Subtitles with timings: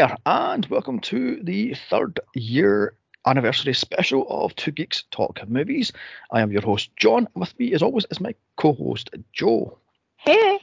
[0.00, 2.94] there, and welcome to the third year
[3.26, 5.92] anniversary special of Two Geeks Talk Movies.
[6.32, 7.28] I am your host, John.
[7.34, 9.76] With me, as always, is my co host, Joe.
[10.16, 10.58] Hey.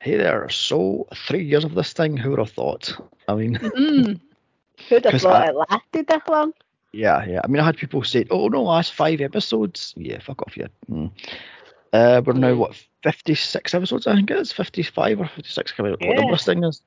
[0.00, 0.48] Hey there.
[0.48, 2.92] So, three years of this thing, who would have thought?
[3.28, 4.20] I mean, Mm.
[4.88, 6.52] Who'd have thought I- it lasted that long?
[6.92, 7.40] yeah, yeah.
[7.44, 9.94] I mean, I had people say, oh no, last five episodes.
[9.96, 10.66] Yeah, fuck off, yeah.
[10.90, 11.12] Mm.
[11.92, 14.52] Uh, we're now, what, 56 episodes, I think it is?
[14.52, 16.34] 55 or 56, I can't remember what number Yeah.
[16.36, 16.82] this thing is.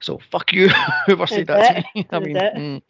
[0.00, 0.68] So, fuck you,
[1.06, 2.06] whoever said that to me.
[2.10, 2.82] I mean, mm.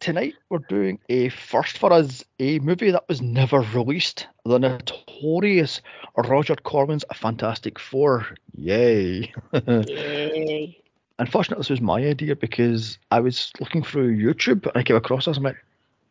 [0.00, 4.26] tonight we're doing a first for us, a movie that was never released.
[4.44, 5.80] The notorious
[6.16, 8.26] Roger Corman's Fantastic Four.
[8.56, 9.32] Yay.
[9.66, 10.78] Yay.
[11.18, 15.26] Unfortunately, this was my idea because I was looking through YouTube and I came across
[15.26, 15.36] this.
[15.36, 15.56] I'm like,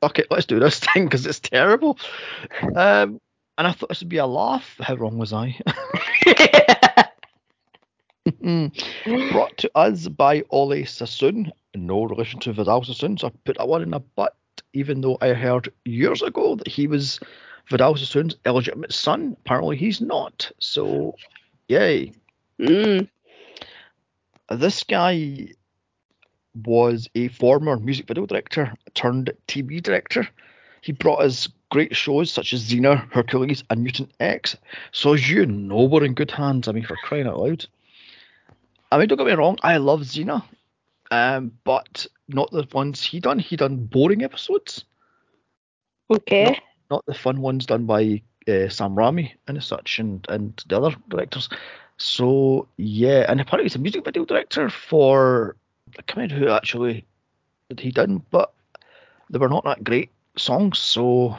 [0.02, 1.98] fuck it, let's do this thing because it's terrible.
[2.76, 3.20] Um,
[3.58, 4.76] and I thought this would be a laugh.
[4.80, 5.58] How wrong was I?
[9.32, 11.52] Brought to us by Ole Sassoon.
[11.76, 14.36] No relation to Vidal Sassoon, so I put that one in a butt,
[14.74, 17.20] even though I heard years ago that he was
[17.70, 19.36] Vidal Sassoon's illegitimate son.
[19.42, 20.52] Apparently, he's not.
[20.60, 21.16] So,
[21.68, 22.14] yay.
[22.60, 23.08] mm.
[24.50, 25.48] This guy
[26.66, 30.28] was a former music video director turned TV director.
[30.82, 34.56] He brought us great shows such as Xena, Hercules, and Mutant X.
[34.92, 36.68] So as you know, we're in good hands.
[36.68, 37.66] I mean, for crying out loud.
[38.92, 40.44] I mean, don't get me wrong, I love Xena,
[41.10, 43.40] um, but not the ones he done.
[43.40, 44.86] He done boring episodes,
[46.12, 46.60] Okay.
[46.92, 50.96] not the fun ones done by uh, Sam Raimi and such, and and the other
[51.10, 51.50] directors.
[51.98, 55.56] So yeah, and apparently he's a music video director for
[55.98, 57.04] I can't remember who actually
[57.70, 58.54] that he done, but
[59.32, 61.36] they were not that great songs, so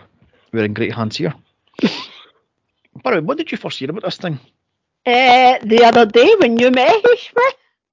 [0.54, 1.34] we're in great hands here.
[3.02, 4.38] By the way, what did you first hear about this thing?
[5.04, 7.02] Uh, the other day when you messaged
[7.36, 7.42] me,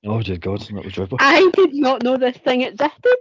[0.06, 1.18] Oh dear God, that was joyful.
[1.20, 3.18] I did not know this thing existed.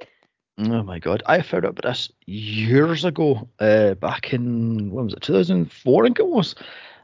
[0.58, 5.14] Oh my God, I found out about this years ago, uh, back in when was
[5.14, 6.02] it, 2004?
[6.02, 6.54] I think it was,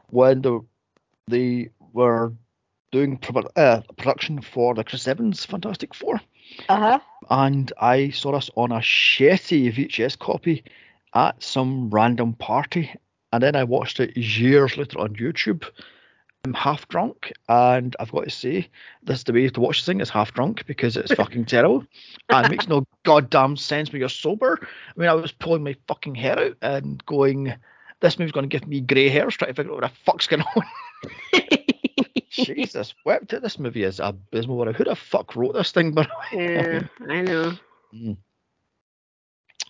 [0.09, 0.61] when the,
[1.27, 2.33] they were
[2.91, 6.21] doing pro- uh, production for the Chris Evans Fantastic Four.
[6.69, 6.99] Uh huh.
[7.29, 10.63] and I saw this on a shitty VHS copy
[11.15, 12.93] at some random party,
[13.31, 15.65] and then I watched it years later on YouTube.
[16.45, 18.69] I'm half drunk, and I've got to say,
[19.03, 21.85] this is the way to watch this thing is half drunk because it's fucking terrible,
[22.29, 24.59] and it makes no goddamn sense when you're sober.
[24.61, 27.53] I mean, I was pulling my fucking hair out and going,
[27.99, 30.27] "This movie's going to give me grey hairs," trying to figure out what the fuck's
[30.27, 30.63] going on.
[32.29, 33.41] Jesus, wept it.
[33.41, 34.71] This movie is abysmal.
[34.71, 36.01] Who the fuck wrote this thing, the
[36.31, 36.53] way?
[36.53, 37.53] yeah, I know.
[37.95, 38.17] Mm.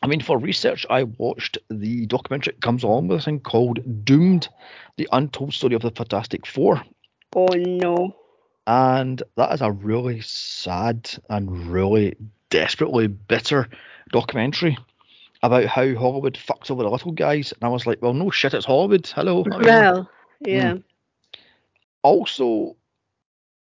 [0.02, 4.06] I mean, for research, I watched the documentary that comes along with this thing called
[4.06, 4.48] Doomed,
[4.98, 6.84] the untold story of the Fantastic Four.
[7.36, 8.16] Oh no.
[8.68, 12.16] And that is a really sad and really
[12.50, 13.70] desperately bitter
[14.12, 14.78] documentary
[15.44, 17.54] about how Hollywood fucks over the little guys.
[17.54, 19.08] And I was like, well, no shit, it's Hollywood.
[19.08, 19.46] Hello.
[19.48, 20.10] Well,
[20.44, 20.50] hmm.
[20.50, 20.76] yeah.
[22.04, 22.76] also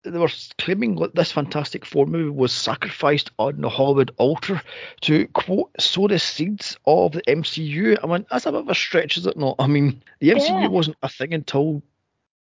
[0.03, 4.61] they were claiming that this Fantastic Four movie was sacrificed on the Hollywood altar
[5.01, 7.97] to quote sow the seeds of the MCU.
[8.03, 9.55] I mean, that's a bit of a stretch, is it not?
[9.59, 10.67] I mean, the MCU Yeah.
[10.67, 11.83] wasn't a thing until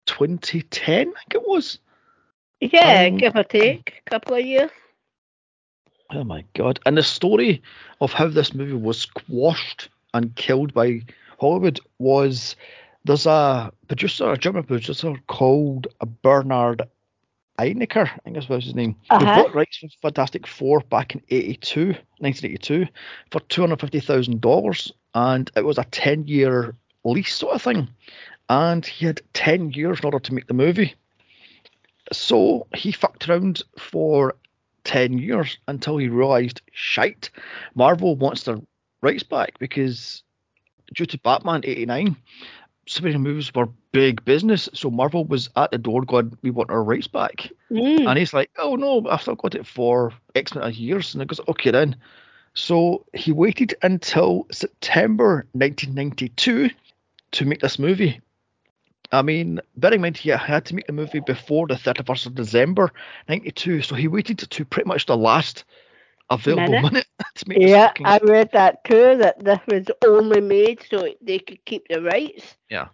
[0.08, 1.80] 2010, I think it was.
[2.60, 4.72] Yeah, Um, give or take a couple of years.
[6.12, 6.80] Oh my god!
[6.86, 7.62] And the story
[8.00, 11.02] of how this movie was squashed and killed by
[11.40, 12.56] Hollywood was
[13.04, 15.88] there's a producer, a German producer called
[16.22, 16.84] Bernard
[17.60, 18.96] Eichinger, I think that's what his name.
[19.10, 19.44] Uh-huh.
[19.44, 21.88] bought rights for Fantastic Four back in 82,
[22.20, 22.88] 1982
[23.32, 27.88] for $250,000 and it was a 10 year lease sort of thing.
[28.50, 30.96] And he had 10 years in order to make the movie.
[32.12, 34.36] So he fucked around for
[34.84, 37.30] 10 years until he realised, shite,
[37.76, 38.60] Marvel wants their
[39.02, 40.24] rights back because
[40.94, 42.16] due to Batman 89,
[42.88, 44.70] superhero movies were big business.
[44.74, 47.50] So Marvel was at the door going, we want our rights back.
[47.72, 48.08] Mm.
[48.08, 51.14] And he's like, oh no, I've still got it for X amount of years.
[51.14, 51.96] And it goes, okay then.
[52.54, 56.70] So he waited until September 1992
[57.32, 58.22] to make this movie.
[59.12, 62.36] I mean, bearing in mind he had to make the movie before the 31st of
[62.36, 62.92] December
[63.30, 65.66] 92, so he waited to pretty much the last
[66.30, 66.92] available Minute.
[66.92, 69.18] minute to make Yeah, I read that too.
[69.18, 72.56] That this was only made so they could keep the rights.
[72.70, 72.88] Yeah,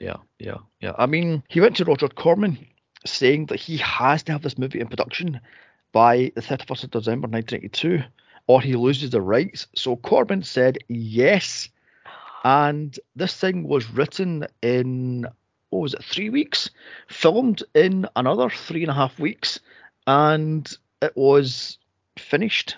[0.00, 0.92] yeah, yeah, yeah.
[0.98, 2.58] I mean, he went to Roger Corman
[3.06, 5.40] saying that he has to have this movie in production
[5.92, 8.02] by the 31st of December 1982
[8.46, 9.66] or he loses the rights.
[9.74, 11.68] So Corman said yes.
[12.44, 15.26] And this thing was written in,
[15.70, 16.70] what was it, three weeks?
[17.08, 19.60] Filmed in another three and a half weeks.
[20.06, 20.68] And
[21.00, 21.78] it was
[22.18, 22.76] finished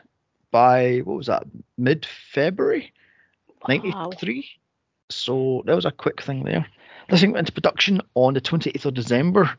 [0.50, 1.44] by what was that
[1.76, 2.92] mid February
[3.68, 3.76] Wow.
[3.76, 4.48] '93.
[5.10, 6.66] So that was a quick thing there.
[7.08, 9.50] This thing went into production on the 28th of December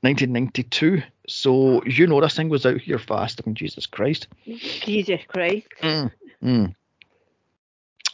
[0.00, 1.02] 1992.
[1.28, 3.40] So you know this thing was out here fast.
[3.40, 4.28] I mean, Jesus Christ.
[4.46, 5.66] Jesus Christ.
[5.82, 6.10] Mm,
[6.42, 6.74] mm.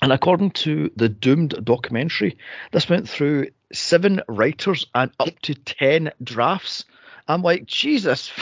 [0.03, 2.37] And according to the Doomed documentary,
[2.73, 6.85] this went through seven writers and up to 10 drafts.
[7.29, 8.31] I'm like, Jesus.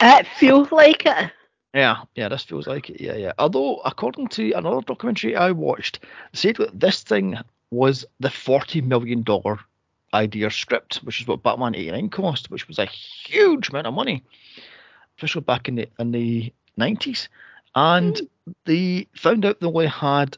[0.00, 1.32] It feels like it.
[1.74, 3.00] Yeah, yeah, this feels like it.
[3.00, 3.32] Yeah, yeah.
[3.38, 6.00] Although, according to another documentary I watched,
[6.32, 7.36] said that this thing
[7.70, 9.24] was the $40 million
[10.12, 14.24] idea script, which is what Batman 89 cost, which was a huge amount of money,
[15.16, 17.28] especially back in the in the 90s.
[17.76, 18.52] And hmm.
[18.64, 20.36] they found out they only had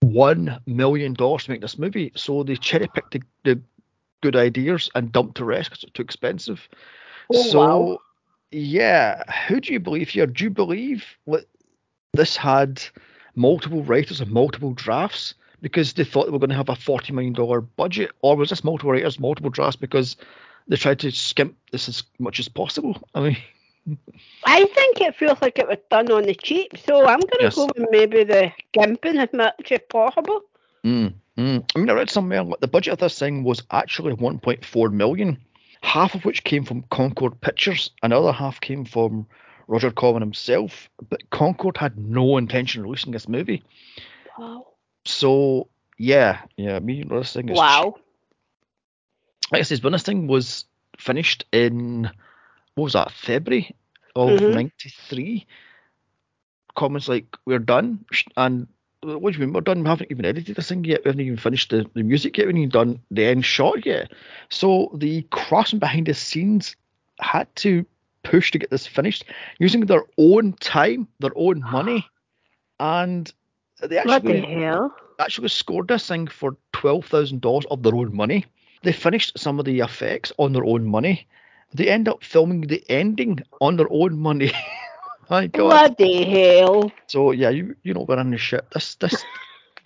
[0.00, 3.60] one million dollars to make this movie, so they cherry picked the, the
[4.22, 6.68] good ideas and dumped the rest because it's too expensive.
[7.32, 7.98] Oh, so wow.
[8.50, 10.26] Yeah, who do you believe here?
[10.26, 11.46] Do you believe that
[12.14, 12.82] this had
[13.34, 17.12] multiple writers and multiple drafts because they thought they were going to have a forty
[17.12, 20.16] million dollar budget, or was this multiple writers, multiple drafts because
[20.68, 23.00] they tried to skimp this as much as possible?
[23.14, 23.36] I mean,
[24.44, 27.50] I think it feels like it was done on the cheap, so I'm going to
[27.50, 27.54] Yes.
[27.54, 30.42] go with maybe the gimping as much as possible.
[30.84, 31.64] Mm, mm.
[31.74, 35.38] I mean, I read somewhere like the budget of this thing was actually 1.4 million,
[35.86, 39.26] half of which came from Concorde Pictures, another half came from
[39.68, 40.90] Roger Corman himself.
[41.08, 43.62] But Concorde had no intention of releasing this movie,
[44.36, 44.66] Wow.
[45.04, 46.80] so yeah, yeah.
[46.80, 47.94] me thing is Wow.
[49.52, 50.64] like I says, when this thing was
[50.98, 52.10] finished in
[52.74, 53.74] what was that February
[54.16, 54.54] of Mhm.
[54.54, 55.46] '93,
[56.74, 58.04] comments like we're done,
[58.36, 58.66] and
[59.14, 59.82] what do you mean we're done?
[59.82, 61.02] We haven't even edited this thing yet.
[61.04, 62.46] We haven't even finished the, the music yet.
[62.46, 64.12] We haven't even done the end shot yet.
[64.48, 66.76] So the craftsmen behind the scenes
[67.20, 67.84] had to
[68.22, 69.24] push to get this finished
[69.58, 72.10] using their own time, their own money,
[72.80, 73.32] and
[73.82, 74.94] they What the actually hell?
[75.18, 78.44] actually scored this thing for twelve thousand dollars of their own money.
[78.82, 81.26] They finished some of the effects on their own money.
[81.74, 84.52] They end up filming the ending on their own money.
[85.28, 85.96] My God.
[85.96, 86.92] Bloody hell.
[87.06, 88.64] So yeah, you you know we're in the shit.
[88.72, 89.24] This this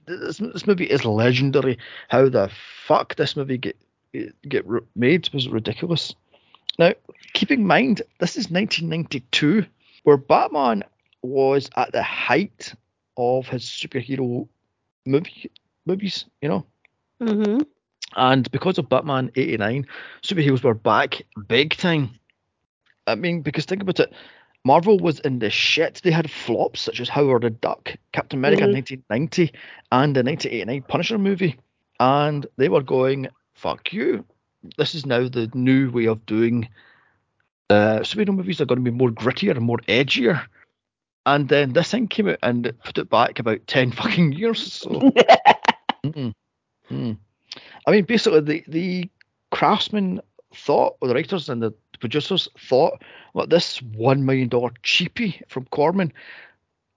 [0.06, 1.78] this, this movie is legendary.
[2.08, 2.50] How the
[2.86, 3.76] fuck this movie get
[4.48, 4.66] get
[4.96, 6.14] made was ridiculous.
[6.78, 6.92] Now,
[7.34, 9.66] keep in mind, this is 1992,
[10.04, 10.82] where Batman
[11.22, 12.74] was at the height
[13.16, 14.48] of his superhero
[15.06, 15.50] movie
[15.86, 16.24] movies.
[16.42, 16.66] You know,
[17.22, 17.60] Mm-hmm.
[18.16, 19.86] and because of Batman 89,
[20.22, 22.10] superheroes were back big time.
[23.06, 24.12] I mean, because think about it,
[24.64, 26.00] Marvel was in the shit.
[26.04, 28.74] They had flops such as Howard the Duck, Captain America in Mhm.
[28.74, 29.52] 1990,
[29.90, 31.56] and the 1989 Punisher movie.
[31.98, 34.24] And they were going, fuck you.
[34.76, 36.68] This is now the new way of doing
[37.70, 38.60] uh, superhero movies.
[38.60, 40.44] are going to be more grittier and more edgier.
[41.24, 44.72] And then this thing came out and it put it back about 10 fucking years.
[44.72, 45.12] So.
[46.02, 46.32] Mm,
[46.90, 47.18] mm.
[47.86, 49.10] I mean, basically, the the
[49.50, 50.22] craftsmen
[50.54, 53.02] thought, or the writers and the producers thought,
[53.34, 56.12] well, this one million dollar cheapie from Corman,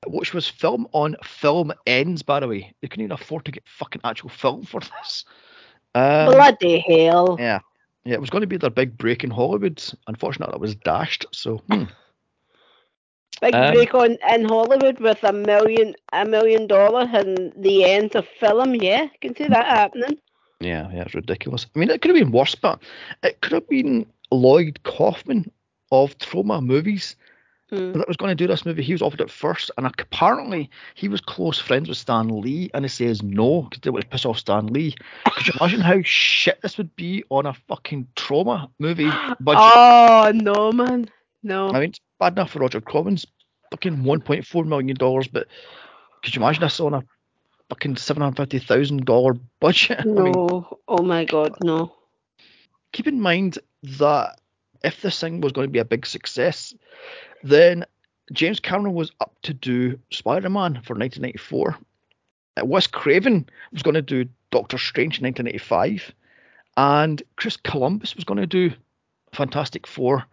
[0.07, 3.63] which was film on film ends, by the way, they couldn't even afford to get
[3.65, 5.25] fucking actual film for this.
[5.95, 7.37] Um, Bloody hell.
[7.39, 7.59] yeah,
[8.03, 9.83] yeah, it was going to be their big break in Hollywood.
[10.07, 11.25] Unfortunately, that was dashed.
[11.31, 11.83] So, hmm.
[13.41, 18.15] Big Um, break on in Hollywood with a million a million dollars and the end
[18.15, 19.03] of film, yeah.
[19.03, 20.17] you Can see that happening.
[20.59, 21.65] Yeah, yeah, it's ridiculous.
[21.75, 22.81] I mean, it could have been worse, but
[23.21, 25.51] it could have been Lloyd Kaufman
[25.91, 27.15] of Troma Movies
[27.69, 27.93] Hmm.
[27.93, 28.83] that was going to do this movie.
[28.83, 32.85] He was offered it first, and apparently he was close friends with Stan Lee, and
[32.85, 34.93] he says no because they would piss off Stan Lee.
[35.25, 39.09] Could you imagine how shit this would be on a fucking Troma movie
[39.39, 39.63] budget?
[39.75, 41.09] Oh no man.
[41.41, 41.69] No.
[41.69, 43.25] I mean, it's bad enough for Roger Corman's
[43.71, 45.47] fucking 1.4 million dollars, but
[46.21, 47.03] could you imagine this on a
[47.69, 49.99] fucking seven hundred fifty thousand dollar budget?
[50.01, 50.77] I mean, no.
[50.87, 51.95] oh my god, no.
[52.91, 54.39] keep in mind that
[54.83, 56.73] if this thing was going to be a big success,
[57.43, 57.85] then
[58.31, 61.77] James Cameron was up to do Spider Man for 1994.
[62.55, 66.13] Uh, Wes Craven was going to do Doctor Strange in 1985.
[66.77, 68.71] And Chris Columbus was going to do
[69.33, 70.23] Fantastic Four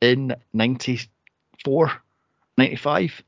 [0.00, 1.92] in 94,
[2.58, 3.22] 95.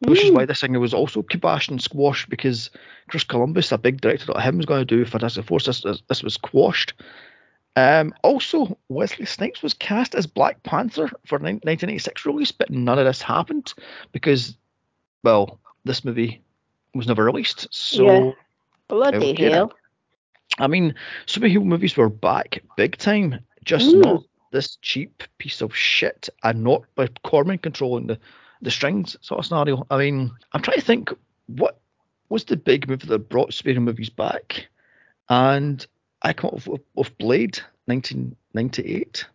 [0.00, 0.34] Which is Mm.
[0.34, 2.70] why this thing was also kiboshed and squashed because
[3.08, 6.02] Chris Columbus, a big director that him was going to do Fantastic Four, so this,
[6.08, 6.92] this, was quashed.
[7.76, 12.98] Um, also, Wesley Snipes was cast as Black Panther for the 1986 release, but none
[12.98, 13.74] of this happened
[14.12, 14.56] because,
[15.24, 16.40] well, this movie
[16.94, 17.66] was never released.
[17.74, 18.32] So, Yeah.
[18.86, 19.72] Bloody hell.
[20.58, 20.94] I mean,
[21.26, 24.04] superhero movies were back big time, just Mm.
[24.04, 28.18] not this cheap piece of shit, and not by Corman controlling the,
[28.62, 29.84] the strings sort of scenario.
[29.90, 31.12] I mean, I'm trying to think
[31.46, 31.80] what
[32.28, 34.68] was the big movie that brought superhero movies back,
[35.28, 35.84] and
[36.24, 39.26] I come up with, with Blade, 1998.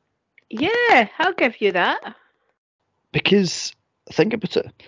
[0.49, 2.15] Yeah, I'll give you that.
[3.11, 3.73] Because
[4.11, 4.83] think about it,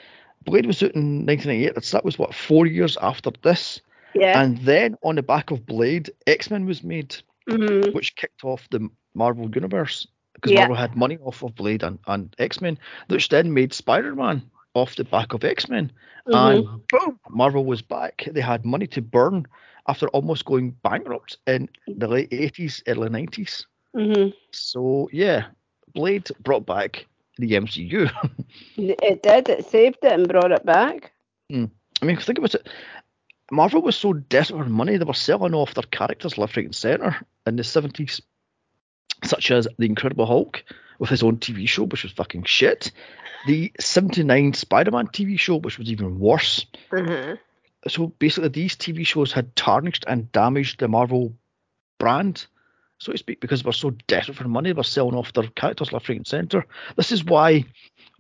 [0.46, 1.84] Blade was out in 1998.
[1.84, 3.80] So that was what four years after this.
[4.14, 4.42] Yeah.
[4.42, 7.16] And then on the back of Blade, X Men was made,
[7.48, 10.62] hmm which kicked off the Marvel universe because Yeah.
[10.62, 12.78] Marvel had money off of Blade and, and X Men,
[13.08, 14.42] which then made Spider Man
[14.74, 15.92] off the back of X Men.
[16.28, 16.36] Mm-hmm.
[16.36, 18.28] And boom, Marvel was back.
[18.32, 19.46] They had money to burn
[19.88, 23.66] after almost going bankrupt in the late 80s, early 90s.
[23.94, 25.48] hmm So yeah,
[25.94, 27.06] Blade brought back
[27.38, 28.12] the MCU.
[28.78, 29.50] It did.
[29.50, 31.12] It saved it and brought it back.
[32.02, 32.68] I mean, think about it.
[33.52, 36.76] Marvel was so desperate for money, they were selling off their characters left, right, and
[36.76, 38.22] centre in the 70s,
[39.26, 40.64] such as The Incredible Hulk
[41.00, 42.92] with his own TV show, which was fucking shit.
[43.48, 46.66] The 79 Spider Man TV show, which was even worse.
[46.94, 47.36] Uh-huh.
[47.88, 51.34] So basically, these TV shows had tarnished and damaged the Marvel
[51.98, 52.46] brand,
[53.00, 56.08] so to speak, because we're so desperate for money, we're selling off their characters left,
[56.08, 56.66] right, and centre.
[56.96, 57.66] This is why,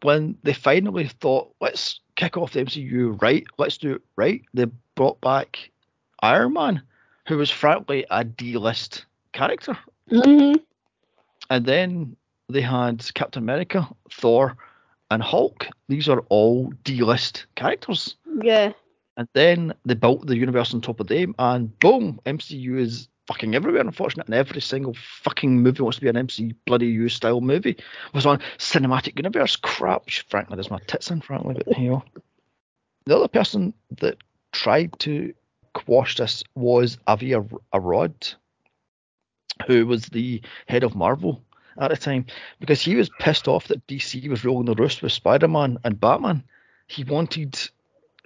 [0.01, 4.65] when they finally thought, let's kick off the MCU right, let's do it right, they
[4.95, 5.69] brought back
[6.23, 6.81] Iron Man,
[7.27, 9.77] who was frankly a D list character.
[10.09, 10.53] hmm
[11.49, 12.15] And then
[12.49, 14.57] they had Captain America, Thor,
[15.11, 15.67] and Hulk.
[15.87, 18.15] These are all D list characters.
[18.41, 18.73] Yeah.
[19.17, 23.55] And then they built the universe on top of them, and boom, MCU is fucking
[23.55, 24.35] everywhere, unfortunately.
[24.35, 27.71] And every single fucking movie wants to be an MC bloody U style movie.
[27.71, 29.55] It Was on cinematic universe.
[29.55, 32.03] Crap, which frankly, there's my tits in, frankly, but you know.
[33.05, 34.17] The other person that
[34.51, 35.33] tried to
[35.73, 37.33] quash this was Avi
[37.73, 38.33] Arad,
[39.67, 41.43] who was the head of Marvel
[41.79, 42.25] at the time,
[42.59, 45.99] because he was pissed off that DC was rolling the roost with Spider Man and
[45.99, 46.43] Batman.
[46.87, 47.57] He wanted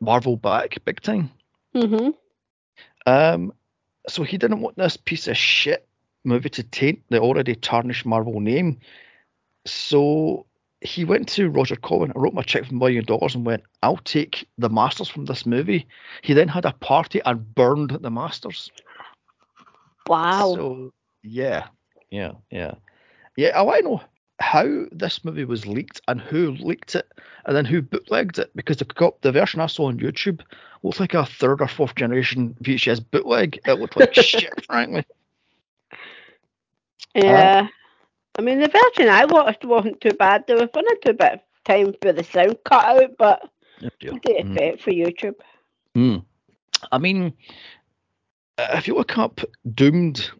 [0.01, 1.31] Marvel back big time.
[1.73, 2.09] hmm
[3.05, 3.53] Um,
[4.07, 5.87] so he didn't want this piece of shit
[6.23, 8.79] movie to taint the already tarnished Marvel name.
[9.65, 10.45] So
[10.81, 13.63] he went to Roger Corman and wrote a check for a million dollars and went,
[13.81, 15.87] I'll take the masters from this movie.
[16.21, 18.71] He then had a party and burned the masters.
[20.07, 20.53] Wow.
[20.53, 21.67] So yeah,
[22.11, 22.75] yeah, yeah.
[23.37, 24.01] Yeah, I want to know
[24.39, 27.09] how this movie was leaked and who leaked it
[27.45, 30.41] and then who bootlegged it because the, the version I saw on YouTube
[30.83, 33.59] looked like a third or fourth generation VHS bootleg.
[33.65, 35.05] It looked like shit, frankly.
[37.13, 37.67] yeah.
[38.37, 40.43] I mean, the version I watched wasn't too bad.
[40.47, 43.49] There was one or two bit of time for the sound cut out, but
[43.83, 44.11] Oh, dear.
[44.13, 44.79] the Mm.
[44.81, 45.35] for YouTube.
[45.95, 46.23] Mm.
[46.91, 47.33] I mean,
[48.57, 49.39] if you look up
[49.73, 50.31] Doomed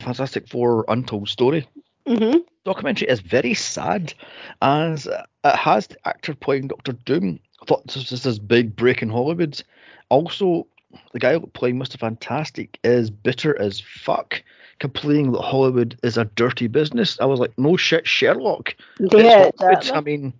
[0.00, 1.66] Fantastic Four Untold Story,
[2.08, 4.12] hmm documentary is very sad
[4.60, 7.40] as it has the actor playing Doctor Doom.
[7.62, 9.62] I thought this was his big break in Hollywood.
[10.10, 10.66] Also,
[11.12, 11.98] the guy playing Mr.
[11.98, 14.42] Fantastic is bitter as fuck,
[14.80, 17.18] complaining that Hollywood is a dirty business.
[17.20, 18.76] I was like, no shit, Sherlock.
[18.98, 19.90] Yeah, Hollywood.
[19.94, 20.34] I mean,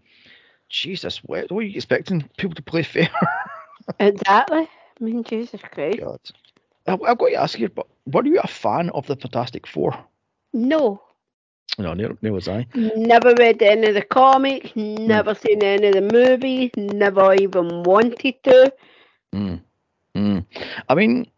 [0.69, 3.11] Jesus, what, what are you expecting people to play fair?
[4.01, 4.69] Exactly.
[4.69, 6.01] I mean, Jesus Christ.
[6.01, 6.21] God.
[6.87, 9.99] I- I've got to ask you, but were you a fan of the Fantastic Four?
[10.53, 11.03] No.
[11.79, 12.67] No, neither, neither was I.
[12.75, 18.43] Never read any of the comics, never seen any of the movies, never even wanted
[18.45, 18.73] to.
[19.33, 19.61] Mm.
[20.17, 20.45] Mm.
[20.89, 21.31] I mean,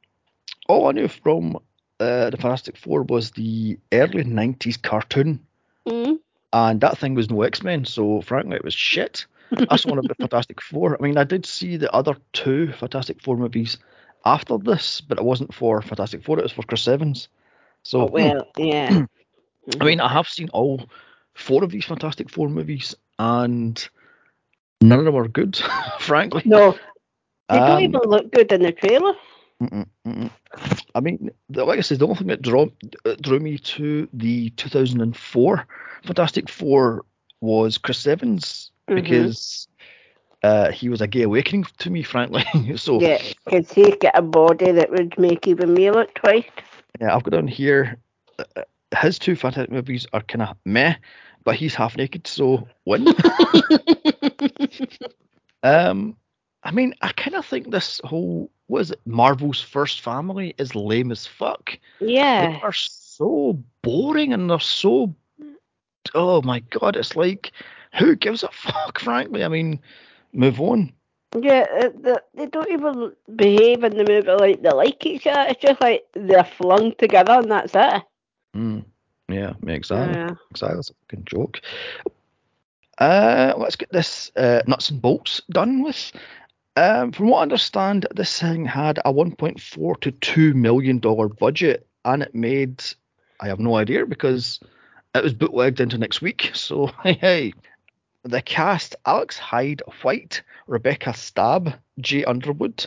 [0.69, 1.57] all I knew from
[2.01, 5.41] uh, the Fantastic Four was the early '90s cartoon,
[5.87, 6.19] Mm.
[6.53, 7.85] and that thing was no X Men.
[7.85, 9.27] So frankly, it was shit.
[9.51, 10.97] That's one of the Fantastic Four.
[10.99, 13.77] I mean, I did see the other two Fantastic Four movies
[14.25, 16.39] after this, but it wasn't for Fantastic Four.
[16.39, 17.29] It was for Chris Evans.
[17.83, 19.05] So Oh, well, yeah.
[19.81, 20.89] I mean, I have seen all
[21.35, 23.89] four of these Fantastic Four movies, and
[24.81, 25.57] none of them are good,
[25.99, 26.43] frankly.
[26.45, 26.79] no,
[27.51, 29.15] they don't Um, even look good in the trailer.
[29.63, 30.31] Mm-mm, mm-mm.
[30.95, 32.73] I mean, like I said, the only thing that drew,
[33.21, 35.67] drew me to the 2004
[36.05, 37.05] Fantastic Four
[37.41, 38.95] was Chris Evans Mhm.
[38.95, 39.69] because
[40.43, 42.45] uh, he was a gay awakening to me, frankly.
[42.77, 43.19] so yeah.
[43.45, 46.45] Because he get a body that would make even me look twice.
[47.01, 47.99] Yeah, I've got on here.
[48.39, 48.63] Uh,
[48.99, 50.95] his two Fantastic movies are kind of meh,
[51.45, 53.07] but he's half naked, so win.
[55.63, 56.17] um,
[56.63, 60.77] I mean, I kind of think this whole what is it, Marvel's first family is
[60.77, 61.77] lame as fuck.
[61.99, 65.15] Yeah, they are so boring and they're so.
[66.15, 67.53] Oh my god, it's like,
[67.99, 69.45] who gives a fuck, frankly?
[69.45, 69.81] I mean,
[70.33, 70.93] move on.
[71.37, 71.67] Yeah,
[72.05, 75.51] uh, they don't even behave in the movie like they like each other.
[75.51, 78.03] It's just like they're flung together and that's it.
[78.57, 78.85] Mm,
[79.29, 80.15] yeah, exactly.
[80.15, 80.35] Yeah.
[80.51, 80.77] Exactly.
[80.77, 81.61] That's a fucking joke.
[82.99, 86.13] Uh, let's get this uh, nuts and bolts done with.
[86.77, 91.87] Um, from what I understand, this thing had a 1.4 to 2 million dollar budget,
[92.05, 92.83] and it made
[93.41, 94.61] I have no idea because
[95.15, 96.51] it was bootlegged into next week.
[96.55, 97.53] So hey, hey.
[98.23, 102.87] The cast: Alex Hyde White, Rebecca Staab, Jay Underwood,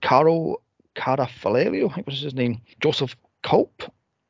[0.00, 0.62] Carol
[0.94, 3.82] Carafalerio, I think was his name, Joseph Culp,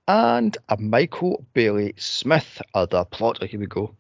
[0.09, 2.61] and a Michael Bailey Smith.
[2.75, 3.43] Uh, the plot.
[3.43, 3.95] Here we go.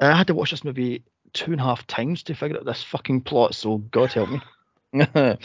[0.00, 2.64] Uh, I had to watch this movie two and a half times to figure out
[2.64, 3.54] this fucking plot.
[3.54, 4.40] So God help me.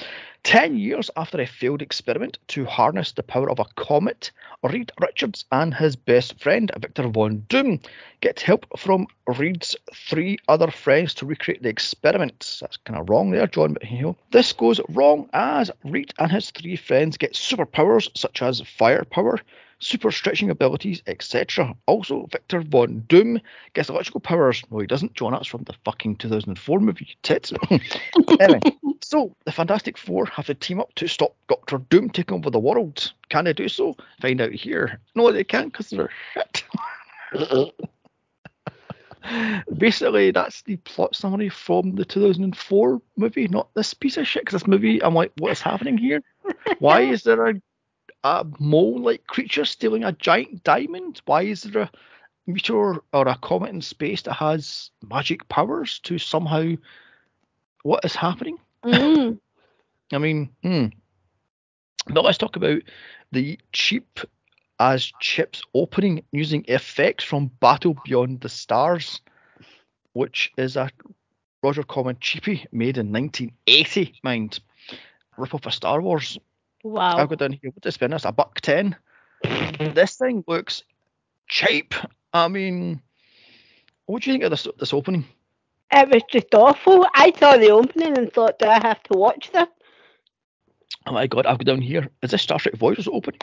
[0.43, 4.31] Ten years after a failed experiment to harness the power of a comet,
[4.63, 7.79] Reed Richards and his best friend, Victor Von Doom,
[8.21, 12.57] get help from Reed's three other friends to recreate the experiment.
[12.59, 14.15] That's kind of wrong there, John, but you know.
[14.31, 19.39] This goes wrong as Reed and his three friends get superpowers such as firepower,
[19.81, 21.75] super stretching abilities, etc.
[21.87, 23.41] Also, Victor Von Doom
[23.73, 24.63] gets electrical powers.
[24.71, 25.33] No, he doesn't, John.
[25.33, 27.51] That's from the fucking 2004 movie, tits.
[28.39, 28.59] anyway,
[29.01, 32.59] so the Fantastic Four have to team up to stop Doctor Doom taking over the
[32.59, 33.11] world.
[33.29, 33.95] Can they do so?
[34.21, 34.99] Find out here.
[35.15, 36.63] No, they can't because they're shit.
[39.77, 44.43] Basically, that's the plot summary from the 2004 movie, not this piece of shit.
[44.43, 46.23] Because this movie, I'm like, what is happening here?
[46.79, 47.61] Why is there a
[48.23, 51.21] a mole-like creature stealing a giant diamond?
[51.25, 51.91] Why is there a
[52.47, 56.73] meteor or a comet in space that has magic powers to somehow?
[57.83, 58.57] What is happening?
[58.85, 59.39] Mm.
[60.13, 60.87] I mean, hmm.
[62.07, 62.81] But let's talk about
[63.31, 64.19] the cheap
[64.79, 69.21] as chips opening using effects from Battle Beyond the Stars,
[70.13, 70.89] which is a
[71.63, 74.59] Roger Corman cheapie made in 1980, mind.
[75.37, 76.39] Rip off of Star Wars.
[76.83, 77.17] Wow.
[77.17, 77.71] I'll go down here.
[77.71, 78.25] What did I spend this?
[78.25, 78.95] A buck ten.
[79.43, 80.83] this thing looks
[81.47, 81.93] cheap.
[82.33, 83.01] I mean,
[84.05, 85.25] what do you think of this this opening?
[85.91, 87.05] It was just awful.
[87.13, 89.67] I saw the opening and thought, do I have to watch this?
[91.05, 92.07] Oh my god, I'll go down here.
[92.21, 93.41] Is this Star Trek Voyager's opening?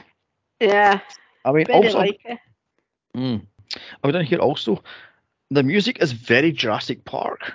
[0.60, 1.00] Yeah,
[1.44, 2.38] I mean, also, like it.
[3.16, 3.44] mm,
[4.02, 4.82] I'll go down here also.
[5.50, 7.52] The music is very Jurassic Park.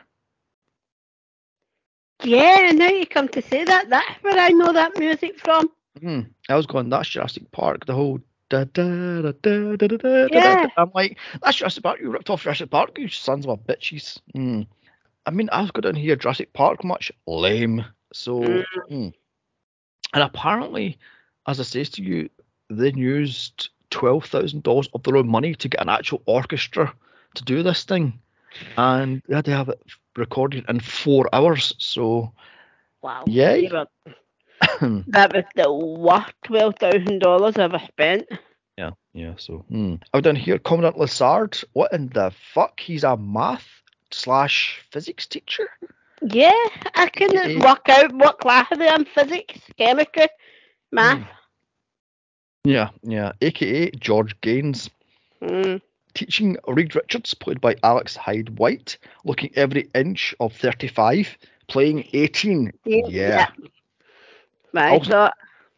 [2.23, 5.69] Yeah, now you come to say that, that's where I know that music from.
[5.99, 7.86] Mm, I was going, that's Jurassic Park.
[7.86, 10.28] The whole da da da da da da da.
[10.32, 10.67] Yeah.
[10.78, 11.99] I'm like, that's Jurassic Park.
[11.99, 14.19] You ripped off Jurassic Park, you sons of a bitches.
[14.36, 14.67] Mm.
[15.26, 17.86] I mean, I've got down here Jurassic Park much lame.
[18.13, 18.65] So, Mm.
[18.91, 19.13] mm.
[20.13, 20.97] and apparently,
[21.47, 22.30] as I says to you,
[22.69, 26.93] they used twelve thousand dollars of their own money to get an actual orchestra
[27.36, 28.19] to do this thing,
[28.78, 29.82] and they had to have it
[30.15, 31.73] recorded in four hours.
[31.78, 32.34] So,
[33.02, 33.23] Wow.
[33.28, 33.86] yeah,
[35.08, 38.28] That was the worst twelve thousand dollars I've ever spent.
[38.78, 39.34] Yeah, yeah.
[39.38, 39.95] So hmm.
[40.13, 41.63] I've done here Commandant Lassard.
[41.73, 42.80] What in the fuck?
[42.80, 43.67] He's a math
[44.12, 45.67] slash physics teacher.
[46.21, 46.54] Yeah,
[46.95, 50.28] I couldn't work out what class they in physics, chemistry,
[50.91, 51.28] math.
[52.63, 53.34] Yeah, yeah.
[53.41, 54.89] AKA George Gaynes.
[55.41, 55.82] Mm.
[56.13, 62.71] Teaching Reed Richards, played by Alex Hyde White, looking every inch of 35, playing 18.
[62.86, 63.47] Yeah.
[64.73, 65.30] Right, Also- so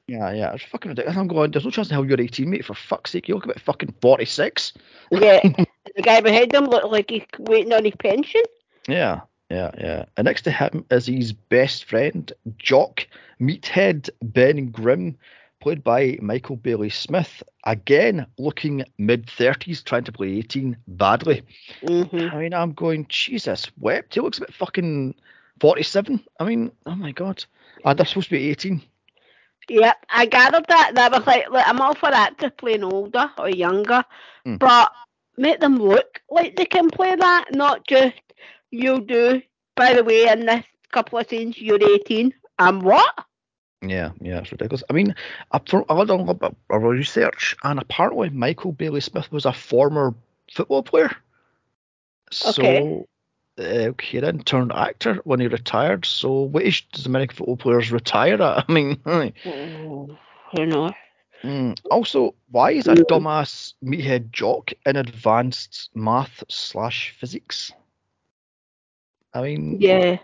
[0.07, 0.53] Yeah, yeah.
[0.53, 1.17] It's fucking ridiculous.
[1.17, 2.65] I'm going, there's no chance in hell you're 18, mate.
[2.65, 4.73] For fuck's sake, you look about fucking 46.
[5.11, 5.39] yeah,
[5.95, 8.41] the guy behind him looked like he's waiting on his pension.
[8.87, 10.05] Yeah, yeah, yeah.
[10.17, 13.07] And next to him is his best friend, Jock
[13.41, 15.17] Meathead Ben Grimm,
[15.65, 17.41] played by Michael Bailey Smith.
[17.63, 21.41] Again, looking mid 30s, trying to play 18 badly.
[21.81, 24.13] hmm I mean, I'm going, Jesus, wept.
[24.13, 25.15] He looks about fucking
[25.61, 26.23] 47.
[26.39, 27.43] I mean, oh my God.
[27.83, 28.79] Ah, they're supposed to be 18.
[29.67, 30.91] Yep, I gathered that.
[30.93, 34.03] That was like, look, I'm all for actors playing older or younger,
[34.45, 34.59] Mm.
[34.59, 34.91] but
[35.35, 38.21] make them look like they can play that, not just
[38.69, 39.41] you do.
[39.75, 42.35] By the way, in this couple of scenes, you're 18.
[42.59, 43.15] And what?
[43.81, 44.83] Yeah, yeah, it's ridiculous.
[44.89, 45.15] I mean,
[45.51, 49.45] I, for, I did a little bit of research, and apparently Michael Bailey Smith was
[49.45, 50.13] a former
[50.51, 51.11] football player.
[52.45, 52.83] Okay.
[52.83, 53.07] So,
[53.57, 56.05] uh, he then turned actor when he retired.
[56.05, 58.65] So, what age does American football players retire at?
[58.69, 59.01] I mean,
[60.51, 60.93] who knows?
[61.43, 61.77] Mm.
[61.91, 63.05] also, why is a Mm.
[63.07, 67.71] dumbass meathead jock in advanced math slash physics?
[69.33, 70.17] I mean, Yeah,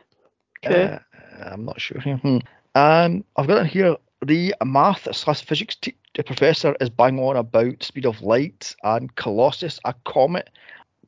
[0.66, 1.00] uh,
[1.44, 2.02] I'm not sure.
[2.76, 7.84] Um, I've got in here the math slash physics te- professor is bang on about
[7.84, 10.50] speed of light and Colossus, a comet,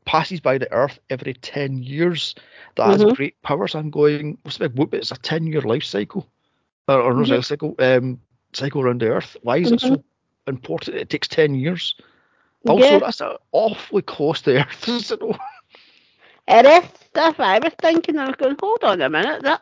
[0.05, 2.35] passes by the Earth every ten years.
[2.75, 3.15] That has Mhm.
[3.15, 3.75] great powers.
[3.75, 4.37] I'm going.
[4.43, 4.93] What's the big whoop?
[4.93, 6.27] It's a ten year life cycle,
[6.87, 7.75] or, or no life cycle.
[7.79, 8.19] Um,
[8.53, 9.37] cycle around the Earth.
[9.43, 9.95] Why is it Mm-hmm.
[9.95, 10.03] so
[10.47, 10.97] important?
[10.97, 11.95] It takes ten years.
[12.67, 12.99] Also, yeah.
[12.99, 14.87] that's a awfully close to Earth.
[14.87, 15.35] isn't it?
[16.47, 16.89] It is.
[17.13, 18.17] That's what I was thinking.
[18.17, 19.43] I was going, hold on a minute.
[19.43, 19.61] That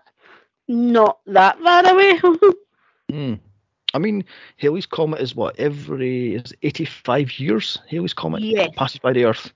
[0.71, 2.19] not that far away.
[3.12, 3.34] Hmm.
[3.93, 4.23] I mean,
[4.55, 7.77] Halley's Comet is what every is 85 years.
[7.89, 8.69] Halley's Comet Yes.
[8.77, 9.51] passes by the Earth.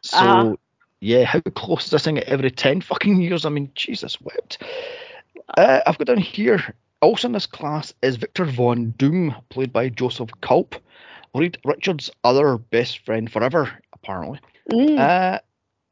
[0.00, 0.56] So Uh-huh.
[1.00, 3.44] yeah, how close is this thing at every 10 fucking years?
[3.44, 4.62] I mean, Jesus wept.
[5.58, 6.74] Uh, I've got down here.
[7.02, 10.74] Also in this class is Victor Von Doom, played by Joseph Culp,
[11.34, 14.40] Reed Richards' other best friend forever, apparently.
[14.72, 14.98] Mm.
[14.98, 15.38] Uh,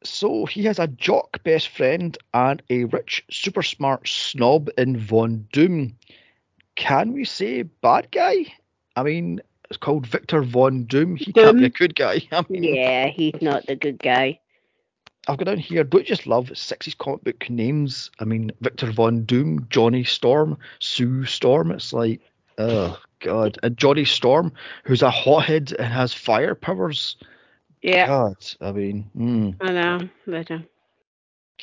[0.08, 5.46] so he has a jock best friend and a rich, super smart snob in Von
[5.52, 5.96] Doom.
[6.74, 8.46] Can we say bad guy?
[8.96, 11.16] I mean, it's called Victor Von Doom.
[11.16, 12.22] He can't be a good guy.
[12.32, 14.40] I mean, yeah, he's not the good guy.
[15.28, 15.82] I've got down here.
[15.82, 18.10] Don't you just love 60s comic book names?
[18.20, 21.72] I mean, Victor Von Doom, Johnny Storm, Sue Storm.
[21.72, 22.20] It's like,
[22.58, 24.52] oh god, and Johnny Storm,
[24.84, 27.16] who's a hothead and has fire powers.
[27.82, 29.56] Yeah, God, I mean, mm.
[29.60, 30.08] I know.
[30.32, 30.58] Uh,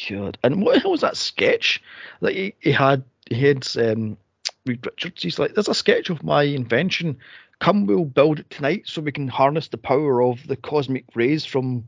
[0.10, 0.38] God.
[0.43, 1.82] And what the hell was that sketch
[2.21, 3.04] that he, he had?
[3.30, 4.17] He had um,
[4.65, 5.23] Reed Richards.
[5.23, 7.17] He's like, there's a sketch of my invention.
[7.60, 11.45] Come, we'll build it tonight so we can harness the power of the cosmic rays
[11.45, 11.86] from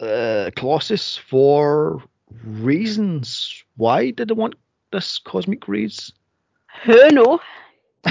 [0.00, 2.02] uh, Colossus for
[2.44, 3.64] reasons.
[3.76, 4.54] Why did they want
[4.92, 6.12] this cosmic rays?
[6.84, 7.40] who knows?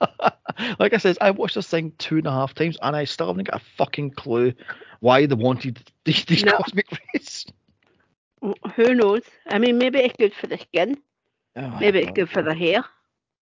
[0.78, 3.28] like I said, I watched this thing two and a half times and I still
[3.28, 4.52] haven't got a fucking clue
[5.00, 6.52] why they wanted these, these No.
[6.52, 7.46] cosmic rays.
[8.76, 9.22] Who knows?
[9.46, 10.98] I mean, maybe it's good for the skin.
[11.56, 12.84] Oh, Maybe it's good for the hair.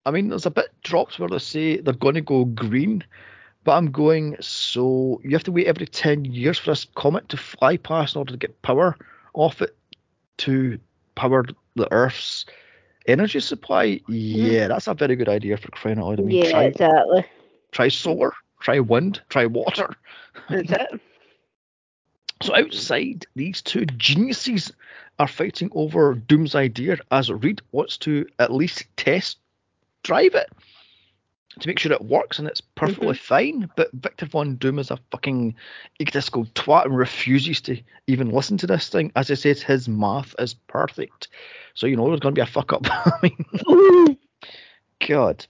[0.06, 3.04] I mean, there's a bit drops where they say they're going to go green,
[3.64, 7.38] but I'm going, so you have to wait every 10 years for this comet to
[7.38, 8.96] fly past in order to get power
[9.34, 9.76] off it
[10.38, 10.80] to
[11.16, 11.44] power
[11.76, 12.46] the Earth's
[13.08, 14.02] energy supply.
[14.10, 14.14] Mm-hmm.
[14.14, 16.20] Yeah, that's a very good idea for crying out loud.
[16.20, 17.26] I mean, yeah, try, exactly.
[17.72, 19.96] try solar, try wind, try water.
[20.50, 21.02] That's it.
[22.44, 24.72] So outside, these two geniuses
[25.18, 29.40] are fighting over Doom's idea as Reed wants to at least test
[30.04, 30.48] drive it
[31.60, 33.70] to make sure it works and it's perfectly fine.
[33.76, 35.56] But Victor Von Doom is a fucking
[36.02, 39.12] egotistical twat and refuses to even listen to this thing.
[39.16, 41.30] As I said, his math is perfect.
[41.74, 42.86] So you know there's going to be a fuck up.
[42.90, 44.18] I mean,
[45.08, 45.46] God.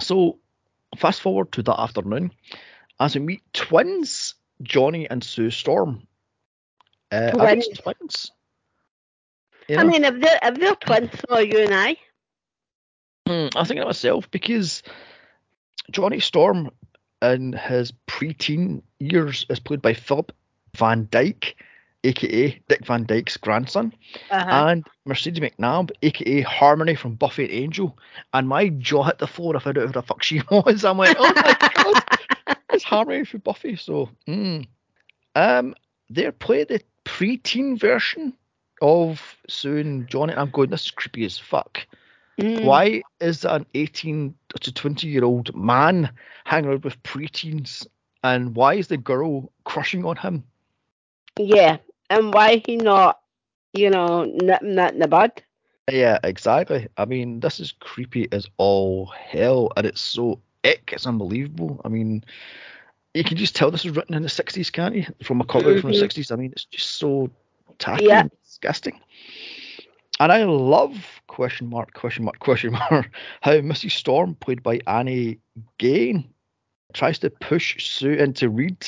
[0.00, 0.38] So
[0.96, 2.32] fast forward to that afternoon
[2.98, 6.06] as we meet twins, Johnny and Sue Storm.
[7.10, 7.68] Uh, Twins.
[7.78, 8.30] twins?
[9.68, 11.96] You I mean, if they're, if they're twins, so are you and I.
[13.30, 14.82] Hmm, I think of myself because
[15.90, 16.70] Johnny Storm
[17.22, 20.32] in his preteen years is played by Philip
[20.76, 21.56] Van Dyke,
[22.04, 23.92] aka Dick Van Dyke's grandson,
[24.30, 24.66] Uh-huh.
[24.68, 27.98] and Mercedes McNabb, aka Harmony from Buffy and Angel.
[28.32, 30.84] And my jaw hit the floor if I found out who the fuck she was.
[30.84, 33.76] I'm like, oh my god, it's Harmony from Buffy.
[33.76, 34.66] So, mm.
[35.34, 35.74] um,
[36.08, 38.32] they're playing the preteen version
[38.80, 40.32] of Sue and Johnny.
[40.34, 41.86] I'm going, this is creepy as fuck.
[42.40, 42.64] Mm.
[42.64, 46.10] Why is an 18 to 20 year old man
[46.44, 47.86] hanging out with preteens?
[48.22, 50.44] And why is the girl crushing on him?
[51.38, 51.78] Yeah,
[52.10, 53.20] and why he not,
[53.72, 55.42] you know, nipping that in the bud?
[55.90, 56.88] Yeah, exactly.
[56.96, 60.90] I mean, this is creepy as all hell, and it's so ick.
[60.92, 61.80] It's unbelievable.
[61.84, 62.24] I mean,
[63.14, 65.06] you can just tell this was written in the 60s, can't you?
[65.22, 65.98] From a comic book from the Mhm.
[65.98, 66.30] 60s.
[66.30, 67.30] I mean, it's just so
[67.78, 68.20] tacky Yeah.
[68.20, 69.00] and disgusting.
[70.20, 75.38] And I love question mark question mark question mark how Missy Storm, played by Annie
[75.78, 76.28] Gain,
[76.92, 78.86] tries to push Sue into Reed.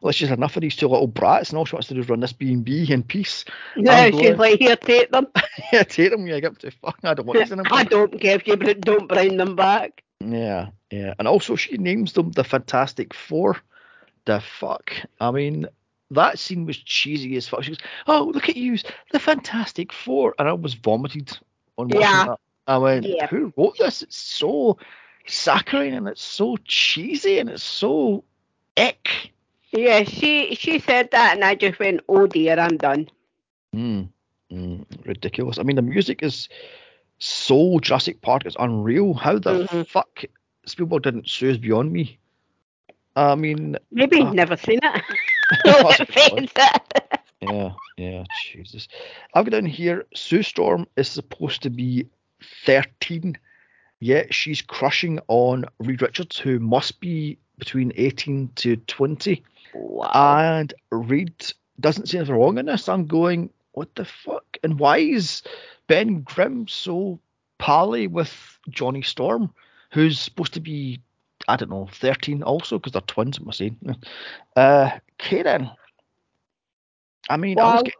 [0.00, 2.08] Like she's enough of these two little brats, and all she wants to do is
[2.08, 3.44] run this B and B in peace.
[3.76, 5.26] No, she's like, here, take them.
[5.72, 6.24] yeah, take them.
[6.24, 6.98] Yeah, get up to fuck.
[7.02, 7.66] I don't want these anymore.
[7.72, 10.04] I don't give you, but don't bring them back.
[10.20, 11.14] Yeah, yeah.
[11.18, 13.56] And also she names them the Fantastic Four.
[14.26, 14.92] The fuck?
[15.20, 15.66] I mean,
[16.10, 17.62] that scene was cheesy as fuck.
[17.64, 18.78] She goes, Oh, look at you,
[19.12, 20.34] the Fantastic Four.
[20.38, 21.36] And I was vomited
[21.76, 22.24] on watching Yeah.
[22.26, 22.40] that.
[22.66, 23.26] I went, Yeah.
[23.28, 24.02] Who wrote this?
[24.02, 24.78] It's so
[25.26, 28.24] saccharine and it's so cheesy and it's so
[28.76, 29.32] ick.
[29.70, 33.08] Yeah, she she said that, and I just went, oh dear, I'm done.
[33.76, 34.08] Mm,
[34.50, 35.58] mm, ridiculous.
[35.58, 36.48] I mean, the music is
[37.18, 38.46] so Jurassic Park.
[38.46, 39.12] It's unreal.
[39.12, 39.86] How the Mhm.
[39.86, 40.24] fuck
[40.64, 42.18] Spielberg didn't sue us beyond me?
[43.14, 45.02] I mean, Maybe he's never seen it.
[45.64, 46.14] Let's Possibly.
[46.14, 47.20] face it.
[47.40, 48.88] Yeah, yeah, Jesus.
[49.34, 52.08] I've got down here, Sue Storm is supposed to be
[52.66, 53.38] 13,
[54.00, 59.42] yet she's crushing on Reed Richards, who must be between 18 to 20.
[59.74, 60.10] Wow.
[60.12, 61.32] And Reed
[61.80, 62.88] doesn't see anything wrong in this.
[62.88, 64.44] I'm going, what the fuck?
[64.62, 65.42] And why is
[65.86, 67.20] Ben Grimm so
[67.58, 69.52] pally with Johnny Storm,
[69.92, 71.00] who's supposed to be,
[71.48, 73.78] I don't know, 13 also, because they're twins, am I saying?
[74.54, 75.70] Uh, Karen.
[77.30, 77.98] I mean, I was getting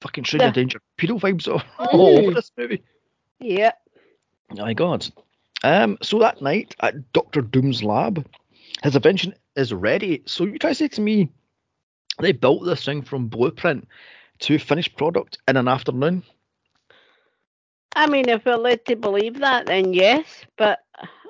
[0.00, 0.52] fucking Stranger Yeah.
[0.52, 2.82] Danger pedo vibes all, all over this movie.
[3.40, 3.72] Yeah.
[4.54, 5.06] My God.
[5.64, 8.24] Um, so that night at Doctor Doom's lab,
[8.82, 10.22] his invention is ready.
[10.26, 11.30] So you try to say to me,
[12.20, 13.88] they built this thing from blueprint
[14.40, 16.22] to finished product in an afternoon.
[17.96, 20.80] I mean, if we're led to believe that, then yes, but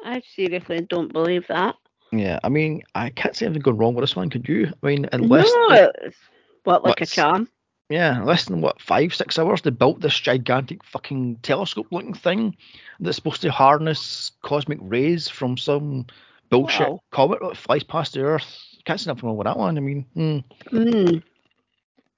[0.05, 1.77] I seriously don't believe that.
[2.13, 4.73] Yeah, I mean, I can't see anything going wrong with this one, could you?
[4.83, 6.17] I mean, unless no, it's
[6.65, 7.49] what like a charm.
[7.91, 12.57] yeah, less than what five, six hours they built this gigantic fucking telescope-looking thing
[13.01, 16.07] that's supposed to harness cosmic rays from some
[16.51, 17.01] bullshit Wow.
[17.11, 18.65] comet that flies past the Earth.
[18.85, 19.77] Can't see nothing wrong with that one.
[19.77, 20.39] I mean, hmm.
[20.75, 21.23] Mm.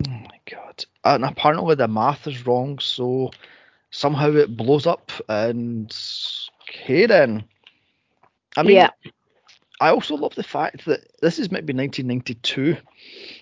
[0.06, 0.84] Oh my god.
[1.04, 3.30] And apparently the math is wrong, so
[3.90, 5.92] somehow it blows up and
[6.62, 7.44] okay then.
[8.56, 8.90] I mean Yeah.
[9.82, 12.76] I also love the fact that this is maybe 1992,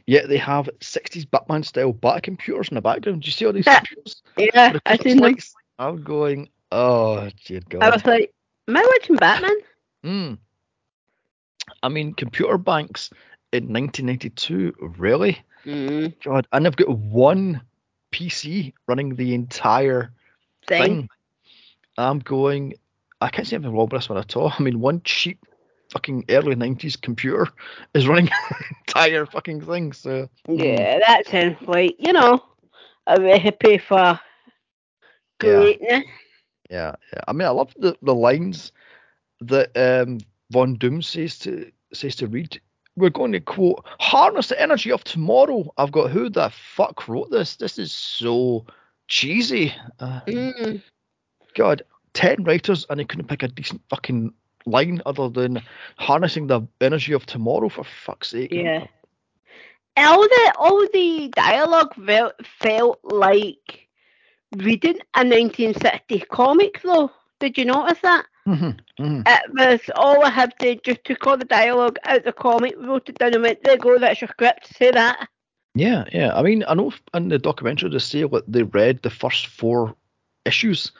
[0.07, 3.23] yet they have 60s Batman style Bat computers in the background.
[3.23, 3.79] Do you see all these Yeah.
[3.81, 4.23] computers?
[4.37, 5.33] Yeah, I seen them.
[5.33, 5.55] lights?
[5.81, 7.83] I'm going, oh dear God.
[7.83, 8.33] I was like,
[8.68, 9.57] am I watching Batman?
[10.05, 10.35] Hmm.
[11.83, 13.11] I mean, computer banks
[13.53, 15.38] in 1992, really?
[15.64, 16.14] Mm.
[16.23, 17.61] God, and I've got one
[18.12, 20.12] PC running the entire
[20.68, 20.79] Thing.
[20.79, 21.09] thing.
[21.97, 22.75] I'm going.
[23.20, 24.52] I can't see anything wrong with this one at all.
[24.59, 25.44] I mean, one cheap
[25.92, 27.48] fucking early '90s computer
[27.94, 29.92] is running the entire fucking thing.
[29.92, 32.42] So Yeah, that sounds like, you know,
[33.07, 34.20] a recipe for
[35.40, 36.04] greatness.
[36.70, 37.20] yeah, yeah.
[37.26, 38.72] I mean, I love the, the lines
[39.40, 40.18] that um,
[40.50, 42.61] Von Doom says to says to Reed.
[42.96, 45.72] We're going to quote harness the energy of tomorrow.
[45.78, 47.57] I've got who the fuck wrote this?
[47.57, 48.66] This is so
[49.07, 49.72] cheesy.
[50.00, 50.83] Uh, Mm.
[51.54, 51.83] God,
[52.18, 54.33] ten writers and they couldn't pick a decent fucking
[54.66, 55.62] line other than
[55.98, 58.52] harnessing the energy of tomorrow for fuck's sake.
[58.52, 58.87] Yeah.
[59.96, 63.88] All the all the dialogue felt felt like
[64.57, 67.12] reading a 1960 comic though.
[67.38, 68.26] Did you notice that?
[68.48, 69.22] Mhm, mhm.
[69.24, 73.09] It was all I had to just took all the dialogue out the comic, wrote
[73.09, 74.74] it down, and went, "There you go, that's your script.
[74.76, 75.28] Say that."
[75.74, 76.33] Yeah, yeah.
[76.35, 79.94] I mean, I know in the documentary they say what they read the first four
[80.44, 80.90] issues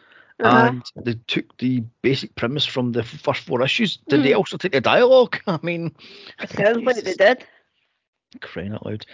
[0.41, 0.69] Uh-huh.
[0.69, 3.97] and they took the basic premise from the first four issues.
[4.09, 4.37] Did they Mhm.
[4.37, 5.39] also take the dialogue?
[5.47, 5.95] I mean,
[6.41, 7.47] It sounds like they did.
[8.41, 9.05] crying out loud.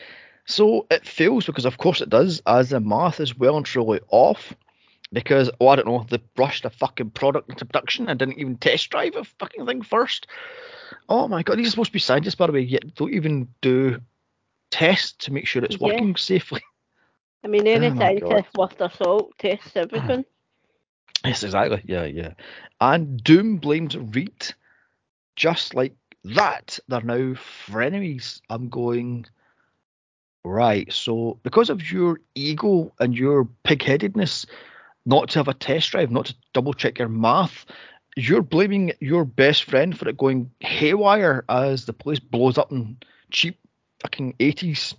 [0.47, 4.01] So it fails because, of course, it does, as the math is well and truly
[4.11, 4.55] off.
[5.13, 8.57] Because, oh, I don't know, they rushed a fucking product into production and didn't even
[8.59, 10.27] test drive a fucking thing first.
[11.09, 13.49] Oh my god, these are supposed to be scientists, by the way, yet don't even
[13.63, 14.01] do
[14.71, 15.87] tests to make sure it's Yeah.
[15.87, 16.63] working safely.
[17.45, 20.25] I mean, any Oh scientist worth their salt tests everything.
[21.25, 21.83] Yes, exactly.
[21.85, 22.35] Yeah, yeah.
[22.81, 24.55] And Doom blames Reed
[25.37, 26.79] just like that.
[26.89, 27.35] They're now
[27.67, 28.41] frenemies.
[28.51, 29.27] I'm going,
[30.45, 30.93] right.
[30.93, 34.47] So, because of your ego and your pig-headedness,
[35.07, 37.65] not to have a test drive, not to double check your math,
[38.17, 42.97] you're blaming your best friend for it going haywire as the place blows up in
[43.31, 43.59] cheap
[44.01, 44.95] fucking 80s,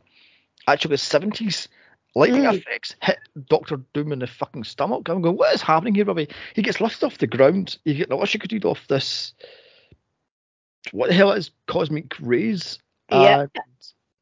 [0.67, 1.67] actually 70s
[2.15, 2.55] lightning Mm.
[2.57, 5.07] effects hit Doctor Doom in the fucking stomach.
[5.09, 6.29] I'm going, what is happening here, Robbie?
[6.55, 7.77] He gets lifted off the ground.
[7.85, 9.33] You get electrocuted off this.
[10.91, 12.79] What the hell is cosmic rays?
[13.11, 13.41] Yeah.
[13.41, 13.49] And-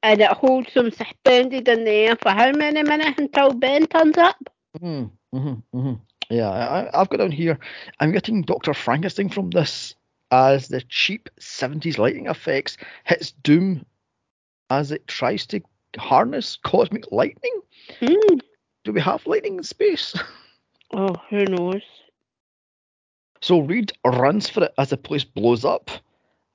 [0.05, 4.17] And it holds him suspended in the air for how many minutes until Ben turns
[4.17, 4.35] up?
[4.81, 5.37] Mm-hmm.
[5.37, 6.01] mhm, mhm.
[6.29, 7.57] Yeah, I, I've got down here.
[8.01, 9.95] I'm getting Doctor Frankenstein from this
[10.31, 12.75] as the cheap 70s lighting effects
[13.05, 13.85] hits Doom
[14.69, 15.61] as it tries to
[15.97, 17.61] harness cosmic lightning.
[17.99, 18.37] Hmm.
[18.83, 20.15] Do we have lightning in space?
[20.95, 21.81] Oh, who knows?
[23.41, 25.89] So Reed runs for it as the place blows up,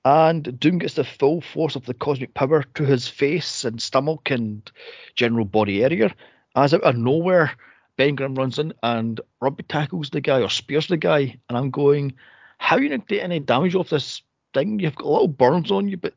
[0.05, 4.31] and Doom gets the full force of the cosmic power to his face and stomach
[4.31, 4.71] and
[5.17, 6.15] general body area.
[6.55, 7.51] As out of nowhere,
[7.97, 11.71] Ben Grimm runs in and rugby tackles the guy or spears the guy, and I'm
[11.71, 12.15] going,
[12.59, 14.23] how are you not get any damage off this
[14.55, 14.79] thing?
[14.79, 16.15] You've got little burns on you, but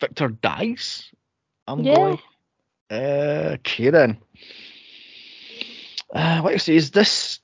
[0.00, 1.10] Victor dies.
[1.70, 1.92] I'm Yeah.
[1.94, 2.18] going,
[2.90, 4.18] uh, okay then.
[6.12, 7.38] Uh, what I say is this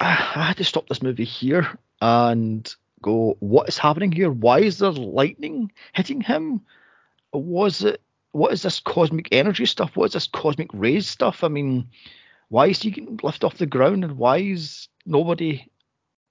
[0.00, 4.30] I I had to stop this movie here and go, what is happening here?
[4.30, 6.62] Why is there lightning hitting him?
[7.32, 8.00] Was it
[8.32, 9.96] what is this cosmic energy stuff?
[9.96, 11.44] What is this cosmic rays stuff?
[11.44, 11.88] I mean,
[12.48, 15.66] why is he getting lifted off the ground and why is nobody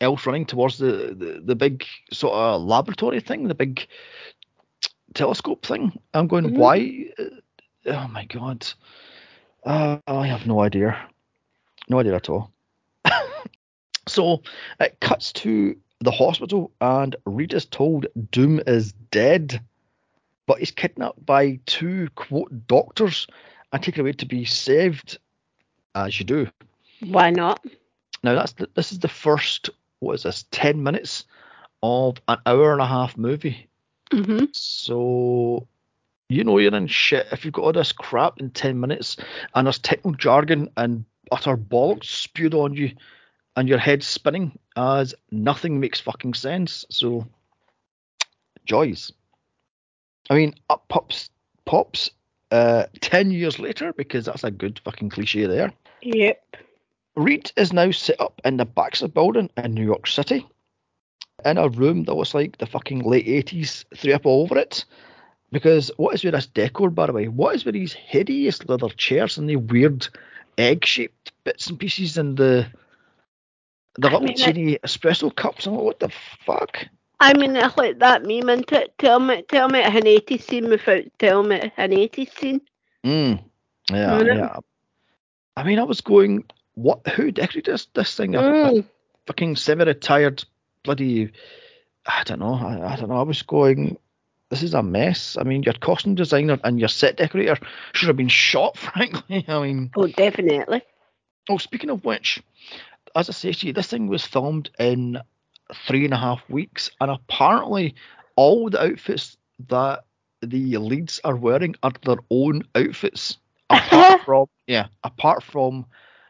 [0.02, 3.88] else running towards the, the, the big sort of laboratory thing, the big
[5.14, 5.98] telescope thing?
[6.14, 6.58] I'm going, Mhm.
[6.58, 7.06] why?
[7.86, 8.68] Oh my god.
[9.66, 10.98] Uh, I have no idea.
[11.90, 12.52] No idea at all.
[14.08, 14.44] So
[14.82, 19.62] it cuts to the hospital, and Reed is told Doom is dead.
[20.46, 23.28] but he's kidnapped by two quote doctors
[23.72, 25.18] and taken away to be saved,
[25.96, 26.50] as you do.
[27.00, 27.66] Why not?
[28.24, 31.24] Now that's the, this is the first what is this ten minutes
[31.82, 33.68] of an hour and a half movie.
[34.14, 35.68] Hmm So
[36.30, 39.18] you know you're in shit if you've got all this crap in ten minutes
[39.56, 42.92] and there's technical jargon and utter bollocks spewed on you
[43.56, 46.86] and your head's spinning as nothing makes fucking sense.
[46.90, 47.28] So
[48.66, 49.12] joys.
[50.30, 51.30] I mean, up pops
[51.66, 52.10] pops
[52.52, 55.74] uh, ten years later because that's a good fucking cliche there.
[56.02, 56.58] Yep.
[57.16, 60.48] Reed is now set up in the Baxter building in New York City
[61.46, 64.86] in a room that was like the fucking late 80s, threw up all over it.
[65.52, 67.28] Because what is with this decor, by the way?
[67.28, 70.08] What is with these hideous leather chairs and the weird
[70.58, 72.66] egg shaped bits and pieces and the
[73.96, 75.68] the I little mean, I- teeny espresso cups?
[75.68, 76.10] I'm like, what the
[76.46, 76.88] fuck?
[77.20, 78.98] I mean, it's like that meme, isn't it?
[78.98, 82.62] Tell me, tell me an 80s scene without telling me an 80s scene.
[83.06, 83.44] Mm.
[83.92, 84.56] Yeah, Isn't yeah.
[85.56, 87.08] I mean, I was going, what?
[87.10, 88.36] Who decorated this, this thing?
[88.36, 88.86] A- a Mm.
[89.28, 90.44] fucking semi-retired
[90.84, 91.32] bloody
[92.08, 93.98] I don't know I, I don't know I was going
[94.50, 97.58] this is a mess I mean your costume designer and your set decorator
[97.94, 100.84] should have been shot frankly I mean Oh, definitely.
[101.50, 102.42] oh speaking of which
[103.16, 105.20] as I say to you this thing was filmed in
[105.74, 107.96] three and a half weeks and apparently
[108.36, 109.38] all the outfits
[109.70, 110.04] that
[110.42, 113.38] the leads are wearing are their own outfits
[113.70, 115.86] apart from yeah apart from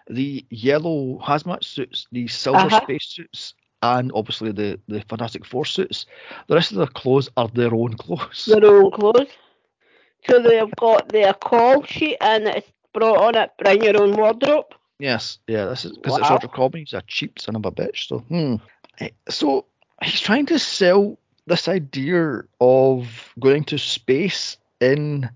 [0.10, 2.80] the yellow hazmat suits the silver Uh-huh.
[2.80, 6.06] space suits and obviously the the fantastic four suits
[6.48, 9.28] the rest of their clothes are their own clothes Their own clothes.
[10.30, 14.66] So they've got their call sheet and it's brought on it, bring your own wardrobe.
[15.00, 16.36] yes yeah this is because it's Wow.
[16.36, 18.56] Roger Corman he's a cheap son of a bitch so hmm
[19.00, 19.66] Eh, so
[20.04, 21.18] he's trying to sell
[21.48, 25.30] this idea of going to space in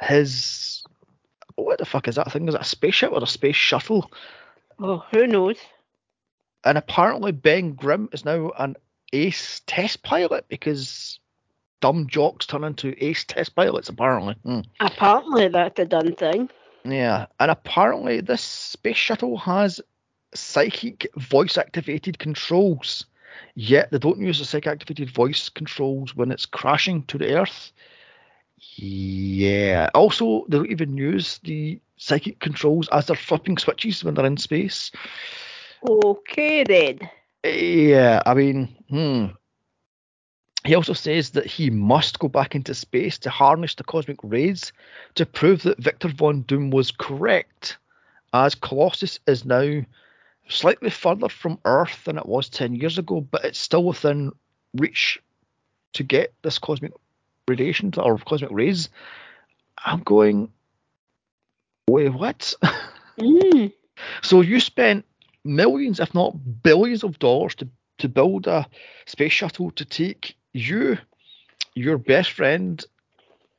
[0.00, 0.84] his
[1.56, 4.10] what the fuck is that thing is it a spaceship or a space shuttle
[4.78, 5.56] Oh, who knows?
[6.64, 8.76] And apparently Ben Grimm is now an
[9.12, 11.18] ace test pilot because
[11.80, 14.34] dumb jocks turn into ace test pilots apparently.
[14.44, 14.60] Hmm.
[14.80, 16.50] Apparently that's a done thing.
[16.84, 19.80] Yeah, and apparently this space shuttle has
[20.34, 23.06] psychic voice activated controls.
[23.54, 27.72] Yet they don't use the psychic activated voice controls when it's crashing to the Earth.
[28.76, 29.90] Yeah.
[29.94, 34.36] Also, they don't even use the psychic controls as they're flipping switches when they're in
[34.36, 34.90] space.
[35.84, 36.98] Okay then.
[37.44, 39.26] Yeah, I mean, hmm.
[40.64, 44.72] He also says that he must go back into space to harness the cosmic rays
[45.14, 47.76] to prove that Victor Von Doom was correct,
[48.32, 49.82] as Colossus is now
[50.48, 54.32] slightly further from Earth than it was 10 years ago, but it's still within
[54.74, 55.20] reach
[55.92, 56.92] to get this cosmic
[57.46, 58.88] radiation or cosmic rays.
[59.84, 60.50] I'm going,
[61.88, 62.54] wait, what?
[63.16, 63.72] Mm.
[64.22, 65.04] So you spent
[65.44, 68.66] millions, if not billions, of dollars to to build a
[69.06, 70.98] space shuttle to take you,
[71.74, 72.84] your best friend,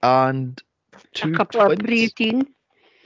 [0.04, 0.62] and
[1.14, 2.48] two A couple of preteen.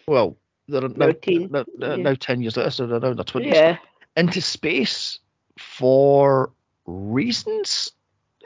[0.07, 0.35] well,
[0.67, 1.95] they're now, now, now, yeah.
[1.97, 3.53] now ten years later, so they're now in their twenties.
[3.53, 3.77] Yeah.
[4.17, 5.19] Into space
[5.57, 6.51] for
[6.85, 7.91] reasons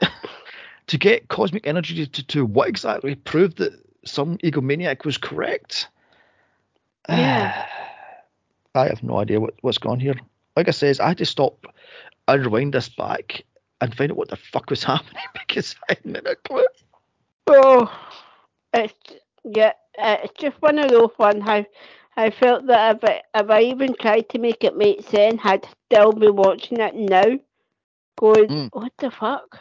[0.86, 3.14] to get cosmic energy to, to what exactly?
[3.14, 3.72] Prove that
[4.04, 5.88] some egomaniac was correct.
[7.08, 7.66] Yeah.
[8.74, 10.14] I have no idea what, what's going on here.
[10.56, 11.66] Like I says, I had to stop
[12.28, 13.44] and rewind this back
[13.80, 16.66] and find out what the fuck was happening because I hadn't a clue.
[17.46, 17.92] Oh,
[18.72, 18.94] it's
[19.44, 21.42] yeah, it's just one of those ones.
[21.44, 21.64] How
[22.16, 25.68] I felt that if I, if I even tried to make it make sense, I'd
[25.86, 27.38] still be watching it now,
[28.18, 28.70] going, Mm.
[28.72, 29.60] "What the fuck?"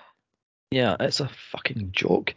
[0.71, 2.33] Yeah, it's a fucking joke.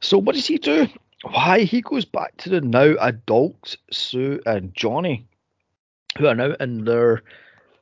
[0.00, 0.86] So what does he do?
[1.22, 5.26] Why he goes back to the now adult Sue and Johnny,
[6.18, 7.22] who are now in their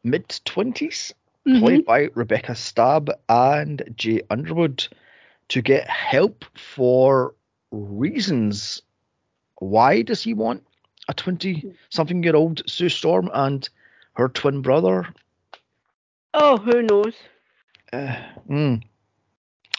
[0.05, 1.13] mid 20s
[1.49, 1.61] Mm-hmm.
[1.61, 4.87] played by Rebecca Staab and Jay Underwood,
[5.49, 7.35] to get help for
[7.71, 8.83] reasons.
[9.59, 10.67] Why does he want
[11.09, 13.67] a 20 something year old Sue Storm and
[14.17, 15.07] her twin brother?
[16.35, 17.15] Oh, who knows?
[17.95, 18.15] Uh,
[18.49, 18.83] mm.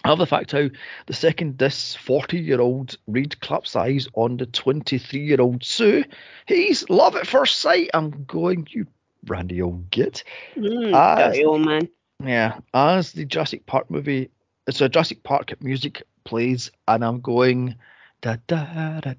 [0.05, 0.69] Of the fact how
[1.07, 6.05] the second this 40 year old Reed claps eyes on the 23 year old Sue.
[6.45, 7.89] He's love at first sight.
[7.93, 8.87] I'm going, you
[9.23, 10.23] brandy old git.
[10.55, 11.89] Mm, as, dirty old man.
[12.23, 14.29] Yeah, as the Jurassic Park movie,
[14.67, 17.75] it's a Jurassic Park music plays, and I'm going,
[18.21, 19.13] Da, da, da,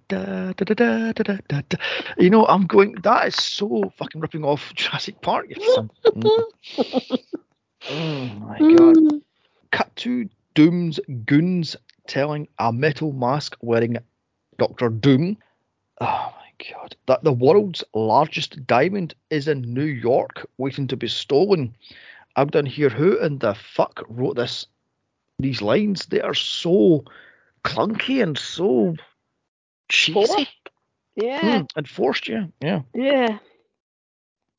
[2.19, 2.97] you know, I'm going.
[3.03, 5.47] That is so fucking ripping off Jurassic Park.
[6.11, 6.45] Mm.
[7.91, 9.23] oh my god!
[9.71, 11.77] Cut to Doom's goons
[12.07, 13.97] telling a metal mask wearing
[14.59, 15.39] Doctor Doom,
[16.01, 21.09] oh my god, that the world's largest diamond is in New York waiting to be
[21.09, 21.75] stolen.
[22.37, 22.91] I'm done here.
[22.91, 24.67] Who in the fuck wrote this?
[25.39, 27.05] These lines they are so
[27.65, 28.97] clunky and so
[29.89, 30.47] cheesy Forced.
[31.17, 31.59] Yeah.
[31.59, 32.29] Hmm, and forced.
[32.29, 32.83] Yeah, yeah.
[32.95, 33.39] Yeah.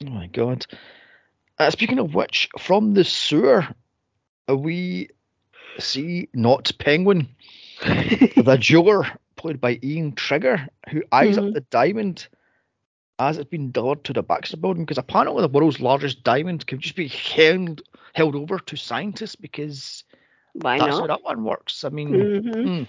[0.06, 0.66] Oh my god.
[1.60, 3.68] Uh, speaking of which, from the sewer,
[4.48, 5.10] we
[5.82, 7.28] see not Penguin,
[8.38, 9.06] the jeweler,
[9.36, 11.48] played by Ian Trigger, who eyes Mhm.
[11.48, 12.28] up the diamond
[13.20, 14.84] as it's been delivered to the Baxter building.
[14.86, 17.82] Because apparently, the world's largest diamond can just be held
[18.14, 20.04] held over to scientists because
[20.54, 21.84] Why that's how that one works.
[21.84, 22.32] I mean,
[22.64, 22.84] hmm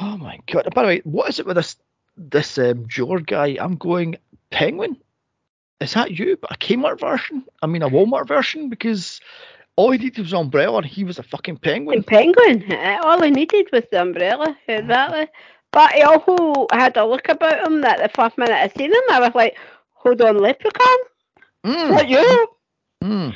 [0.00, 0.72] oh my god.
[0.74, 1.76] By the way, what is it with this
[2.16, 3.56] this um, jeweler guy?
[3.60, 4.16] I'm going
[4.50, 4.96] Penguin.
[5.80, 6.36] Is that you?
[6.36, 7.44] But a Kmart version?
[7.62, 8.68] I mean, a Walmart version?
[8.68, 9.20] Because
[9.80, 11.98] all he needed was an umbrella and he was a fucking penguin.
[11.98, 12.70] And penguin.
[12.70, 14.56] uh, All he needed was the umbrella.
[14.68, 15.26] Exactly.
[15.72, 19.02] But he also had a look about him that the first minute I seen him,
[19.10, 19.56] I was like,
[19.94, 20.98] hold on, leprechaun?
[21.64, 22.48] Mm, What you?
[23.02, 23.34] mm,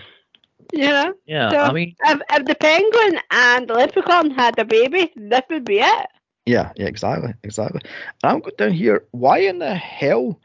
[0.73, 1.15] You know?
[1.27, 5.43] yeah, So- I mean, If, if the penguin and the leprechaun had a baby, this
[5.51, 6.07] would be it.
[6.47, 7.81] yeah, yeah, exactly, exactly.
[8.23, 9.05] And I'm going down here.
[9.13, 10.39] Why in the hell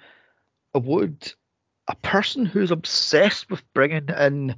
[0.73, 1.33] would
[1.87, 4.55] a person who's obsessed with bringing in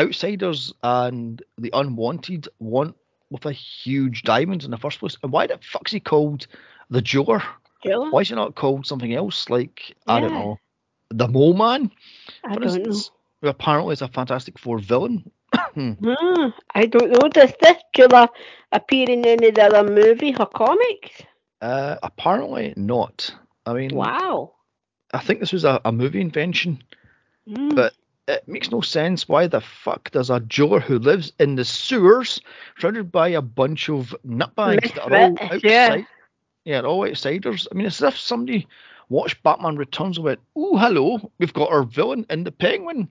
[0.00, 2.96] outsiders and the unwanted want
[3.30, 5.16] with a huge diamond in the first place?
[5.22, 6.46] And why the fuck's he called
[6.90, 7.42] the jeweler?
[8.10, 9.48] Why is he not called something else?
[9.50, 10.58] Like I don't know,
[11.10, 11.90] the Mole Man,
[12.44, 13.00] I don't know.
[13.42, 15.30] who apparently is a Fantastic Four villain.
[15.74, 15.92] Hmm,
[16.74, 17.28] I don't know.
[17.28, 18.28] Does this Jilla
[18.72, 21.22] appear in any of the other movie or comics?
[21.60, 23.32] Uh, apparently not.
[23.66, 24.54] I mean, Wow.
[25.12, 26.82] I think this was a, a movie invention.
[27.48, 27.70] Hmm.
[27.74, 27.94] But
[28.34, 29.28] it makes no sense.
[29.28, 32.40] Why the fuck does a jeweler who lives in the sewers,
[32.78, 35.60] surrounded by a bunch of nutbags that are all outside?
[35.62, 36.02] yeah.
[36.64, 37.66] Yeah, all outsiders.
[37.70, 38.66] I mean, it's as if somebody
[39.08, 43.08] watched Batman Returns and went, "Oh, hello, we've got our villain in the Penguin."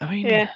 [0.00, 0.50] I mean, Yeah.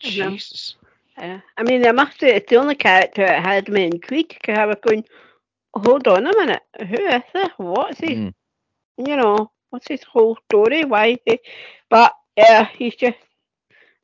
[0.00, 0.76] Jesus.
[1.16, 1.40] Yeah.
[1.56, 4.66] I mean, I must say, it's the only character that had me intrigued because I
[4.66, 5.04] was going,
[5.74, 7.48] hold on a minute, who is this?
[7.56, 8.14] What's he?
[8.14, 8.34] Mm.
[8.98, 10.84] You know, what's his whole story?
[10.84, 11.38] Why he?
[11.88, 13.18] But yeah, he's just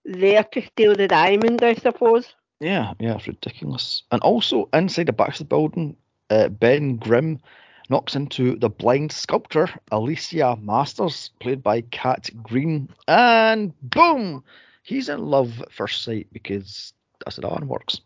[0.04, 2.34] there to steal the diamond, I suppose.
[2.60, 4.02] Yeah, yeah, it's ridiculous.
[4.10, 5.96] And also inside the back of the building,
[6.30, 7.40] uh, Ben Grimm
[7.88, 14.42] knocks into the blind sculptor Alicia Masters, played by Kat Green, and boom,
[14.82, 16.92] he's in love at first sight because
[17.24, 18.00] that's how that one works.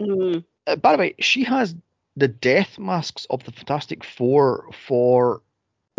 [0.00, 0.44] Mm.
[0.66, 1.74] Uh, by the way, she has
[2.16, 5.42] the death masks of the Fantastic Four for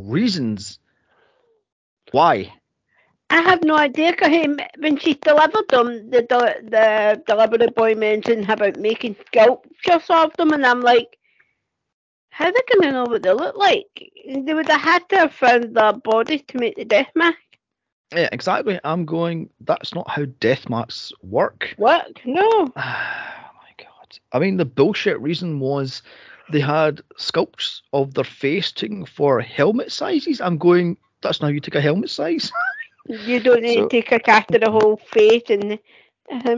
[0.01, 0.79] reasons.
[2.11, 2.53] Why?
[3.29, 8.77] I have no idea because when she delivered them, the, the delivery boy mentioned about
[8.77, 11.17] making sculptures of them, and I'm like,
[12.29, 14.11] how they gonna know what they look like?
[14.27, 17.37] They would have had to have found their bodies to make the death mask
[18.13, 18.79] Yeah, exactly.
[18.83, 19.49] I'm going.
[19.61, 21.73] That's not how death masks work.
[21.77, 22.21] work.
[22.25, 22.71] No.
[22.77, 24.19] Oh my god.
[24.33, 26.03] I mean, the bullshit reason was
[26.51, 30.41] they had sculpts of their face taken for helmet sizes.
[30.41, 32.51] I'm going, that's not how you take a helmet size.
[33.07, 35.79] You don't need So- to take a cat to the whole face and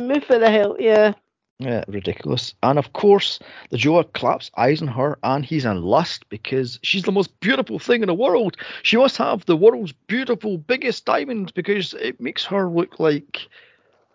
[0.08, 0.76] move for the hell.
[0.80, 1.14] Yeah.
[1.60, 2.54] yeah, ridiculous.
[2.64, 3.40] And of course,
[3.70, 7.80] the Joker claps eyes on her and he's in lust because she's the most beautiful
[7.80, 8.58] thing in the world.
[8.84, 13.48] She must have the world's beautiful, biggest diamond because it makes her look like.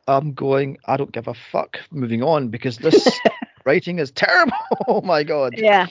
[0.09, 1.79] I'm going, I don't give a fuck.
[1.93, 3.07] Moving on because this
[3.65, 4.57] writing is terrible.
[4.89, 5.55] oh my god.
[5.57, 5.87] Yeah.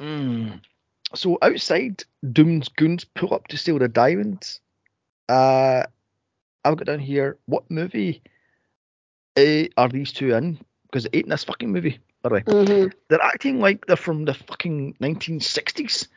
[0.00, 0.60] Mm.
[1.14, 4.60] So outside, Doom's goons pull up to steal the diamonds.
[5.28, 5.84] Uh,
[6.64, 7.38] I've got down here.
[7.46, 8.22] What movie
[9.36, 10.58] uh, are these two in?
[10.84, 11.98] Because it ain't in this fucking movie.
[12.22, 16.08] By the way, hmm they're acting like they're from the fucking 1960s.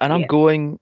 [0.00, 0.26] And I'm Yeah.
[0.26, 0.78] going.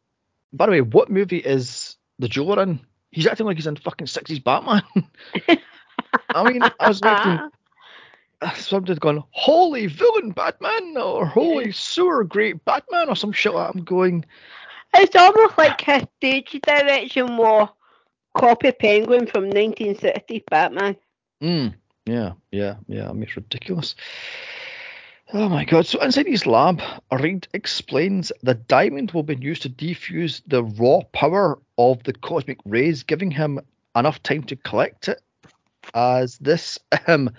[0.52, 2.80] By the way, what movie is the Joker in?
[3.10, 4.82] He's acting like he's in fucking 60s Batman.
[6.34, 7.00] I mean, I was
[8.56, 13.74] somebody's gone, holy villain Batman, or holy sewer great Batman, or some shit like.
[13.74, 14.24] I'm going,
[14.95, 17.70] It's almost like a stage direction war
[18.34, 20.97] copy Penguin from 1960s Batman.
[21.43, 21.74] mm,
[22.07, 23.95] yeah, yeah, yeah, I mean, it's ridiculous.
[25.32, 25.87] Oh my god.
[25.87, 26.80] So inside his lab,
[27.11, 32.59] Reed explains the diamond will be used to defuse the raw power of the cosmic
[32.64, 33.61] rays, giving him
[33.97, 35.20] enough time to collect it.
[35.95, 36.78] As this
[37.09, 37.30] um,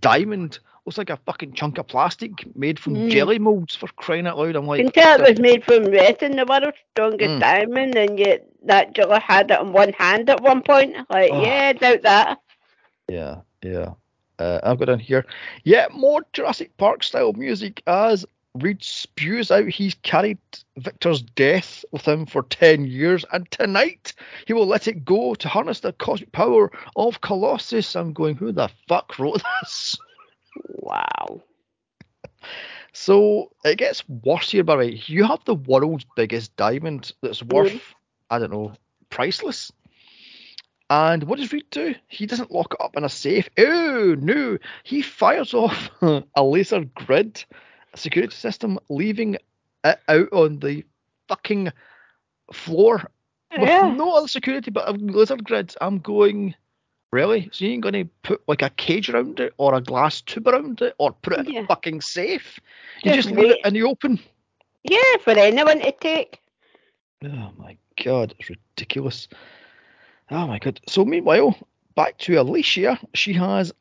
[0.00, 3.10] diamond looks like a fucking chunk of plastic made from Mm.
[3.10, 4.56] jelly molds for crying out loud.
[4.56, 7.40] I'm like, tell it was made from resin, the world's strongest Mm.
[7.40, 10.96] diamond, and yet that Jilla had it in one hand at one point.
[11.10, 11.42] Like, Oh.
[11.42, 12.38] yeah, doubt that.
[13.08, 13.90] Yeah, yeah.
[14.38, 15.24] Uh, I've got down here.
[15.62, 18.24] Yeah, more Jurassic Park style music as
[18.54, 20.36] Reed spews out he's carried
[20.76, 24.12] Victor's death with him for 10 years, and tonight
[24.46, 27.94] he will let it go to harness the cosmic power of Colossus.
[27.96, 29.96] I'm going, who the fuck wrote this?
[30.66, 31.42] Wow.
[32.92, 35.02] So it gets worse here, Barry.
[35.06, 37.80] You have the world's biggest diamond that's worth,
[38.30, 38.72] I don't know,
[39.10, 39.72] priceless.
[40.90, 41.94] And what does Reed do?
[42.08, 43.48] He doesn't lock it up in a safe.
[43.58, 44.58] Oh, no.
[44.82, 47.42] He fires off a laser grid
[47.94, 49.36] security system, leaving
[49.84, 50.84] it out on the
[51.28, 51.72] fucking
[52.52, 53.10] floor
[53.58, 53.94] with Yeah.
[53.96, 55.74] no other security but a laser grid.
[55.80, 56.54] I'm going,
[57.12, 57.48] really?
[57.52, 60.48] So you ain't going to put like a cage around it or a glass tube
[60.48, 62.58] around it or put it in a fucking safe?
[63.04, 64.18] You Just just leave it in the open.
[64.84, 66.40] Yeah, for anyone to take.
[67.24, 69.28] Oh my god, it's ridiculous.
[70.30, 70.80] Oh my god.
[70.88, 71.56] So meanwhile,
[71.94, 73.72] back to Alicia, she has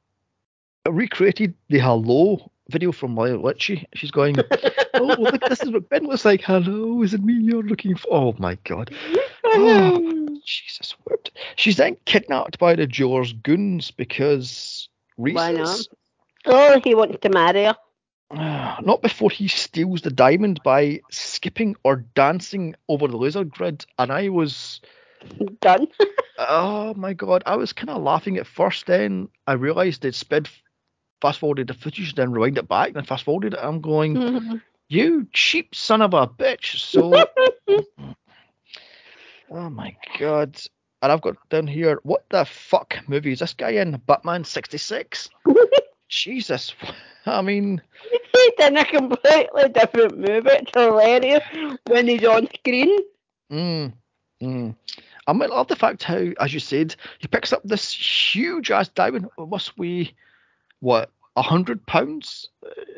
[0.88, 3.88] recreated the hello video from Lionel Richie.
[3.94, 4.38] She's going,
[4.94, 6.42] Oh look, this is what Ben looks like.
[6.42, 8.08] Hello, is it me you're looking for?
[8.12, 8.94] Oh my god.
[9.54, 11.32] Oh, Jesus whipped.
[11.58, 15.82] She's then kidnapped by the jeweler's goons because Why not?
[16.46, 17.76] oh, he wants to marry her.
[18.82, 23.86] Not before he steals the diamond by skipping or dancing over the laser grid.
[24.00, 24.80] And I was
[25.60, 25.88] Done.
[26.44, 28.88] Oh my god, I was kind of laughing at first.
[28.88, 30.50] Then I realised they'd sped
[31.22, 33.60] fast forwarded the footage, then rewind it back, then fast forwarded it.
[33.62, 34.62] I'm going, Mhm.
[34.90, 36.78] you cheap son of a bitch.
[36.80, 37.14] So,
[39.52, 40.60] oh my god.
[41.04, 44.00] And I've got down here, what the fuck movie is this guy in?
[44.06, 45.30] Batman 66?
[46.10, 46.74] Jesus.
[47.26, 47.82] I mean,
[48.34, 50.50] He's in a completely different movie.
[50.52, 51.44] It's hilarious
[51.88, 53.00] when he's on screen.
[53.52, 53.94] mm,
[54.42, 54.76] mm.
[55.28, 58.90] I might love the fact how, as you said, he picks up this huge ass
[58.90, 59.28] diamond.
[59.38, 60.14] Must weigh,
[60.82, 62.50] what, a hundred pounds?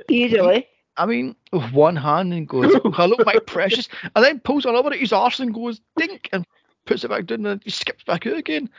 [0.10, 0.68] Easily.
[0.98, 4.92] I mean, with one hand and goes, hello, my precious, and then pulls on over
[4.92, 6.46] at his arse and goes, dink, and
[6.86, 8.70] puts it back down and he skips back out again.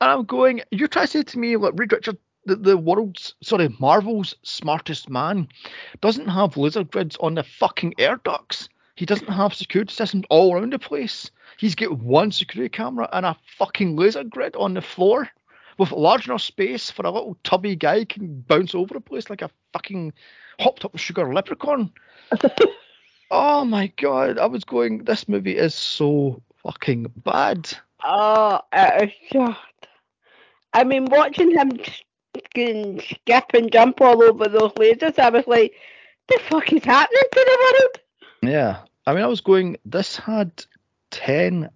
[0.00, 3.34] And I'm going, you're trying to say to me, like, Reed Richard, the, the world's,
[3.42, 5.48] sorry, Marvel's smartest man,
[6.00, 8.68] doesn't have laser grids on the fucking air ducts.
[8.96, 11.30] He doesn't have security systems all around the place.
[11.58, 15.28] He's got one security camera and a fucking laser grid on the floor
[15.78, 19.42] with large enough space for a little tubby guy can bounce over the place like
[19.42, 20.12] a fucking
[20.60, 21.92] hopped up sugar leprechaun.
[23.30, 27.70] oh my god, I was going, this movie is so fucking bad.
[28.04, 29.58] Oh, it is just.
[30.72, 31.78] I mean, watching him
[33.00, 35.74] skip and jump all over those lasers, I was like,
[36.28, 38.54] the fuck is happening to the world?
[38.54, 38.78] Yeah.
[39.06, 40.64] I mean, I was going, this had
[41.10, 41.68] 10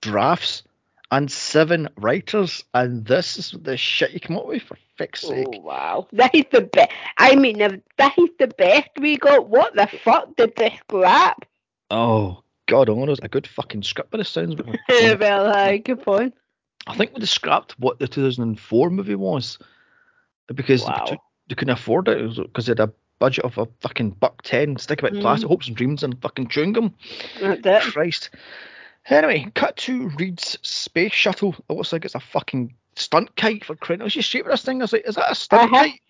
[0.00, 0.62] drafts
[1.10, 5.46] and seven writers, and this is the shit you come up with, for fuck's sake.
[5.54, 6.08] Oh, wow.
[6.12, 6.90] That is the best.
[7.18, 9.48] I mean, that is the best we got.
[9.48, 11.44] What the fuck did they scrap?
[11.90, 14.54] Oh, God, honors, a good fucking script but it sounds
[14.88, 16.34] well, uh, good point.
[16.86, 19.58] I think they scrapped what the 2004 movie was
[20.46, 21.06] because Wow.
[21.10, 24.76] they, they couldn't afford it because they had a budget of a fucking buck ten,
[24.78, 25.20] stick about Mhm.
[25.20, 26.94] plastic hopes and dreams and fucking chewing gum.
[27.40, 27.92] That's it.
[27.92, 28.30] Christ.
[29.08, 31.54] Anyway, cut to Reed's space shuttle.
[31.68, 34.00] It looks like it's a fucking stunt kite for crying.
[34.00, 34.80] I was just shaping this thing.
[34.80, 35.84] I was like, is that a stunt Uh-huh.
[35.84, 36.00] kite?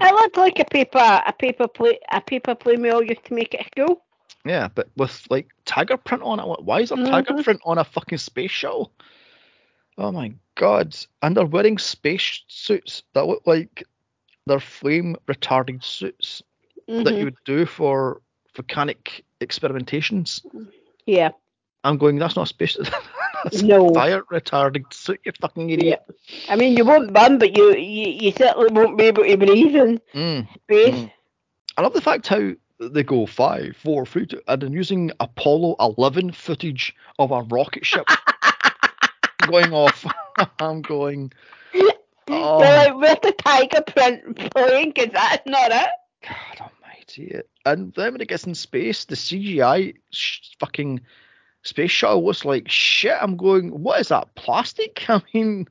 [0.00, 3.34] It looked like a paper, a paper play, a paper play we all used to
[3.34, 4.02] make at school.
[4.44, 6.62] Yeah, but with like tiger print on it.
[6.64, 7.44] Why is there tiger Mhm.
[7.44, 8.92] print on a fucking space shuttle?
[9.96, 10.94] Oh my god!
[11.22, 13.84] And they're wearing space suits that look like
[14.46, 16.42] they're flame retarding suits
[16.88, 17.18] that Mhm.
[17.18, 18.20] you would do for
[18.54, 20.44] volcanic experimentations.
[21.06, 21.30] Yeah.
[21.84, 22.18] I'm going.
[22.18, 22.76] That's not a space.
[23.44, 23.92] that's No.
[23.92, 25.20] fire retarding suit.
[25.24, 26.02] You fucking idiot.
[26.08, 26.52] Yeah.
[26.52, 29.76] I mean, you won't burn, but you, you, you certainly won't be able to breathe
[29.76, 30.48] in Mm.
[30.64, 30.94] space.
[30.94, 31.12] Mm.
[31.76, 35.76] I love the fact how they go five, four, three, two, and then using Apollo
[35.80, 38.06] 11 footage of a rocket ship
[39.46, 40.04] going off.
[40.60, 41.32] I'm going.
[42.28, 42.60] Oh.
[42.60, 44.92] They're like, where's the tiger print playing?
[44.94, 45.88] Because that's not it.
[46.22, 47.40] God almighty.
[47.66, 51.00] And then when it gets in space, the CGI sh- fucking
[51.64, 53.16] space shuttle looks like shit.
[53.20, 55.04] I'm going, what is that, plastic?
[55.08, 55.66] I mean,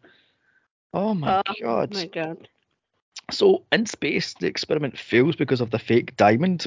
[0.93, 1.93] oh my Oh, god.
[1.93, 2.47] my God.
[3.31, 6.65] So in space, the experiment fails because of the fake diamond.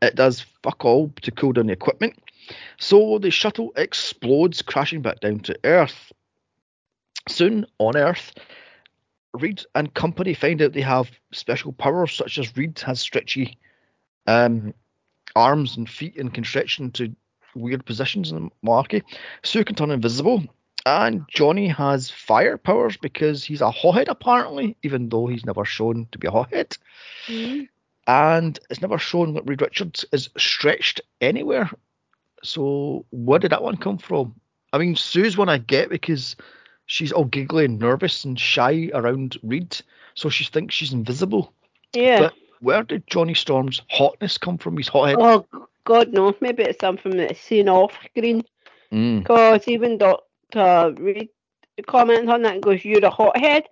[0.00, 2.16] It does fuck all to cool down the equipment.
[2.78, 6.12] So the shuttle explodes, crashing back down to Earth.
[7.28, 8.32] Soon on Earth,
[9.34, 13.58] Reed and company find out they have special powers, such as Reed has stretchy
[14.26, 14.74] um,
[15.36, 17.14] arms and feet and can stretch into
[17.54, 19.02] weird positions in the malarkey.
[19.42, 20.44] Sue can turn invisible.
[20.86, 26.08] And Johnny has fire powers because he's a hothead apparently, even though he's never shown
[26.12, 26.76] to be a hothead.
[27.26, 27.68] Mm.
[28.06, 31.70] And it's never shown that Reed Richards is stretched anywhere.
[32.42, 34.34] So where did that one come from?
[34.72, 36.34] I mean, Sue's one I get because
[36.86, 39.76] she's all giggly and nervous and shy around Reed,
[40.14, 41.52] so she thinks she's invisible.
[41.92, 42.20] Yeah.
[42.20, 44.76] But where did Johnny Storm's hotness come from?
[44.76, 45.16] His hothead.
[45.18, 45.46] oh
[45.84, 48.44] God knows, maybe it's something that's seen off screen.
[48.92, 49.20] Mm.
[49.20, 51.28] Because even Doctor Reed
[51.86, 53.68] comments on that and goes, "You're a hothead.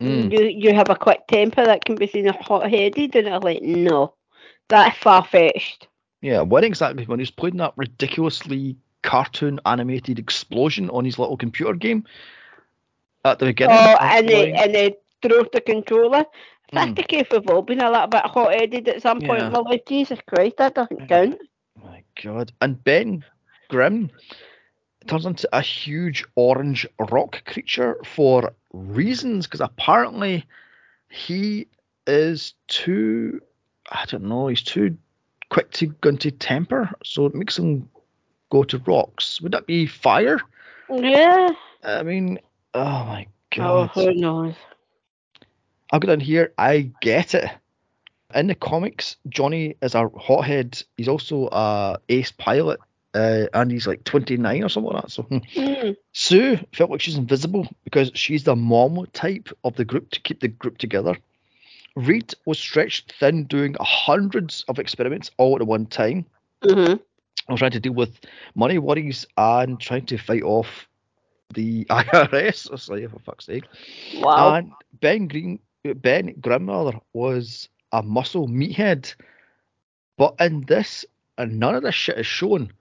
[0.00, 0.32] Mm.
[0.32, 3.62] You you have a quick temper that can be seen as hot-headed." And I'm like,
[3.62, 4.14] no,
[4.68, 5.88] that's far fetched.
[6.22, 7.04] Yeah, when exactly?
[7.04, 12.04] When he's playing that ridiculously cartoon animated explosion on his little computer game
[13.24, 13.76] at the beginning.
[13.78, 16.24] Oh, and they and they throw the controller.
[16.68, 16.96] If That's Mm.
[16.96, 19.46] the case we've all been a little bit hot-headed at some point Yeah.
[19.46, 19.84] in my life.
[19.86, 21.40] Jesus Christ, that doesn't count.
[21.82, 22.52] My God.
[22.60, 23.24] And Ben
[23.68, 24.10] Grimm
[25.06, 30.44] turns into a huge orange rock creature for reasons, because apparently
[31.08, 31.68] he
[32.06, 33.40] is too,
[33.90, 34.96] I don't know, he's too
[35.50, 37.88] quick to go into temper, so it makes him
[38.50, 39.40] go to rocks.
[39.40, 40.40] Would that be fire?
[40.90, 41.50] Yeah.
[41.84, 42.40] I mean,
[42.74, 43.90] oh my god.
[43.96, 44.54] Oh, who knows?
[45.90, 46.52] I'll go down here.
[46.58, 47.50] I get it.
[48.34, 50.82] In the comics, Johnny is a hothead.
[50.96, 52.80] He's also a ace pilot,
[53.14, 55.10] uh, and he's like 29 or something like that.
[55.10, 55.22] So.
[55.22, 55.96] Mm.
[56.12, 60.40] Sue felt like she's invisible because she's the mom type of the group to keep
[60.40, 61.16] the group together.
[61.94, 66.26] Reed was stretched thin, doing hundreds of experiments all at one time.
[66.62, 66.94] hmm
[67.48, 68.18] I was trying to deal with
[68.54, 70.88] money worries and trying to fight off
[71.54, 72.70] the IRS.
[72.72, 73.64] Or sorry, for fuck's sake.
[74.16, 74.54] Wow.
[74.54, 75.60] And Ben Green,
[75.94, 79.14] Ben Grimm rather, was a muscle meathead.
[80.16, 81.04] But in this,
[81.38, 82.72] and none of this shit is shown.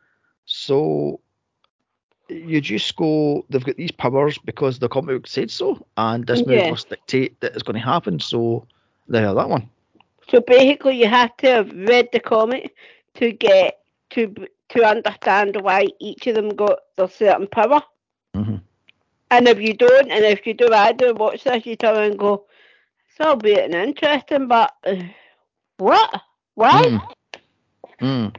[0.45, 1.20] So
[2.30, 6.45] you just go, they've got these powers because the comic book said so, and this
[6.45, 8.20] movie must dictate that it's going to happen.
[8.20, 8.66] So
[9.08, 9.70] there, that one.
[10.30, 12.76] So basically, you have to have read the comic
[13.16, 13.80] to get
[14.12, 14.34] to
[14.70, 17.82] to understand why each of them got their certain power.
[18.34, 18.62] Mhm.
[19.30, 22.18] And if you don't, and if you do, I don't watch this, you turn and
[22.18, 22.45] go,
[23.18, 24.95] "It's all be an interesting, but uh,
[25.78, 26.22] what?
[26.55, 27.11] Why?" Mm.
[28.01, 28.36] Mm.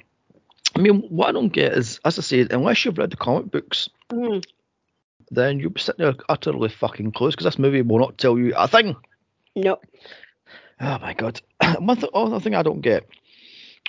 [0.74, 3.50] I mean, what I don't get is, as I said, unless you've read the comic
[3.50, 4.44] books, Mm.
[5.30, 8.54] then you'll be sitting there utterly fucking close because this movie will not tell you
[8.54, 8.94] a thing.
[9.54, 9.78] No.
[10.80, 11.40] Oh my god.
[11.78, 13.08] One th- other thing I don't get.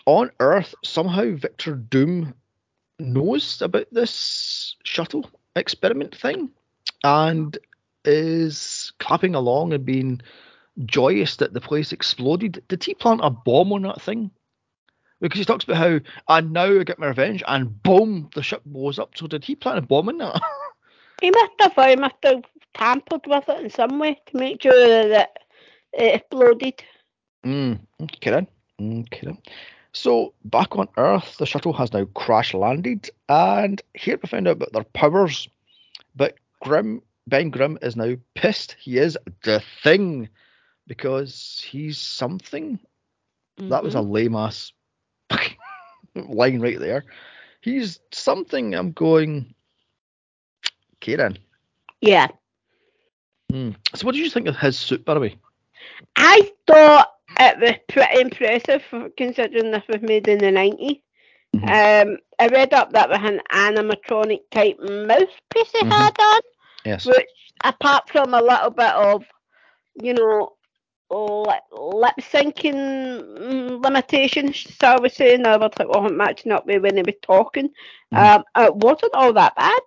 [0.05, 2.33] On Earth, somehow Victor Doom
[2.99, 6.49] knows about this shuttle experiment thing
[7.03, 7.57] and
[8.05, 10.21] is clapping along and being
[10.85, 12.63] joyous that the place exploded.
[12.67, 14.31] Did he plant a bomb on that thing?
[15.19, 18.61] Because he talks about how and now I get my revenge and boom, the ship
[18.65, 19.17] blows up.
[19.17, 20.41] So did he plant a bomb in that?
[21.19, 22.43] He must have, he must have
[22.75, 25.39] tampered with it in some way to make sure that
[25.93, 26.83] it exploded.
[27.43, 28.47] Mm, okay then.
[28.79, 29.37] Okay then.
[29.93, 34.57] So back on Earth, the shuttle has now crash landed, and here we find out
[34.57, 35.49] about their powers.
[36.15, 38.75] But Grimm Ben Grimm is now pissed.
[38.79, 40.29] He is the thing
[40.87, 42.79] because he's something.
[43.67, 44.01] That was a Mhm.
[44.01, 44.73] lame ass
[46.15, 47.05] line right there.
[47.61, 48.73] He's something.
[48.75, 49.53] I'm going.
[50.97, 51.37] Okay then.
[52.01, 52.27] yeah.
[53.51, 53.71] Hmm.
[53.95, 55.37] So what did you think of his suit, by the way?
[56.17, 57.07] I thought
[57.39, 58.83] it was pretty impressive
[59.17, 61.01] considering this was made in the 90s.
[61.55, 61.73] Mhm.
[61.73, 65.89] Um, I read up that was an animatronic type mouthpiece he Mhm.
[65.89, 66.41] had on,
[66.85, 67.13] Yes.
[67.15, 67.29] which,
[67.63, 69.23] apart from a little bit of,
[70.01, 70.56] you know,
[71.09, 72.73] lip, lip syncing
[73.39, 77.03] mm, limitations, so I was saying, I was like, wasn't matching up with when he
[77.03, 77.69] were talking.
[78.13, 78.17] Mhm.
[78.17, 79.79] Um, it wasn't all that bad.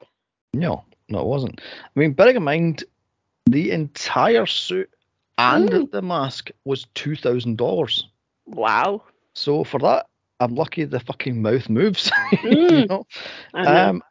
[0.55, 1.61] No, no, it wasn't.
[1.63, 2.85] I mean, bearing in mind,
[3.47, 4.91] the entire suit
[5.39, 5.91] and Mm.
[5.91, 8.07] the mask was two thousand dollars.
[8.47, 9.03] Wow.
[9.35, 10.07] So for that,
[10.41, 12.11] I'm lucky the fucking mouth moves.
[12.43, 12.89] you Mm.
[12.89, 13.07] know?
[13.55, 13.89] Know.
[13.91, 14.03] Um,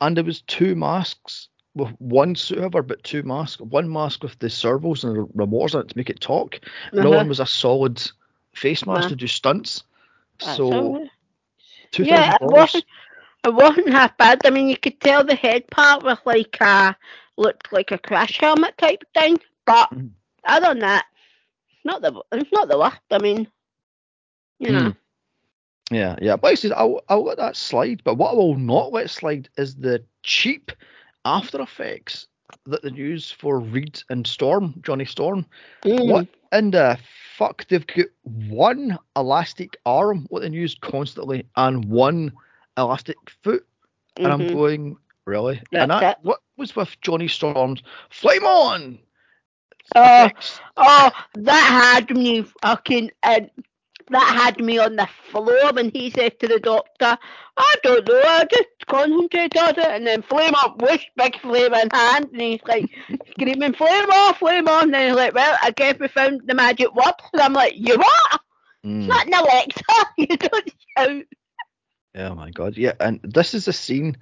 [0.00, 3.60] and there was two masks with one suit, however, but two masks.
[3.60, 6.60] One mask with the servos and the remotes on it to make it talk.
[6.96, 7.16] Another Uh-huh.
[7.16, 8.00] one was a solid
[8.54, 9.10] face mask Uh-huh.
[9.10, 9.84] to do stunts.
[10.40, 10.96] That's so
[11.90, 12.84] two Yeah, it wasn't,
[13.44, 14.40] it wasn't half bad.
[14.44, 16.96] I mean, you could tell the head part was like a
[17.36, 20.10] looked like a crash helmet type thing, but Mhm.
[20.46, 21.06] other than that,
[21.70, 23.00] it's not the it's not the worst.
[23.10, 23.48] I mean,
[24.58, 24.94] you know,
[25.90, 26.36] Yeah, yeah.
[26.36, 28.02] But I said I'll I'll let that slide.
[28.04, 30.72] But what I will not let slide is the cheap
[31.24, 32.26] After Effects
[32.66, 35.46] that they use for Reed and Storm, Johnny Storm.
[35.84, 36.06] Mm.
[36.06, 36.98] What in the
[37.36, 37.66] fuck?
[37.68, 42.32] They've got one elastic arm, what they use constantly, and one
[42.76, 43.64] elastic foot.
[44.24, 44.52] And I'm Mhm.
[44.52, 44.96] going,
[45.26, 45.60] Really?
[45.70, 46.18] That's and that, it.
[46.22, 48.98] what was with Johnny Storm's Flame On?
[49.94, 50.60] Oh, effects?
[50.76, 53.40] oh, that had me fucking, uh,
[54.10, 57.18] that had me on the floor when he said to the doctor,
[57.56, 61.74] I don't know, I just concentrate on it, and then flame up, whoosh, big flame
[61.74, 62.90] in hand, and he's like
[63.30, 66.54] screaming, flame off, flame on, and then he's like, well, I guess we found the
[66.54, 68.40] magic word, and I'm like, you what?
[68.84, 69.00] Mm.
[69.00, 69.84] It's not an Alexa,
[70.16, 71.24] you don't shout.
[72.16, 74.16] Oh my god, yeah, and this is a scene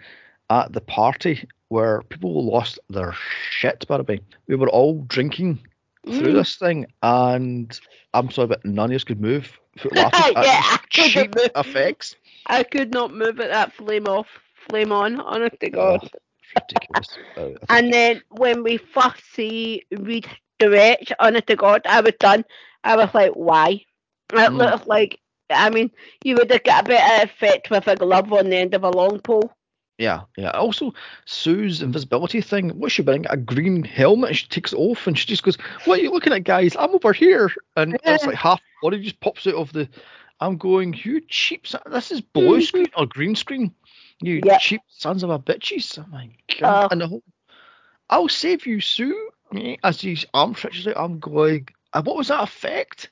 [0.51, 3.15] at the party where people lost their
[3.51, 4.21] shit, the.
[4.47, 5.61] We were all drinking
[6.07, 6.35] through Mm.
[6.35, 7.79] this thing, and
[8.15, 9.59] I'm sorry, but none of us could move.
[9.85, 12.17] Without laughing at Yeah, I cheap effects.
[12.47, 14.27] I could not move it, that flame off,
[14.69, 16.01] flame on, honest to God.
[16.01, 17.19] Oh, ridiculous.
[17.35, 20.27] Think- And then when we first see Reed
[20.59, 22.45] direct, honest to God, I was done.
[22.85, 23.85] I was like, why?
[24.33, 24.55] It Mm.
[24.55, 25.19] looks like,
[25.51, 25.91] I mean,
[26.23, 28.91] you would have got a better effect with a glove on the end of a
[28.91, 29.53] long pole.
[29.99, 30.51] Yeah, yeah.
[30.51, 30.95] Also,
[31.27, 32.71] Sue's invisibility thing.
[32.71, 33.27] What's she wearing?
[33.29, 36.11] A green helmet, and she takes it off, and she just goes, "What are you
[36.13, 36.77] looking at, guys?
[36.79, 39.89] I'm over here." And it's like half body just pops out of the.
[40.41, 41.67] I'm going, you cheap.
[41.67, 42.63] son- This is blue Mhm.
[42.67, 43.75] screen or green screen.
[44.21, 44.61] You Yep.
[44.61, 45.99] cheap sons of a bitches.
[45.99, 46.31] Oh my
[46.61, 46.85] god.
[46.85, 46.89] Oh.
[46.93, 47.23] And the whole,
[48.09, 49.31] I'll save you, Sue.
[49.57, 51.69] eh, As his arm stretches out, I'm going.
[51.93, 53.11] "Uh, What was that effect?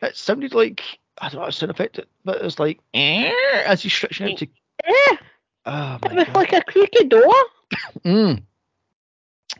[0.00, 0.82] It sounded like
[1.20, 3.30] I don't know what sound effect, but it was like eh,
[3.66, 4.46] as he's stretching out to.
[4.86, 5.16] Yeah,
[5.66, 6.36] Oh it my was god.
[6.36, 7.34] like a creaky door.
[8.04, 8.42] Mm.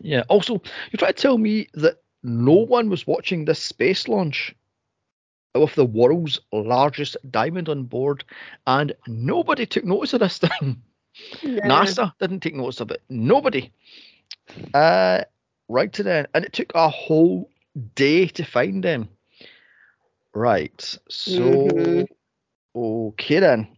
[0.00, 0.22] Yeah.
[0.28, 0.54] Also,
[0.90, 4.54] you try to tell me that no one was watching this space launch
[5.54, 8.24] with the world's largest diamond on board,
[8.66, 10.82] and nobody took notice of this thing.
[11.42, 11.66] Yeah.
[11.66, 13.02] NASA didn't take notice of it.
[13.08, 13.70] Nobody.
[14.74, 15.22] Uh,
[15.68, 17.50] right to then, and it took a whole
[17.94, 19.08] day to find them.
[20.34, 20.96] Right.
[21.08, 22.06] So, Mhm.
[22.74, 23.68] okay then.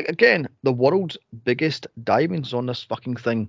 [0.00, 3.48] Again, the world's biggest diamonds on this fucking thing.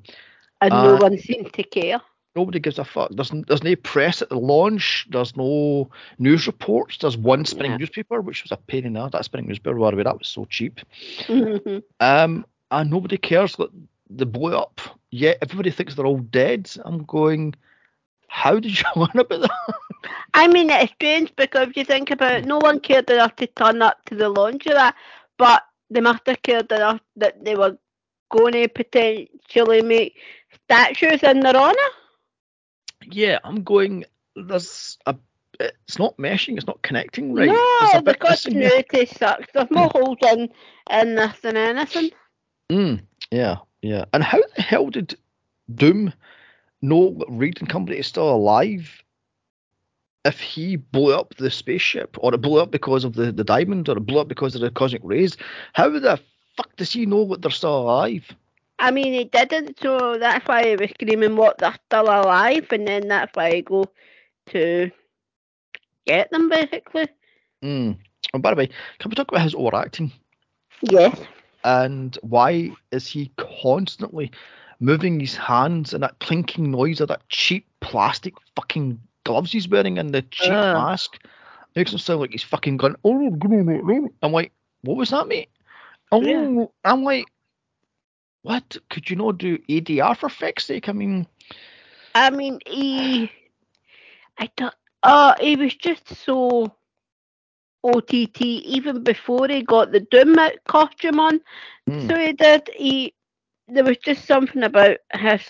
[0.61, 1.99] And no Uh, one seemed to care.
[2.35, 3.09] Nobody gives a fuck.
[3.11, 5.05] There's there's no press at the launch.
[5.11, 6.97] There's no news reports.
[6.97, 7.77] There's one spinning Yeah.
[7.77, 9.11] newspaper, which was a pain in the ass.
[9.11, 10.79] That spinning newspaper, by the way, that was so cheap.
[11.27, 11.83] Mhm.
[11.99, 13.69] Um, and nobody cares that
[14.09, 14.81] they blew up.
[15.11, 16.71] Yet everybody thinks they're all dead.
[16.85, 17.53] I'm going.
[18.27, 19.75] How did you learn about that?
[20.33, 23.83] I mean, it's strange because you think about it, no one cared enough to turn
[23.83, 24.95] up to the launch of that,
[25.37, 25.61] but
[25.93, 27.77] they must have cared enough that they were
[28.31, 30.17] going to potentially make
[30.63, 31.77] statues in their honour.
[33.05, 34.05] Yeah, I'm going.
[34.35, 35.15] There's a.
[35.59, 36.57] It's not meshing.
[36.57, 37.47] It's not connecting right.
[37.47, 38.69] No, the bit missing here.
[38.69, 39.47] continuity sucks.
[39.53, 40.49] There's more holes in,
[40.89, 42.09] in this than anything.
[42.71, 44.05] Mm, yeah, yeah.
[44.13, 45.15] And how the hell did
[45.75, 46.11] Doom
[46.81, 49.02] know that Reed and company is still alive
[50.26, 53.89] if he blew up the spaceship, or it blew up because of the, the diamond,
[53.89, 55.38] or it blew up because of the cosmic rays?
[55.74, 56.19] How the
[56.55, 58.26] fuck does he know that they're still alive?
[58.80, 61.57] I mean, he didn't, so that's why he was screaming, "What?
[61.57, 63.86] They're still alive!" And then that's why he go
[64.47, 64.91] to
[66.05, 67.07] get them, basically.
[67.63, 67.97] Mm.
[68.34, 68.69] And by the way,
[68.99, 70.11] can we talk about his overacting?
[70.82, 71.19] Yes.
[71.63, 74.32] And why is he constantly
[74.80, 79.97] moving his hands and that clinking noise of that cheap plastic fucking gloves he's wearing
[79.97, 80.74] and the cheap Ugh.
[80.74, 81.17] mask?
[81.76, 82.95] Makes him sound like he's fucking gone.
[83.03, 83.30] oh,
[84.21, 84.51] I'm like,
[84.82, 85.49] what was that, mate?
[86.11, 86.65] Oh, Yeah.
[86.84, 87.26] I'm like,
[88.43, 88.78] what?
[88.89, 90.89] Could you not do ADR for fuck's sake?
[90.89, 91.28] I mean,
[92.15, 93.32] I mean, he,
[94.39, 96.76] I don't, uh, he was just so
[97.84, 100.36] OTT even before he got the Doom
[100.67, 101.39] costume on.
[101.89, 102.69] mm, So he did.
[102.76, 103.13] He,
[103.67, 105.41] there was just something about his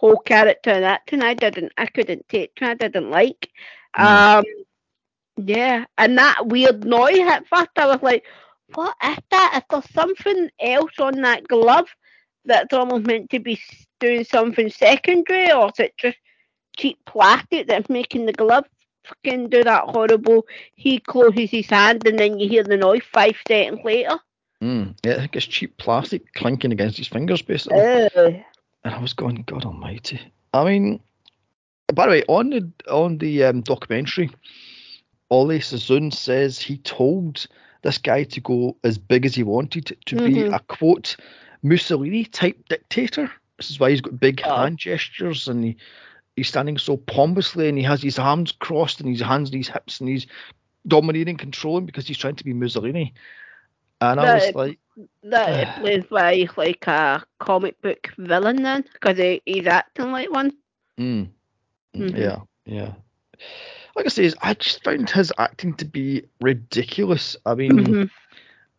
[0.00, 3.50] whole character and acting I didn't, I couldn't take to, I didn't like.
[3.98, 4.38] Mm.
[4.38, 4.44] Um,
[5.36, 8.24] yeah, and that weird noise at first, I was like,
[8.74, 9.52] what is that?
[9.56, 11.88] Is there something else on that glove
[12.46, 13.60] that's almost meant to be
[13.98, 16.16] doing something secondary, or is it just
[16.76, 18.64] cheap plastic that's making the glove
[19.06, 20.46] fucking do that horrible?
[20.74, 24.18] He closes his hand and then you hear the noise five seconds later.
[24.62, 24.94] mm.
[25.04, 27.80] yeah, I think it's cheap plastic clinking against his fingers, basically.
[27.80, 28.34] Ugh.
[28.84, 30.20] And I was going, God Almighty.
[30.54, 31.00] I mean,
[31.94, 34.30] by the way, on the on the um, documentary,
[35.30, 37.46] Oley Sassone says he told
[37.82, 40.54] this guy to go as big as he wanted to be Mhm.
[40.54, 41.16] a quote
[41.62, 43.30] Mussolini type dictator.
[43.58, 44.56] This is why he's got big Oh.
[44.56, 45.76] hand gestures and he,
[46.36, 49.68] he's standing so pompously and he has his arms crossed and his hands on his
[49.68, 50.26] hips and he's
[50.86, 53.12] dominating, controlling because he's trying to be Mussolini.
[54.00, 54.78] And I was like,
[55.22, 60.30] That explains why he's like a comic book villain then, because he, he's acting like
[60.30, 60.52] one.
[60.98, 61.28] Mm.
[61.96, 62.16] Mm, Mhm.
[62.18, 62.92] Yeah, yeah.
[63.96, 67.36] Like I say, I just found his acting to be ridiculous.
[67.46, 68.10] I mean, Mhm.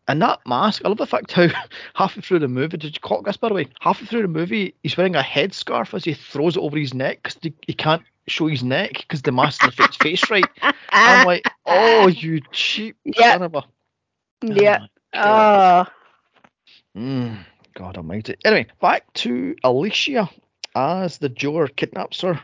[0.08, 1.46] And that mask, I love the fact how
[1.94, 3.68] halfway through the movie, did you clock this by the way?
[3.80, 7.22] Halfway through the movie, he's wearing a headscarf as he throws it over his neck
[7.22, 10.50] because he, can't show his neck because the mask doesn't fit his face right.
[11.04, 13.32] I'm like, oh, you cheap Yeah.
[13.32, 13.62] son of a.
[14.42, 14.78] Yeah.
[15.14, 15.84] Oh.
[16.96, 18.36] Mm, God almighty.
[18.44, 20.28] Anyway, back to Alicia
[20.74, 22.40] as the jeweler kidnaps her.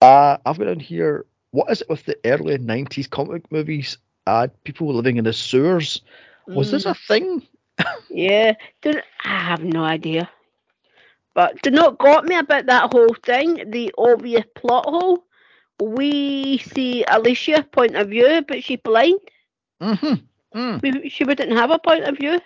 [0.00, 3.98] Uh, I've got on here, what is it with the early 90s comic movies?
[4.26, 6.00] Uh, people living in the sewers.
[6.46, 6.90] Was this Mm.
[6.90, 7.42] a thing?
[8.08, 10.30] Yeah, don't, I have no idea.
[11.34, 15.24] But do not got me about that whole thing, the obvious plot hole.
[15.80, 19.18] We see Alicia point of view, but she's blind.
[19.82, 20.58] Mm-hmm.
[20.58, 20.82] Mm.
[20.82, 22.40] We- She wouldn't have a point of view.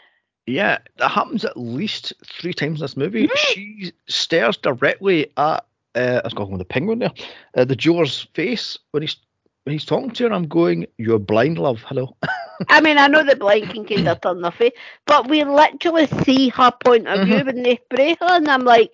[0.49, 3.29] Yeah, that happens at least three times in this movie.
[3.29, 3.37] Mhm.
[3.37, 7.13] She stares directly at, uh, I was calling him the penguin there,
[7.57, 9.17] uh, the jeweler's face when he's
[9.65, 10.33] when he's talking to her.
[10.35, 11.83] I'm going, "You're blind, love.
[11.87, 12.17] Hello."
[12.71, 14.73] I mean, I know the blind can kind of turn their face,
[15.07, 17.47] but we literally see her point of view Mhm.
[17.47, 18.93] when they spray her, and I'm like,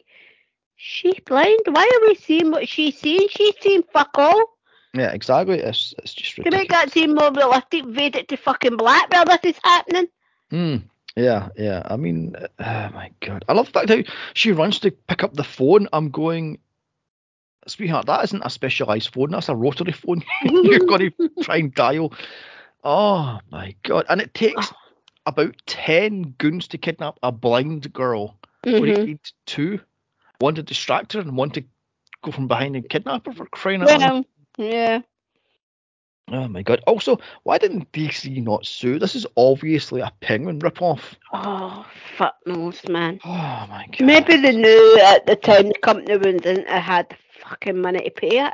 [0.76, 1.60] she's blind.
[1.66, 3.28] Why are we seeing what she's seeing?
[3.28, 4.58] She's seeing fuck all.
[4.94, 5.60] yeah, exactly.
[5.60, 6.60] It's it's just To ridiculous.
[6.62, 10.08] make that seem more realistic, fade it to fucking black while this is happening.
[10.52, 10.82] Mm,
[11.16, 11.82] yeah, yeah.
[11.84, 14.02] I mean, uh, oh my god, I love the fact how
[14.34, 15.88] she runs to pick up the phone.
[15.92, 16.58] I'm going,
[17.66, 19.30] sweetheart, that isn't a specialised phone.
[19.30, 20.22] That's a rotary phone.
[20.44, 21.10] You've got to
[21.42, 22.12] try and dial.
[22.82, 24.06] Oh my god!
[24.08, 24.72] And it takes
[25.26, 28.38] about ten goons to kidnap a blind girl.
[28.66, 28.86] Mhm.
[28.86, 29.80] you need two,
[30.38, 31.64] one to distract her and one to
[32.22, 34.24] go from behind and kidnap her for crying out loud.
[34.56, 35.00] Yeah.
[36.28, 36.80] Oh my god!
[36.86, 38.98] Also, why didn't DC not sue?
[38.98, 41.00] This is obviously a penguin ripoff.
[41.32, 41.84] Oh,
[42.16, 43.20] fuck knows, man.
[43.24, 44.00] Oh my god!
[44.06, 48.10] Maybe they knew at the time the company wouldn't have had the fucking money to
[48.10, 48.52] pay it.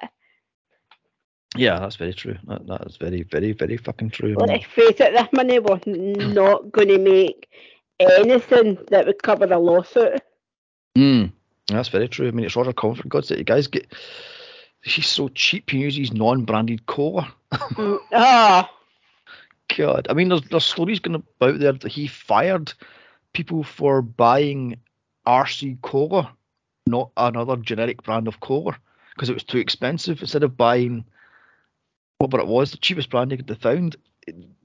[1.57, 2.37] Yeah, that's very true.
[2.45, 4.37] That, that is very, very, very fucking true.
[4.39, 7.49] Let's face it, this money was not going to make
[7.99, 10.21] anything that would cover the lawsuit.
[10.97, 11.33] Mm,
[11.69, 12.29] that's very true.
[12.29, 13.39] I mean, it's Roger Corman, for God's sake.
[13.39, 13.93] You guys get.
[14.83, 15.71] She's so cheap.
[15.71, 17.33] He uses non-branded cola.
[17.53, 18.71] Mm, Ah,
[19.77, 22.73] God, I mean, there's there's stories going about there that he fired
[23.33, 24.77] people for buying
[25.27, 26.33] RC cola,
[26.87, 28.77] not another generic brand of cola,
[29.15, 30.21] because it was too expensive.
[30.21, 31.05] Instead of buying
[32.19, 33.97] whatever it was, the cheapest brand they could have found,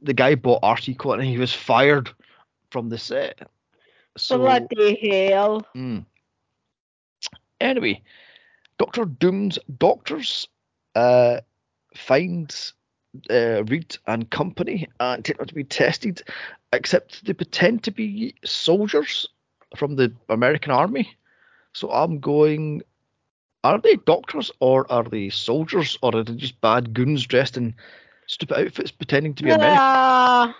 [0.02, 2.10] the guy bought RC cola and he was fired
[2.72, 3.48] from the set.
[4.18, 5.66] So bloody hell.
[5.76, 6.06] Mm.
[7.60, 8.02] Anyway,
[8.78, 10.48] Doctor Doom's doctors
[10.96, 11.40] uh,
[11.96, 12.54] find
[13.30, 16.22] uh, Reed and company and take them to be tested,
[16.74, 19.28] except they pretend to be soldiers
[19.76, 21.16] from the American Army.
[21.74, 22.82] So I'm going,
[23.64, 27.76] are they doctors or are they soldiers or are they just bad goons dressed in
[28.28, 29.82] stupid outfits pretending to be American?
[29.86, 30.54] Uh,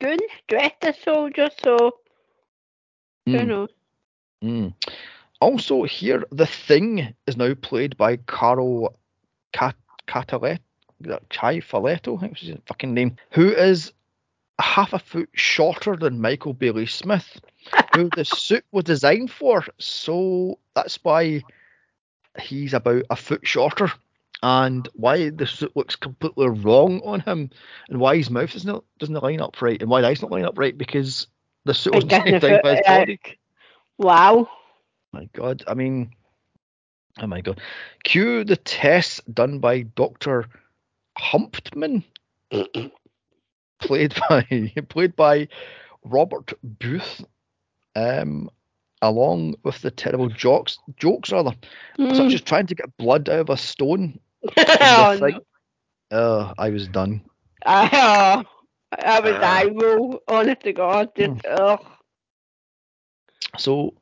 [0.00, 2.00] goons dressed as soldiers, so
[3.32, 3.44] who Mm.
[3.44, 3.70] knows?
[4.42, 4.74] Mm.
[5.44, 8.98] Also, here the thing is now played by Carol
[9.52, 9.76] Cat-
[10.08, 10.60] Catalet,
[11.28, 13.92] Chai Faletto, I think was his fucking name, who is
[14.58, 17.42] half a foot shorter than Michael Bailey Smith,
[17.94, 19.62] who the suit was designed for.
[19.78, 21.42] So that's why
[22.40, 23.92] he's about a foot shorter,
[24.42, 27.50] and why the suit looks completely wrong on him,
[27.90, 30.46] and why his mouth doesn't doesn't line up right, and why the eyes not line
[30.46, 31.26] up right because
[31.66, 33.20] the suit wasn't designed by his body
[33.98, 34.48] Wow.
[35.14, 35.64] My god.
[35.68, 36.16] I mean,
[37.20, 37.60] oh my god.
[38.04, 40.46] Cue the tests done by Dr.
[41.18, 42.04] Humptman,
[43.80, 45.48] played by played by
[46.04, 47.24] Robert Booth,
[47.96, 48.50] um,
[49.02, 51.54] along with the terrible jokes jokes rather,
[51.98, 52.14] Mm.
[52.16, 54.20] such as trying to get blood out of a stone.
[54.80, 55.40] oh, no.
[56.12, 57.22] Oh, I was done.
[57.66, 58.44] I,
[58.98, 61.10] I was Uh, eye roll, honest to God.
[61.16, 61.80] Just, ugh.
[63.58, 63.94] So,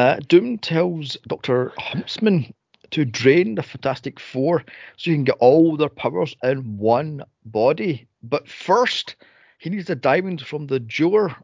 [0.00, 1.74] uh, Doom tells Dr.
[1.76, 2.54] Huntsman
[2.90, 4.64] to drain the Fantastic Four
[4.96, 8.08] so you can get all their powers in one body.
[8.22, 9.16] But first,
[9.58, 11.36] he needs a diamond from the jeweler,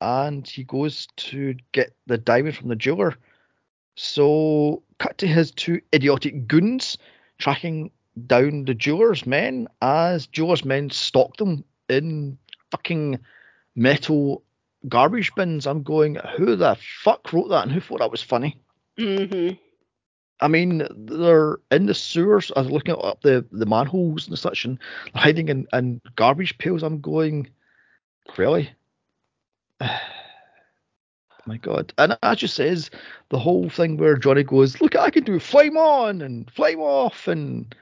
[0.00, 3.16] and he goes to get the diamond from the jeweler.
[3.96, 6.96] So, cut to his two idiotic goons
[7.36, 7.90] tracking
[8.26, 12.36] down the jeweler's men as jeweler's men stalk them in
[12.72, 13.16] fucking
[13.76, 14.42] metal
[14.88, 15.66] garbage bins.
[15.66, 18.60] I'm going, who the fuck wrote that and who thought that was funny?
[18.98, 19.50] hmm
[20.40, 22.52] I mean, they're in the sewers.
[22.54, 24.78] I was looking up the, the manholes and such and
[25.16, 26.84] hiding in, in garbage pails.
[26.84, 27.48] I'm going,
[28.36, 28.70] really?
[31.48, 31.92] my god.
[31.98, 32.90] And as just says,
[33.30, 37.26] the whole thing where Johnny goes, Look, I can do flame on and flame off
[37.26, 37.74] and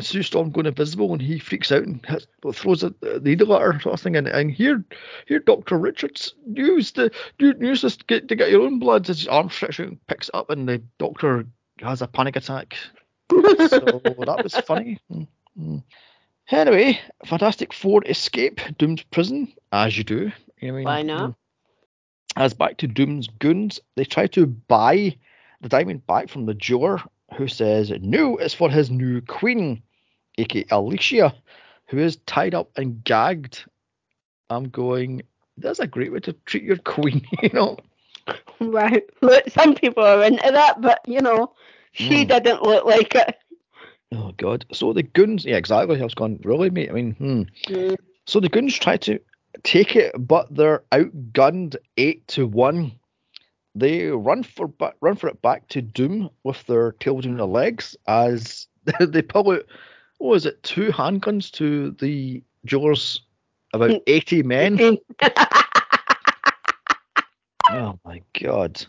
[0.00, 3.62] Sue Storm going invisible and he freaks out and hits, throws a, the needle at
[3.62, 4.16] her sort of thing.
[4.16, 4.84] And, and here,
[5.26, 9.06] here, Doctor Richards use the use this to get, to get your own blood.
[9.06, 11.46] His arm stretches out and picks it up, and the doctor
[11.80, 12.76] has a panic attack.
[13.30, 14.98] so that was funny.
[15.12, 15.78] Mm-hmm.
[16.50, 20.32] Anyway, Fantastic Four escape Doom's prison as you do.
[20.62, 21.34] I mean, Why not?
[22.36, 25.16] As back to Doom's goons, they try to buy
[25.60, 27.00] the diamond back from the jeweler,
[27.36, 29.82] who says no, it's for his new queen,
[30.38, 31.34] aka Alicia,
[31.86, 33.64] who is tied up and gagged.
[34.50, 35.22] I'm going.
[35.56, 37.76] That's a great way to treat your queen, you know.
[38.60, 39.04] Right.
[39.22, 41.52] Look, some people are into that, but you know,
[41.92, 42.28] she Mm.
[42.28, 43.36] didn't look like it.
[44.12, 44.64] Oh God.
[44.72, 46.00] So the goons, yeah, exactly.
[46.00, 46.90] I was going, really, mate.
[46.90, 47.42] I mean, hmm.
[47.72, 47.96] Mm.
[48.26, 49.20] So the goons try to
[49.62, 52.92] take it, but they're outgunned eight to one.
[53.74, 57.46] They run for ba- run for it back to Doom with their tail between their
[57.46, 58.66] legs as
[59.00, 59.64] they pull out.
[60.20, 60.62] What was it?
[60.62, 63.22] Two handguns to the jewelers,
[63.72, 64.02] about mm.
[64.06, 64.78] eighty men.
[64.78, 64.98] Mm.
[67.72, 68.84] Oh my God.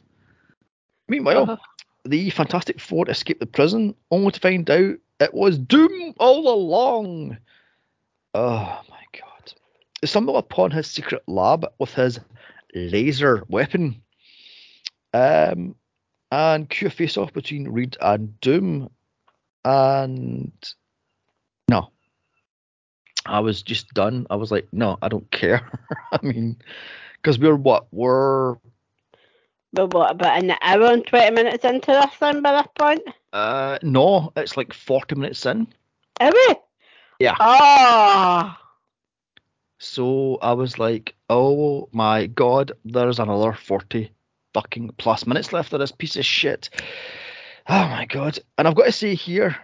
[1.08, 1.58] Meanwhile, uh-huh.
[2.04, 7.38] the Fantastic Four escape the prison, only to find out it was Doom all along.
[8.34, 9.54] Oh my god.
[10.02, 12.20] They stumble upon his secret lab with his
[12.74, 14.02] laser weapon.
[15.14, 15.76] Um,
[16.32, 18.90] and cue a face off between Reed and Doom.
[19.64, 20.52] And.
[23.26, 24.28] I was just done.
[24.30, 25.70] I was like, no, I don't care.
[26.12, 26.58] I mean,
[27.18, 27.88] because we're what?
[27.92, 28.56] We're
[29.74, 33.02] but what, about an hour and 20 minutes into this then by this point?
[33.32, 35.68] Uh, no, it's like 40 minutes in.
[36.20, 36.56] Are we?
[37.20, 37.36] Yeah.
[37.40, 38.56] Oh.
[39.80, 44.12] So I was like, oh my god, there's another 40
[44.54, 46.70] fucking plus minutes left of this piece of shit.
[47.70, 48.40] Oh my god.
[48.58, 49.56] And I've got to say here,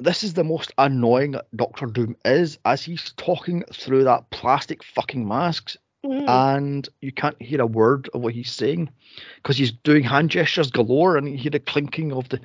[0.00, 5.26] this is the most annoying Doctor Doom is as he's talking through that plastic fucking
[5.26, 5.76] mask
[6.06, 6.28] Mm.
[6.28, 8.88] and you can't hear a word of what he's saying
[9.34, 12.40] because he's doing hand gestures galore and you hear the clinking of the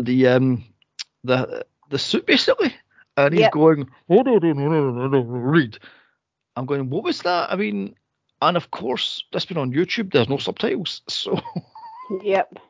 [0.00, 0.64] the um
[1.24, 2.72] the the suit basically
[3.16, 3.50] and he's Yep.
[3.52, 5.78] going Reed
[6.54, 7.96] i'm going what was that i mean
[8.40, 11.40] and of course that's been on youtube there's no subtitles so
[12.22, 12.60] Yep.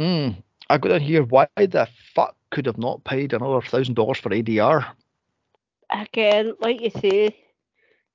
[0.00, 0.42] mm,
[0.72, 4.30] i got in here why the fuck could have not paid another thousand dollars for
[4.30, 4.84] adr
[5.92, 7.36] Again, like you say,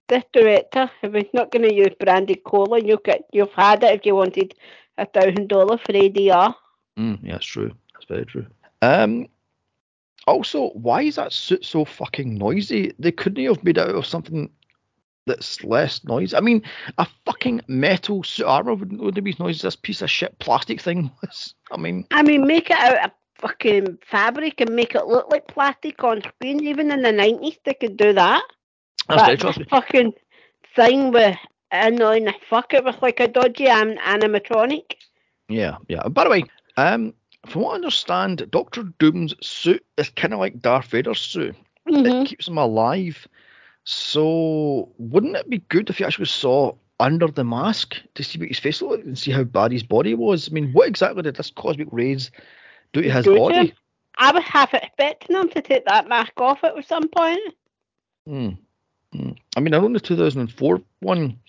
[0.07, 3.99] this director, if he's not going to use branded cola, you get you've had it
[3.99, 4.55] if you wanted
[4.97, 6.55] a thousand dollar for ADR.
[6.97, 7.71] Mm, yeah, that's true.
[7.93, 8.47] That's very true.
[8.81, 9.27] Um,
[10.25, 12.93] also, why is that suit so fucking noisy?
[12.97, 14.49] They couldn't have made it out of something
[15.27, 16.33] that's less noise.
[16.33, 16.63] I mean,
[16.97, 20.37] a fucking metal suit armor wouldn't, wouldn't be as noisy as this piece of shit
[20.39, 21.53] plastic thing was.
[21.71, 25.47] I mean, I mean, make it out of fucking fabric and make it look like
[25.47, 26.63] plastic on screen.
[26.63, 28.43] Even in the nineties, they could do that.
[29.07, 30.13] that's But this fucking
[30.75, 31.37] thing with
[31.71, 32.73] annoying the fuck.
[32.73, 34.93] It was like a dodgy an- animatronic.
[35.49, 36.07] Yeah, yeah.
[36.07, 36.43] By the way,
[36.77, 37.13] um,
[37.47, 41.55] from what I understand, Doctor Doom's suit is kind of like Darth Vader's suit.
[41.87, 42.23] Mhm.
[42.23, 43.27] it keeps him alive.
[43.89, 48.49] So wouldn't it be good if you actually saw under the mask to see what
[48.49, 50.49] his face looked like and see how bad his body was?
[50.49, 52.29] I mean, what exactly did this cosmic rays
[52.91, 53.73] do to his Do body?
[54.17, 57.39] I was half expecting him to take that mask off at some point.
[58.25, 58.49] Hmm.
[59.13, 59.31] Hmm.
[59.55, 61.39] I mean, I know the 2004 one,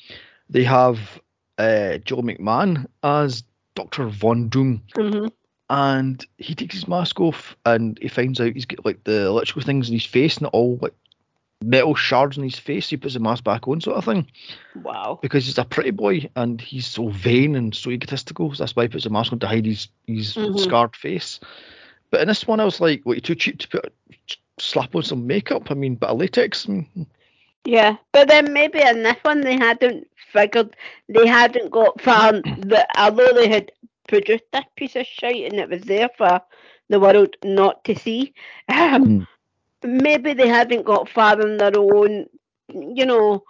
[0.48, 1.20] they have
[1.58, 3.42] uh, Joe McMahon as
[3.74, 4.06] Dr.
[4.06, 5.26] Von Doom, hmm
[5.70, 9.60] and he takes his mask off and he finds out he's got like the electrical
[9.60, 10.94] things in his face and all like
[11.62, 12.88] metal shards in his face.
[12.88, 14.26] He puts the mask back on, sort of thing.
[14.76, 15.18] Wow.
[15.20, 18.54] because he's a pretty boy and he's so vain and so egotistical.
[18.54, 20.58] So that's why he puts a mask on to hide his his Mhm.
[20.60, 21.40] scarred face.
[22.10, 23.14] But in this one, I was like, "What?
[23.14, 23.92] You're too cheap to put
[24.58, 25.70] slap on some makeup?
[25.70, 26.86] I mean, bit of latex." I
[27.64, 30.76] Yeah, but then maybe in this one they hadn't figured
[31.08, 32.32] they hadn't got far
[32.68, 33.72] that although they had
[34.06, 36.40] produced this piece of shit and it was there for
[36.88, 38.32] the world not to see,
[38.68, 39.26] um,
[39.84, 42.26] maybe they haven't got far in their own,
[42.68, 43.44] you know,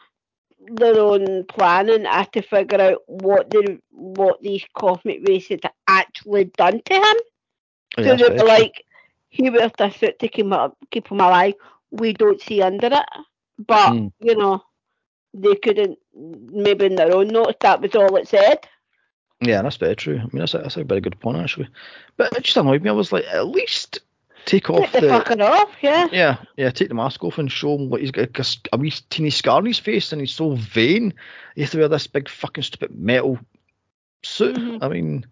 [0.73, 6.45] their own planning as to figure out what the what these cosmic rays had actually
[6.45, 7.17] done to him.
[7.99, 8.85] Yeah, so they very were like,
[9.29, 11.55] he wears this suit to keep him, keep him alive.
[11.91, 13.07] We don't see under it.
[13.59, 14.13] But, Mm.
[14.21, 14.63] you know,
[15.35, 18.67] they couldn't, maybe in their own notes, that was all it said.
[19.41, 20.19] yeah, that's very true.
[20.19, 21.69] I mean, that's a, that's a very good point actually.
[22.17, 22.91] But it just annoyed me.
[22.91, 24.01] I was like, at least
[24.45, 26.09] take off Take the, fucking off, yeah.
[26.11, 28.93] Yeah, yeah, take the mask off and show him what he's got a, a wee
[29.11, 31.15] teeny scar on his face and he's so vain.
[31.55, 33.39] He has to wear this big fucking stupid metal
[34.23, 34.57] suit.
[34.57, 34.83] Mhm.
[34.83, 35.27] I mean,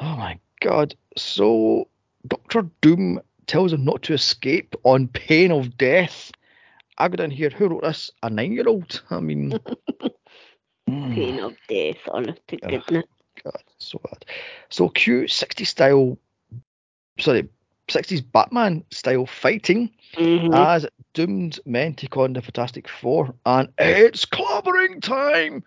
[0.00, 0.94] oh my god.
[1.16, 1.88] So
[2.26, 6.30] Doctor Doom tells him not to escape on pain of death.
[6.98, 7.50] I go down here.
[7.50, 8.10] Who wrote this?
[8.22, 9.02] A nine-year-old.
[9.10, 9.50] I mean,
[10.88, 13.04] mm, Pain of death, honest to goodness.
[13.42, 14.24] God, so bad.
[14.68, 16.18] So cute, 60 style.
[17.18, 17.48] Sorry,
[17.92, 20.52] 60s Batman style fighting Mhm.
[20.52, 25.64] as doomed men take on the Fantastic Four, and it's clobbering time.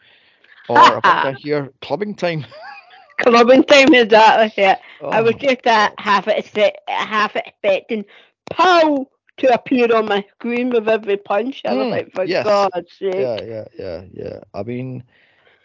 [0.67, 2.45] Or down here, clubbing time.
[3.19, 4.63] Clubbing time exactly.
[4.63, 4.77] Yeah.
[5.11, 8.05] I was Oh, just uh, half expect, half expecting
[8.51, 9.07] Pow
[9.37, 11.61] to appear on my screen with every punch.
[11.65, 12.45] I was Mm, like, for yes.
[12.45, 13.15] God's sake.
[13.17, 14.39] yeah, yeah, yeah, yeah.
[14.53, 15.03] I mean,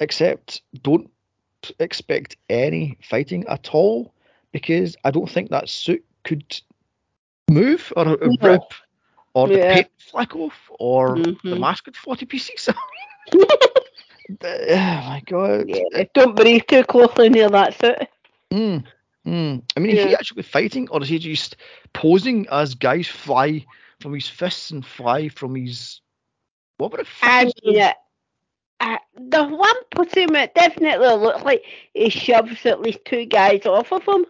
[0.01, 1.11] except don't
[1.79, 4.15] expect any fighting at all
[4.53, 6.61] because I don't think that suit could
[7.51, 8.37] move or, No.
[8.43, 8.63] rip
[9.35, 9.75] or the Yeah.
[9.75, 11.61] paint flick off or the Mhm.
[11.61, 12.69] mask could fall to pieces.
[12.69, 12.77] oh
[14.43, 15.69] my god.
[15.69, 18.09] Yeah, don't breathe too closely near that suit.
[18.53, 18.85] Mm,
[19.27, 19.63] mm.
[19.77, 21.57] I mean, is he actually fighting or is he just
[21.93, 23.65] posing as guys fly
[24.01, 26.01] from his fists and fly from his.
[26.79, 27.93] What would it I mean, uh,
[28.81, 33.93] uh, the one pussy it definitely looks like he shoves at least two guys off
[33.93, 34.25] of him.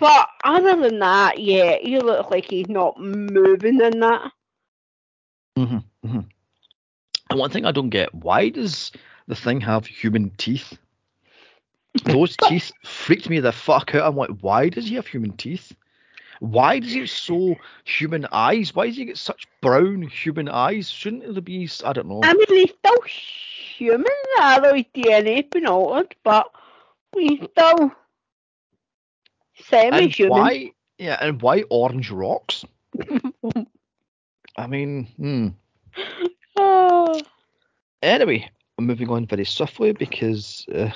[0.00, 4.32] But other than that, yeah, he looks like he's not moving in that.
[5.56, 6.20] hmm hmm
[7.28, 8.92] And one thing I don't get, why does
[9.28, 10.78] the thing have human teeth?
[12.04, 14.08] Those teeth freaked me the fuck out.
[14.08, 15.74] I'm like, why does he have human teeth?
[16.38, 18.74] Why does he have so human eyes?
[18.74, 20.88] Why does he get such brown human eyes?
[20.88, 22.22] Shouldn't there be, I don't know.
[22.24, 24.06] I mean, he's still human,
[24.40, 26.50] although his DNA's been altered, but
[27.14, 27.92] he's still
[29.72, 30.30] and semi-human.
[30.30, 32.64] why, yeah, and why orange rocks?
[34.56, 35.48] I mean, hmm.
[36.56, 37.20] Oh,
[38.02, 40.90] Anyway, I'm moving on very swiftly because uh,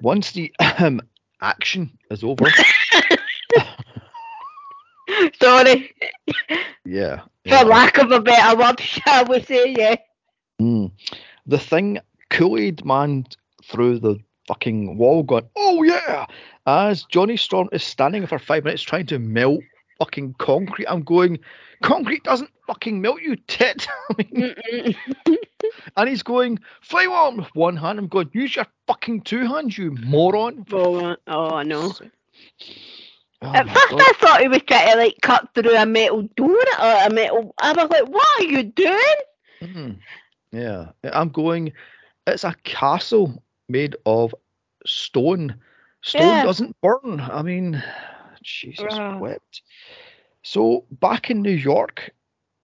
[0.00, 1.00] once the um,
[1.40, 2.46] action is over,
[5.42, 5.92] sorry,
[6.84, 9.96] yeah, for yeah, lack of a better word, shall we say, yeah.
[10.60, 10.90] mm,
[11.46, 11.98] the thing
[12.30, 13.26] Kool-Aid man
[13.64, 14.16] through the
[14.46, 16.26] fucking wall going, oh yeah,
[16.70, 19.60] as Johnny Storm is standing for five minutes trying to melt
[19.98, 20.86] fucking concrete.
[20.86, 21.40] I'm going,
[21.82, 23.88] concrete doesn't fucking melt you tit.
[24.10, 24.94] I mean,
[25.96, 27.98] and he's going, flame on with one hand.
[27.98, 30.64] I'm going, use your fucking two hands, you moron.
[30.72, 31.92] oh, oh, I know.
[33.42, 34.00] Oh At first, God.
[34.00, 37.54] I thought he was trying to like cut through a metal door or a metal.
[37.58, 39.14] I was like, "What are you doing?"
[39.62, 39.98] Mhm.
[40.52, 41.72] Yeah, I'm going.
[42.26, 44.34] It's a castle made of
[44.84, 45.58] stone.
[46.02, 46.42] Stone Yeah.
[46.44, 47.20] doesn't burn.
[47.20, 47.82] I mean,
[48.42, 49.20] Jesus Right.
[49.20, 49.62] wept.
[50.42, 52.10] So back in New York,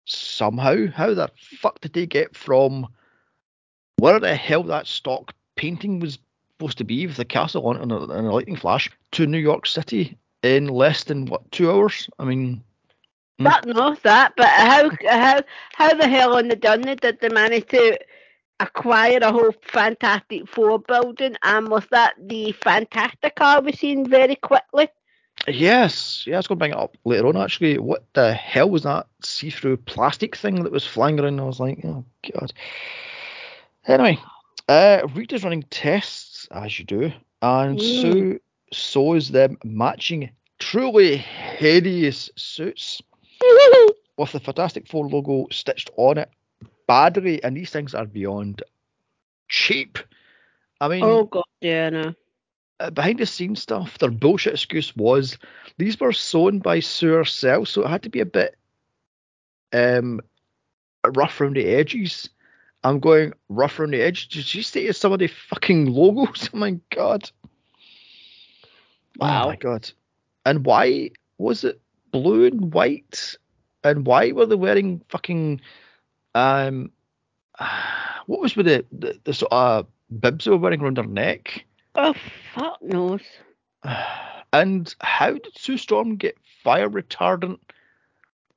[0.06, 2.86] somehow, how the fuck did they get from
[3.98, 6.18] where the hell that stock painting was
[6.52, 9.26] supposed to be with the castle on it and a, and a lightning flash to
[9.26, 12.08] New York City in less than what two hours?
[12.18, 12.62] I mean,
[13.38, 13.44] Mm.
[13.44, 15.42] That knows that, but how how
[15.74, 17.98] how the hell on the Dunny did they manage to
[18.60, 21.36] acquire a whole Fantastic Four building?
[21.42, 24.88] And was that the Fantasticar we seen very quickly?
[25.48, 27.36] Yes, yeah, I was going to bring it up later on.
[27.36, 31.38] Actually, what the hell was that see-through plastic thing that was flying around?
[31.38, 32.52] I was like, oh god.
[33.86, 34.18] Anyway,
[34.68, 37.12] uh, Rita's running tests as you do,
[37.42, 38.32] and Mm.
[38.32, 38.38] so
[38.72, 43.00] so is them matching truly hideous suits
[44.18, 46.30] with the Fantastic Four logo stitched on it
[46.86, 48.62] badly, and these things are beyond
[49.48, 49.98] cheap.
[50.80, 52.14] I mean, oh god, yeah, no.
[52.80, 55.38] uh, behind the scenes stuff, their bullshit excuse was
[55.78, 58.56] these were sewn by sewer cells, so it had to be a bit
[59.72, 60.20] um
[61.14, 62.28] rough around the edges.
[62.84, 64.26] I'm going rough around the edges.
[64.28, 66.50] Did you see some of the fucking logos?
[66.54, 67.30] Oh my god.
[69.20, 69.42] Oh Wow.
[69.42, 69.90] my god.
[70.44, 71.80] And why was it
[72.12, 73.36] blue and white?
[73.84, 75.60] And why were they wearing fucking
[76.36, 76.90] um
[78.26, 79.86] what was with the, the, the sort of
[80.20, 81.64] bibs they were wearing around her neck?
[81.94, 82.14] Oh
[82.54, 83.22] fuck knows.
[84.52, 87.58] And how did Sue Storm get fire retardant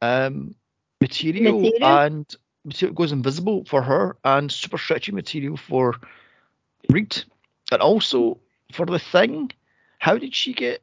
[0.02, 0.56] um,
[1.02, 1.88] material, Material?
[1.88, 5.96] and material goes invisible for her and super stretchy material for
[6.90, 7.22] Reed?
[7.72, 8.40] And also
[8.72, 9.52] for the thing,
[9.98, 10.82] how did she get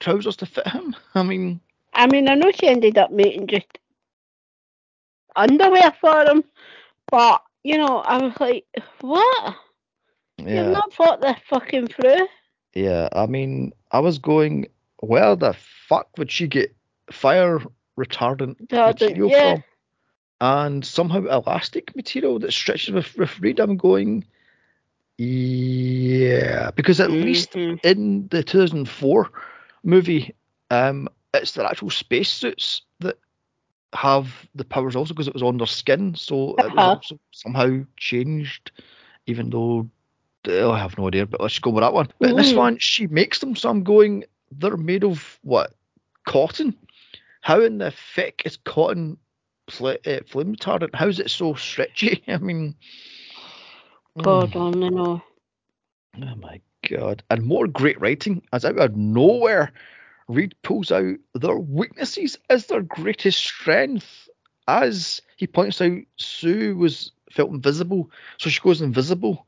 [0.00, 0.96] trousers to fit him?
[1.14, 1.60] I mean,
[1.92, 3.78] I mean, I know she ended up making just
[5.38, 6.44] underwear for him,
[7.10, 8.64] but you know, I was like,
[9.00, 9.56] what?
[10.38, 12.26] You've yeah, not thought this fucking through?
[12.74, 13.08] yeah.
[13.12, 14.66] I mean, I was going,
[15.00, 15.54] where the
[15.88, 16.74] fuck would she get
[17.10, 17.58] fire
[17.98, 19.54] retardant Retardant, material yeah.
[19.54, 19.64] from?
[20.40, 23.58] And somehow elastic material that stretches with, with Reed.
[23.58, 24.24] I'm going,
[25.18, 27.80] yeah, because at least Mhm.
[27.84, 29.30] in the 2004
[29.82, 30.34] movie,
[30.70, 32.82] um, it's their actual spacesuits
[33.94, 36.94] have the powers also because it was on their skin, so it was Uh-huh.
[36.94, 38.70] also somehow changed,
[39.26, 39.88] even though
[40.48, 41.26] oh, I have no idea.
[41.26, 42.08] But let's go with that one.
[42.20, 42.56] But in this Mm.
[42.56, 44.24] one, she makes them, so I'm going.
[44.50, 45.74] They're made of what?
[46.26, 46.76] Cotton.
[47.42, 49.18] How in the feck is cotton
[49.70, 50.94] fl- uh, flame retardant?
[50.94, 52.22] How is it so stretchy?
[52.28, 52.74] I mean,
[54.22, 54.52] God mm.
[54.56, 55.22] only know.
[56.22, 57.22] Oh my god.
[57.30, 59.72] And more great writing as out of nowhere,
[60.28, 64.28] Reed pulls out their weaknesses as their greatest strength.
[64.66, 69.46] As he points out, Sue was felt invisible, so she goes invisible.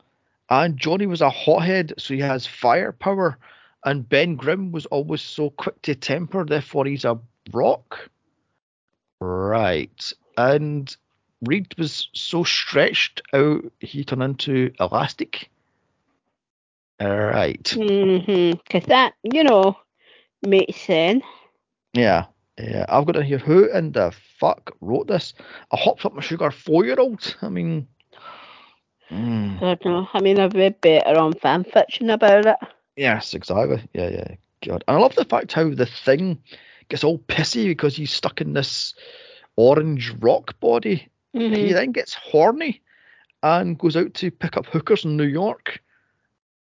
[0.48, 3.39] And Johnny was a hothead, so he has firepower.
[3.85, 7.20] And Ben Grimm was always so quick to temper, therefore he's a
[7.52, 8.11] rock.
[9.20, 10.12] Right.
[10.36, 10.94] And
[11.43, 15.51] Reed was so stretched out he turned into elastic.
[17.02, 17.65] Alright.
[17.65, 18.59] Mm-hmm.
[18.70, 19.77] Cause that, you know,
[20.43, 21.25] makes sense.
[21.95, 22.27] Yeah.
[22.59, 22.87] Yeah.
[22.89, 25.35] I've got to hear who in the fuck wrote this?
[25.73, 27.37] I hopped up my sugar four year old?
[27.43, 27.89] I mean
[29.11, 30.09] mm, I don't know.
[30.12, 32.57] I mean, I've read better on fan fiction about it.
[32.97, 33.83] Yes, exactly.
[33.95, 34.35] Yeah, yeah.
[34.67, 34.85] God.
[34.89, 36.43] And I love the fact how the thing
[36.89, 38.95] gets all pissy because he's stuck in this
[39.57, 41.09] orange rock body.
[41.51, 41.73] He Mm-hmm.
[41.73, 42.83] then gets horny
[43.43, 45.81] and goes out to pick up hookers in New York.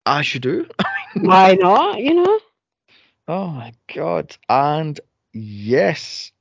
[0.05, 0.67] As you do.
[1.21, 1.99] Why not?
[1.99, 2.39] You know.
[3.27, 4.35] Oh my god.
[4.49, 4.99] And
[5.33, 6.31] yes,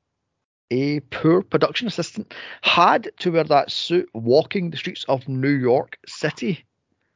[0.71, 5.99] a poor production assistant had to wear that suit walking the streets of New York
[6.07, 6.67] City.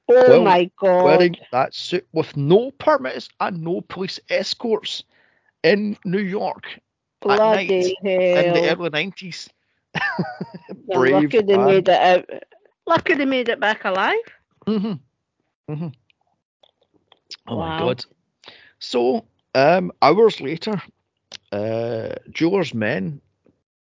[0.09, 1.23] Oh Well, my god.
[1.23, 5.05] Wearing that suit with no permits and no police escorts
[5.62, 6.81] in New York
[7.28, 9.49] at night Bloody in the early 90s.
[10.86, 11.59] They're Brave lucky they man.
[11.59, 12.28] made it out.
[12.86, 14.19] Lucky they made it back alive.
[14.66, 14.95] hmm
[15.69, 15.89] hmm
[17.47, 18.05] Oh my god.
[18.78, 20.81] So, um, hours later,
[21.52, 23.20] uh, Jeweler's men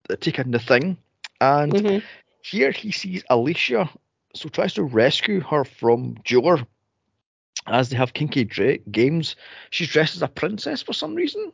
[0.10, 0.98] uh, take in the thing,
[1.42, 2.04] and Mhm.
[2.42, 3.90] here he sees Alicia,
[4.36, 6.66] so tries to rescue her from Jeweler.
[7.68, 9.36] As they have kinky dra- games,
[9.70, 11.52] she's dressed as a princess for some reason.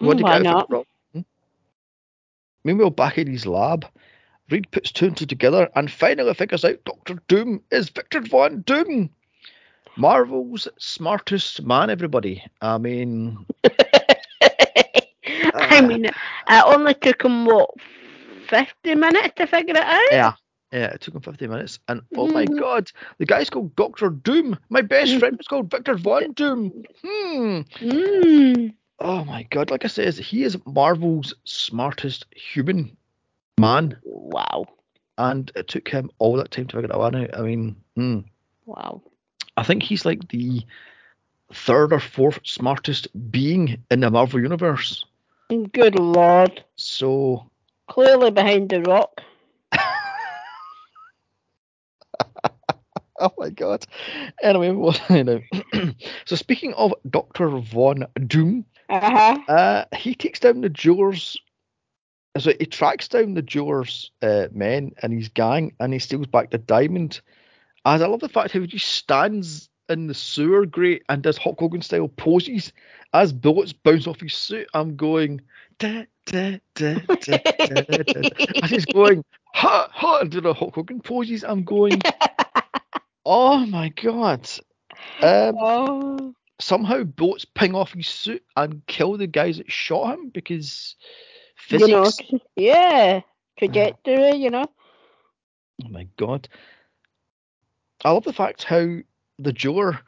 [0.00, 0.86] What Mm, why you get out not?
[1.12, 1.20] Hmm?
[2.64, 3.86] Meanwhile, back in his lab,
[4.50, 8.62] Reed puts two and two together and finally figures out Doctor Doom is Victor Von
[8.62, 9.10] Doom.
[9.96, 12.42] Marvel's smartest man, everybody.
[12.60, 13.46] I mean,
[15.54, 16.14] I mean, it
[16.66, 17.70] only took him what
[18.48, 20.00] fifty minutes to figure it out.
[20.10, 20.32] yeah.
[20.72, 21.78] Yeah, it took him 50 minutes.
[21.88, 22.56] And oh my Mhm.
[22.56, 24.58] god, the guy's called Doctor Doom.
[24.68, 26.72] My best friend was called Victor Von Doom.
[27.02, 27.60] Hmm.
[27.80, 28.74] Mm.
[28.98, 32.96] Oh my god, like I said, he is Marvel's smartest human
[33.58, 33.96] man.
[34.04, 34.66] Wow.
[35.18, 37.38] And it took him all that time to figure that one out.
[37.38, 38.20] I mean, hmm.
[38.66, 39.02] Wow.
[39.56, 40.62] I think he's like the
[41.52, 45.04] third or fourth smartest being in the Marvel universe.
[45.72, 46.64] Good lord.
[46.76, 47.48] So
[47.88, 49.20] Clearly behind the rock.
[53.20, 53.84] oh my god.
[54.42, 55.40] Anyway, what you know.
[56.24, 59.38] so speaking of Doctor Von Doom, Uh-huh.
[59.48, 61.36] uh, he takes down the jewelers.
[62.38, 66.50] So he tracks down the jewelers' uh, men and his gang, and he steals back
[66.50, 67.20] the diamond.
[67.86, 71.36] And I love the fact how he just stands in the sewer grate and does
[71.36, 72.72] Hulk Hogan style poses
[73.12, 74.66] as bullets bounce off his suit.
[74.74, 75.40] I'm going
[75.78, 78.30] da da da da da da.
[78.64, 81.44] As he's going ha ha and doing the Hulk Hogan poses.
[81.44, 82.00] I'm going.
[83.24, 84.48] Oh my god.
[85.22, 86.34] Um, oh.
[86.60, 90.96] somehow bullets ping off his suit and kill the guys that shot him because
[91.70, 92.20] You physics.
[92.32, 93.20] know, yeah.
[93.58, 94.66] Trajectory, you know.
[95.84, 96.48] Oh my god.
[98.06, 98.98] I love the fact how
[99.40, 99.98] the jeweler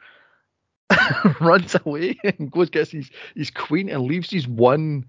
[1.41, 5.05] runs away and goes gets his, his queen and leaves his one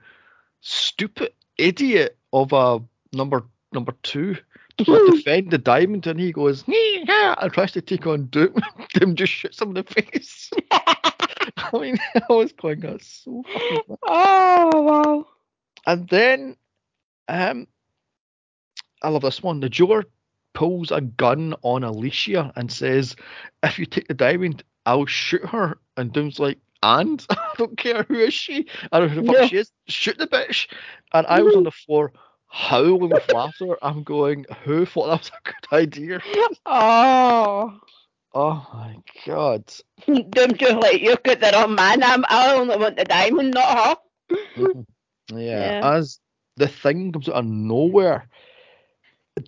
[0.60, 2.80] stupid idiot of a
[3.12, 4.36] number number two
[4.78, 8.56] to defend the diamond and he goes and tries to take on Doom.
[8.94, 10.50] Doom just shoots him in the face.
[10.72, 13.82] I mean, I was going, that's so funny.
[14.02, 15.26] Oh wow.
[15.86, 16.56] And then,
[17.28, 17.68] um,
[19.00, 19.60] I love this one.
[19.60, 20.06] The jeweler
[20.54, 23.16] pulls a gun on Alicia and says,
[23.62, 28.04] "If you take the diamond, I'll shoot her." And Doom's like, "And I don't care
[28.04, 28.66] who is she.
[28.92, 29.46] I don't know who the fuck Yeah.
[29.48, 29.72] she is.
[29.88, 30.66] Shoot the bitch."
[31.12, 32.12] And I was on the floor
[32.48, 33.76] howling with laughter.
[33.82, 36.20] I'm going, "Who thought that was a good idea?"
[36.66, 37.78] Oh.
[38.32, 38.96] Oh my
[39.26, 39.64] god.
[40.06, 42.02] Don't just like You've got the wrong man.
[42.02, 43.98] I'm, I only want the diamond, not
[44.30, 44.36] her.
[44.56, 44.86] Mhm.
[45.32, 45.94] Yeah, Yeah.
[45.96, 46.20] as
[46.56, 48.28] the thing comes out of nowhere,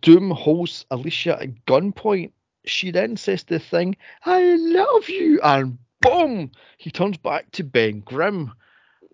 [0.01, 2.33] Doom holds Alicia at gunpoint.
[2.65, 7.65] She then says to the thing, I love you, and boom, he turns back to
[7.65, 8.53] Ben Grimm.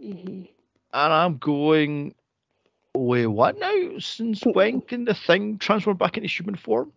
[0.02, 0.48] Mhm.
[0.92, 2.14] And I'm going,
[2.94, 3.98] wait, what now?
[3.98, 6.92] Since when can the thing transform back into human form?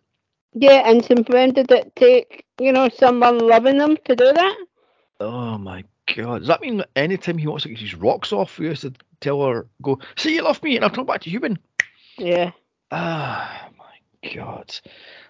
[0.54, 4.56] Yeah, and since when did it take, you know, someone loving them to do that?
[5.20, 5.84] Oh my
[6.14, 6.40] god.
[6.40, 8.92] Does that mean that anytime he wants to get his rocks off, he has to
[9.20, 11.58] tell her, go, see you love me and I'll turn back to human?
[12.18, 12.50] Yeah.
[12.92, 14.78] Ah, my god.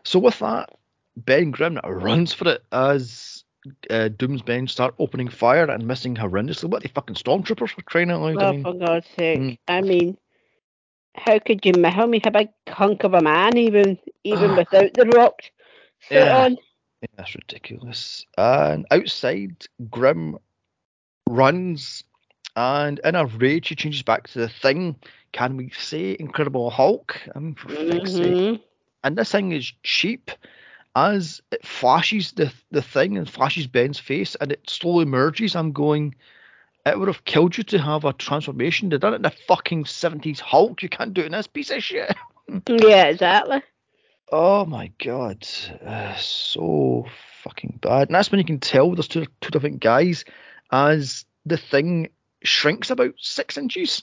[0.03, 0.71] So with that,
[1.17, 3.45] Ben Grimm runs for it as
[3.89, 6.69] uh, Doom's men start opening fire and missing horrendously.
[6.69, 8.43] What the fucking stormtroopers for crying out loud?
[8.43, 9.39] I Oh, mean, for God's sake.
[9.39, 9.59] Mm.
[9.69, 10.19] I mean,
[11.15, 12.13] how could you miss him?
[12.13, 15.51] He's a big hunk of a man, even even without the rocks
[16.09, 16.45] suit Yeah.
[16.45, 16.53] on.
[17.03, 18.27] Yeah, that's ridiculous.
[18.37, 20.39] And outside, Grimm
[21.29, 22.03] runs,
[22.57, 24.97] and in a rage, he changes back to the thing.
[25.33, 27.21] Can we say Incredible Hulk?
[27.35, 28.35] I mean, for fuck's sake.
[28.35, 28.61] Mhm.
[29.05, 30.31] And this thing is cheap
[30.95, 35.57] as it flashes the the thing and flashes Ben's face, and it slowly merges.
[35.57, 36.15] I'm going.
[36.85, 38.89] It would have killed you to have a transformation.
[38.89, 40.83] They done it in the fucking 70s Hulk.
[40.83, 42.15] You can't do it in this piece of shit.
[42.69, 43.63] Yeah, exactly.
[44.31, 45.47] Oh my god,
[45.87, 47.07] uh, so
[47.45, 48.09] fucking bad.
[48.09, 50.25] And that's when you can tell there's two two different guys,
[50.71, 52.09] as the thing
[52.43, 54.03] shrinks about six inches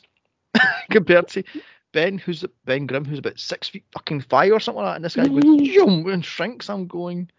[0.91, 1.44] compared to
[1.91, 4.95] Ben, who's Ben Grimm, who's about six feet fucking five or something like that.
[4.98, 5.65] And this guy goes Mhm.
[5.65, 6.69] yum and shrinks.
[6.69, 7.30] I'm going,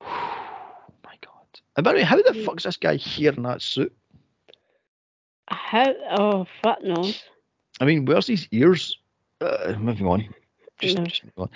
[0.00, 1.60] oh my god.
[1.76, 3.92] And by the way, how the fuck's this guy here in that suit?
[5.48, 5.92] How?
[6.10, 7.22] Oh, fuck knows.
[7.80, 8.96] I mean, where's his ears?
[9.40, 10.28] Uh, moving on.
[10.80, 11.04] Just, No.
[11.04, 11.48] just moving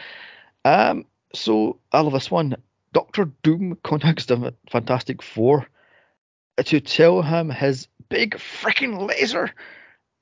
[0.65, 0.91] on.
[0.91, 2.57] Um, so I love this one.
[2.93, 5.67] Doctor Doom contacts the Fantastic Four
[6.65, 9.51] to tell him his big freaking laser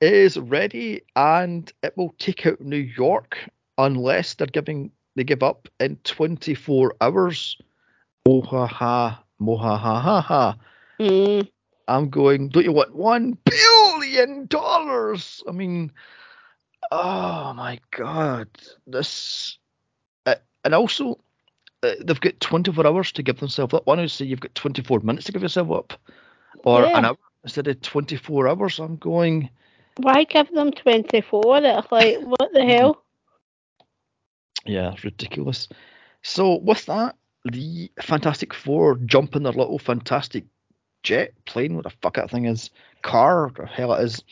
[0.03, 3.37] is ready and it will take out New York
[3.77, 7.57] unless they're giving they give up in 24 hours.
[8.25, 10.55] Oh ha ha, moha ha ha ha.
[10.99, 11.47] Mm.
[11.87, 15.43] I'm going, don't you want one billion dollars?
[15.47, 15.91] I mean,
[16.91, 18.47] oh my god,
[18.87, 19.57] this,
[20.25, 21.19] uh, and also
[21.83, 23.85] uh, they've got 24 hours to give themselves up.
[23.85, 25.93] One would say you've got 24 minutes to give yourself up,
[26.63, 28.79] or an hour instead of 24 hours.
[28.79, 29.49] I'm going,
[29.97, 31.57] Why give them 24?
[31.63, 33.03] It's like, what the hell?
[34.65, 35.67] yeah, ridiculous.
[36.21, 37.15] So with that,
[37.45, 40.45] the Fantastic Four jump in their little fantastic
[41.03, 42.69] jet plane, what the fuck that thing is,
[43.01, 44.23] car, or hell it is,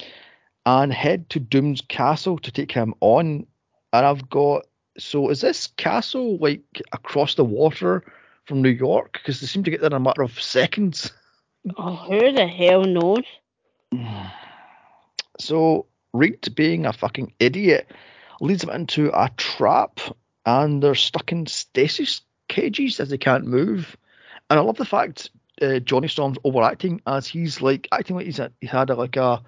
[0.65, 3.45] and head to Doom's castle to take him on.
[3.93, 4.65] And I've got
[4.97, 8.03] so is this castle like across the water
[8.45, 9.13] from New York?
[9.13, 11.11] Because they seem to get there in a matter of seconds.
[11.77, 13.23] Oh, who the hell knows?
[15.41, 17.91] So Reed, being a fucking idiot,
[18.41, 19.99] leads them into a trap,
[20.45, 23.97] and they're stuck in stasis cages as they can't move.
[24.49, 25.31] And I love the fact
[25.61, 29.15] uh, Johnny Storm's overacting as he's like acting like he's a, he had a, like
[29.17, 29.41] a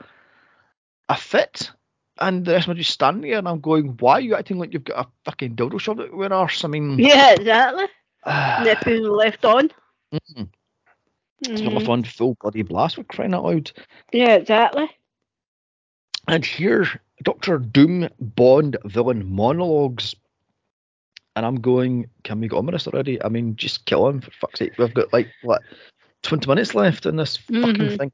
[1.10, 1.72] a fit,
[2.20, 4.36] and the rest of them are just standing there, and I'm going, why are you
[4.36, 6.64] acting like you've got a fucking dildo shoved up your arse?
[6.64, 7.86] I mean, Yeah, exactly.
[8.26, 9.70] ah, Nipples left on.
[10.14, 10.50] Mhm.
[11.42, 11.78] it's Mhm.
[11.78, 13.72] a fun full bloody blast for crying out loud.
[14.12, 14.90] Yeah, exactly.
[16.28, 16.88] And here,
[17.24, 20.16] Doctor Doom Bond villain monologues.
[21.36, 23.22] And I'm going, can we get on with this already?
[23.24, 24.78] I mean, just kill him for fuck's sake.
[24.78, 25.62] We've got like what
[26.22, 28.12] 20 minutes left in this fucking Mhm.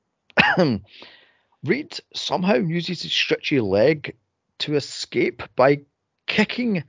[0.57, 0.85] thing.
[1.65, 4.15] Reed somehow uses his stretchy leg
[4.59, 5.81] to escape by
[6.27, 6.83] kicking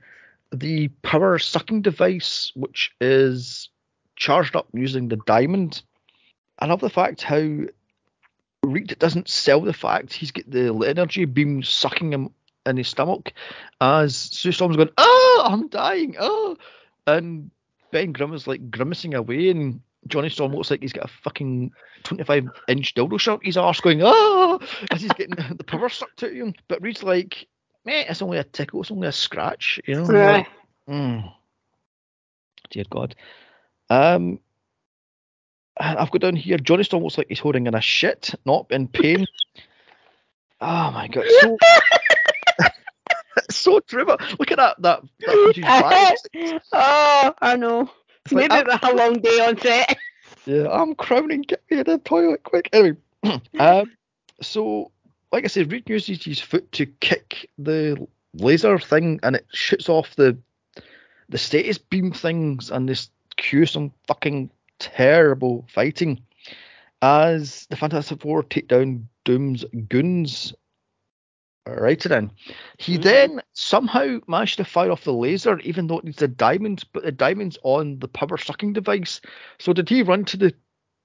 [0.53, 3.69] the power sucking device, which is
[4.15, 5.81] charged up using the diamond.
[6.59, 7.65] I love the fact how
[8.63, 12.29] Reed doesn't sell the fact he's got the energy beam sucking him
[12.65, 13.33] in his stomach
[13.79, 16.57] as Sue Storm's going, Oh, I'm dying, oh
[17.07, 17.51] and
[17.91, 21.71] Ben Grimm is like grimacing away and Johnny Storm looks like he's got a fucking
[22.03, 24.59] 25 inch dildo shirt his arse going, oh,
[24.89, 26.53] as he's getting the power sucked out of him.
[26.67, 27.47] But Reed's like,
[27.85, 30.11] meh, it's only a tickle, it's only a scratch, you know?
[30.11, 30.31] Yeah.
[30.31, 30.47] Like,
[30.89, 31.33] mm.
[32.71, 33.15] Dear God.
[33.89, 34.39] Um,
[35.99, 38.87] I've got down here, Johnny Storm looks like he's holding in a shit, not in
[38.87, 39.25] pain.
[40.61, 41.57] Oh my god, so
[43.49, 44.05] so true.
[44.05, 46.15] Look at that that, that punch's back.
[46.33, 47.89] It's- oh, I know.
[48.25, 49.97] it's like, Maybe I'm- it was a long day on set.
[50.47, 51.43] Yeah, I'm crowning.
[51.43, 52.67] Get me in the toilet quick.
[52.73, 52.97] Anyway,
[53.59, 53.91] um,
[54.41, 54.91] so
[55.31, 59.87] like I said, Reed uses his foot to kick the laser thing, and it shoots
[59.87, 60.35] off the
[61.29, 64.49] the stasis beam things, and this cue some fucking
[64.81, 66.21] terrible fighting
[67.01, 70.53] as the Fantastic Four take down Doom's goons.
[71.67, 72.31] Right then.
[72.79, 73.03] He Mhm.
[73.03, 77.03] then somehow managed to fire off the laser, even though it needs a diamond, but
[77.03, 79.21] the diamond's on the power sucking device.
[79.59, 80.53] So did he run to the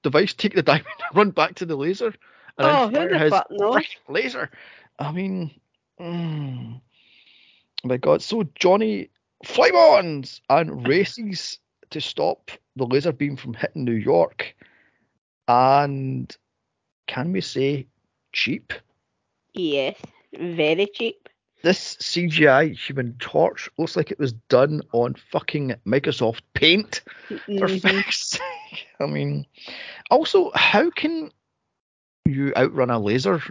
[0.03, 2.13] device, take the diamond, run back to the laser,
[2.57, 3.85] and Oh, who fire the his fuck knows?
[4.09, 4.49] laser.
[4.99, 5.51] I mean,
[5.99, 6.81] mm,
[7.83, 8.21] my God.
[8.23, 9.09] So Johnny
[9.45, 11.59] flybons and races
[11.91, 14.55] to stop the laser beam from hitting New York.
[15.47, 16.35] And
[17.07, 17.87] can we say
[18.33, 18.73] cheap?
[19.53, 19.99] Yes,
[20.37, 21.29] very cheap.
[21.63, 27.01] This CGI Human Torch looks like it was done on fucking Microsoft Paint.
[27.27, 27.81] For Mhm.
[27.81, 28.87] fuck's sake.
[28.99, 29.45] I mean,
[30.11, 31.31] also, how can
[32.25, 33.41] you outrun a laser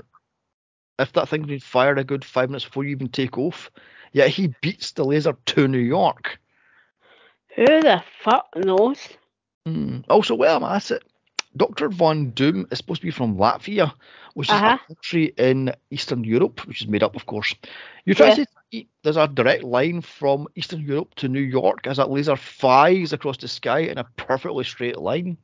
[0.99, 3.71] if that thing's been fired a good five minutes before you even take off?
[4.13, 6.39] Yet he beats the laser to New York.
[7.57, 9.09] Who the fuck knows?
[9.67, 10.01] Hmm.
[10.09, 11.03] Also, while I'm at it,
[11.57, 11.89] Dr.
[11.89, 13.93] Von Doom is supposed to be from Latveria,
[14.35, 14.79] which is Uh-huh.
[14.83, 17.55] a country in Eastern Europe, which is made up, of course.
[18.05, 21.97] You try to say there's a direct line from Eastern Europe to New York as
[21.97, 25.39] that laser flies across the sky in a perfectly straight line.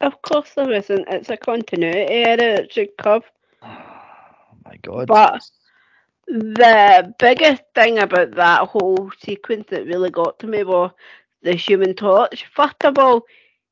[0.00, 1.06] Of course there isn't.
[1.08, 2.62] It's a continuity error.
[2.62, 3.26] It should cover.
[3.62, 5.08] Oh my god.
[5.08, 5.42] But
[6.28, 10.92] the biggest thing about that whole sequence that really got to me was
[11.42, 12.44] the human torch.
[12.54, 13.24] First of all,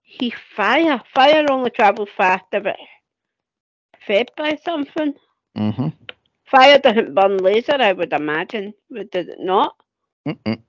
[0.02, 1.00] he fire.
[1.14, 2.76] Fire only travels faster, but
[4.06, 5.14] fed by something.
[5.56, 5.88] hmm
[6.44, 8.74] Fire doesn't burn laser, I would imagine.
[8.90, 9.76] Would does it not?
[10.26, 10.62] Mm-mm.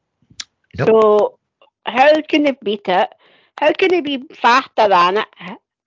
[0.85, 1.39] So
[1.85, 3.09] how can he beat it?
[3.57, 5.27] How can he be faster than it?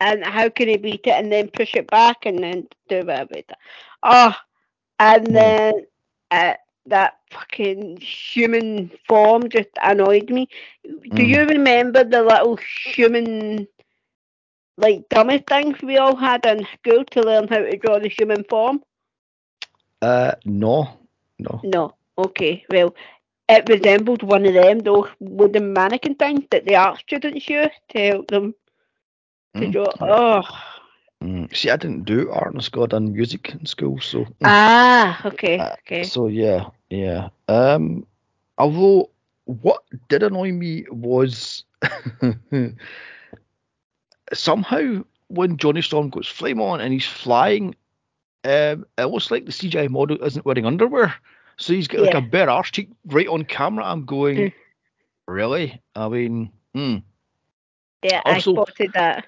[0.00, 3.34] And how can he beat it and then push it back and then do whatever
[3.34, 3.56] it does?
[4.02, 4.34] Oh,
[4.98, 5.36] and Hmm.
[5.36, 5.86] then
[6.30, 6.54] uh,
[6.86, 10.48] that fucking human form just annoyed me.
[11.14, 13.66] Do you remember the little human,
[14.76, 18.44] like dummy things we all had in school to learn how to draw the human
[18.44, 18.82] form?
[20.02, 20.98] Uh, no,
[21.38, 21.64] no.
[21.64, 21.94] No.
[22.18, 22.64] Okay.
[22.70, 22.94] Well,
[23.48, 27.98] it resembled one of them, those wooden mannequin things that the art students use to
[27.98, 28.54] help them
[29.56, 29.70] to Mm.
[29.70, 29.92] draw.
[30.00, 30.42] Oh.
[31.22, 31.54] Mm.
[31.54, 32.84] See, I didn't do art in school.
[32.84, 34.20] I done music in school, so.
[34.20, 34.28] mm.
[34.44, 35.20] Ah.
[35.26, 35.58] Okay.
[35.58, 36.02] Uh, Okay.
[36.04, 37.28] So yeah, yeah.
[37.48, 38.06] Um,
[38.58, 39.10] although
[39.44, 41.64] what did annoy me was
[44.32, 47.74] somehow when Johnny Storm goes flame on and he's flying,
[48.44, 51.14] um, it looks like the CGI model isn't wearing underwear.
[51.56, 53.84] So he's got like a bare arse cheek right on camera.
[53.84, 54.52] I'm going, Mm.
[55.28, 55.82] really?
[55.94, 56.96] I mean, hmm.
[58.02, 59.26] Yeah, also- I spotted that.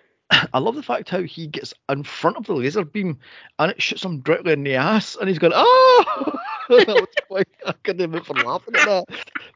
[0.52, 3.18] I love the fact how he gets in front of the laser beam
[3.58, 6.32] and it shoots him directly in the ass, and he's going, "Oh!"
[6.68, 9.04] that was quite, I couldn't admit for laughing at that.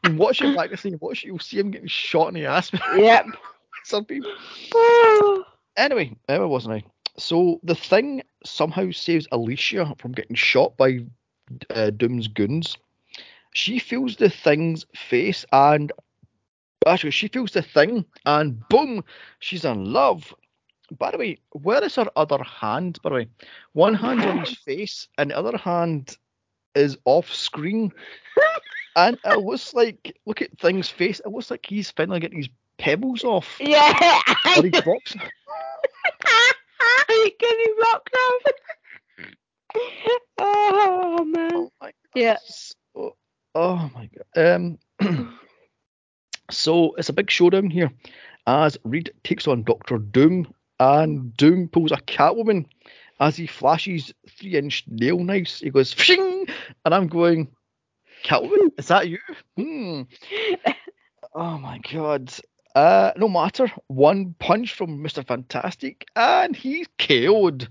[0.03, 2.45] And watch it back and see, watch it, you'll see him getting shot in the
[2.45, 2.71] ass.
[2.95, 3.25] Yep.
[3.83, 4.31] Some people.
[4.75, 5.45] Oh.
[5.77, 6.83] Anyway, where wasn't I?
[7.17, 10.99] So the thing somehow saves Alicia from getting shot by
[11.69, 12.77] uh, Doom's goons.
[13.53, 15.91] She feels the thing's face and
[16.85, 19.03] actually she feels the thing and boom,
[19.39, 20.33] she's in love.
[20.97, 22.99] By the way, where is her other hand?
[23.01, 23.27] By the way,
[23.73, 26.17] one hand's on his face and the other hand
[26.75, 27.91] is off screen.
[28.97, 31.19] And it looks like look at thing's face.
[31.23, 32.49] It looks like he's finally getting his
[32.79, 33.57] pebbles off.
[33.59, 33.93] Yeah.
[34.57, 35.13] Or his rocks.
[37.07, 38.41] Can you rock off?
[40.39, 41.51] Oh man.
[41.53, 42.37] Oh my Yeah.
[42.47, 43.15] So,
[43.53, 44.57] oh my god.
[44.59, 44.79] Um.
[46.51, 47.91] so it's a big showdown here,
[48.47, 52.65] as Reed takes on Doctor Doom, and Doom pulls a Catwoman
[53.19, 55.59] as he flashes three-inch nail knives.
[55.59, 56.47] He goes fishing,
[56.85, 57.47] and I'm going,
[58.23, 59.19] Catwoman, is that you?
[59.55, 60.03] Hmm.
[61.37, 62.33] Oh my god.
[62.73, 63.71] Uh, no matter.
[63.87, 65.25] One punch from Mr.
[65.25, 67.69] Fantastic, and he's KO'd.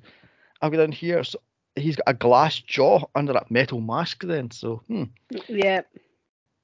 [0.62, 1.24] I've got in here.
[1.24, 1.40] So
[1.74, 4.22] he's got a glass jaw under that metal mask.
[4.22, 5.04] Then, so hmm.
[5.48, 5.80] Yeah.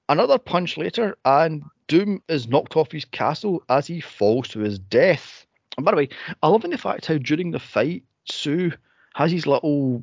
[0.09, 4.79] another punch later, and Doom is knocked off his castle as he falls to his
[4.79, 5.45] death.
[5.77, 6.09] And by the way,
[6.43, 8.73] I love in the fact how during the fight, Sue
[9.15, 10.03] has these little,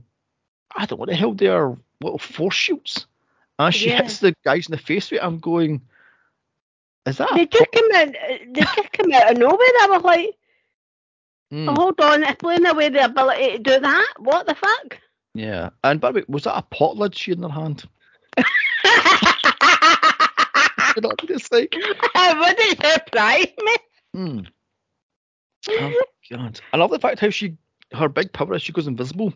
[0.76, 3.06] I don't know what the hell they are, little force shoots.
[3.60, 3.98] And she Yeah.
[3.98, 5.24] hits the guys in the face with it.
[5.26, 5.82] I'm going,
[7.06, 7.30] is that?
[7.36, 8.08] They just come out.
[8.54, 9.58] They just come out of nowhere.
[9.60, 10.36] I was like,
[11.52, 14.14] Hmm, oh, hold on, explain away the ability to do that.
[14.20, 15.00] What the fuck?
[15.34, 15.70] yeah.
[15.84, 17.86] And by the way, was that a pot lid she had in her hand?
[20.96, 21.70] You know what it's like?
[21.74, 23.76] it wouldn't surprise me.
[24.14, 24.40] Hmm.
[25.70, 26.60] Oh God.
[26.74, 27.58] I love the fact how she,
[27.94, 29.34] her big power is she goes invisible.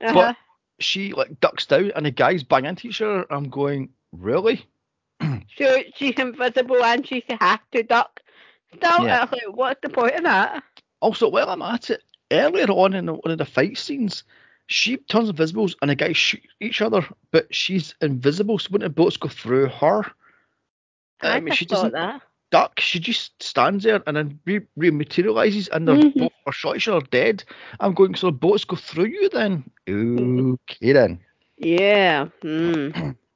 [0.00, 0.32] Uh-huh.
[0.78, 3.26] she like ducks down and the guys bang into each other.
[3.30, 4.66] I'm going, really?
[5.58, 8.20] So she's invisible and she has to duck.
[8.74, 9.26] Still, Yeah.
[9.30, 10.62] Like, what's the point of that?
[11.00, 14.24] Also, while I'm at it, earlier on in the, one of the fight scenes,
[14.68, 18.94] she turns invisible and the guys shoot each other, but she's invisible, so wouldn't the
[18.94, 20.04] bullets go through her?
[21.20, 21.92] I, I mean, she thought doesn't.
[21.92, 22.22] that.
[22.50, 22.80] Duck.
[22.80, 26.18] She just stands there and then re- rematerializes and they're Mhm.
[26.18, 27.44] both are shot other dead.
[27.78, 29.70] I'm going, so the bullets go through you then?
[29.88, 31.20] Okay then.
[31.56, 32.28] Yeah.
[32.42, 33.16] Mm.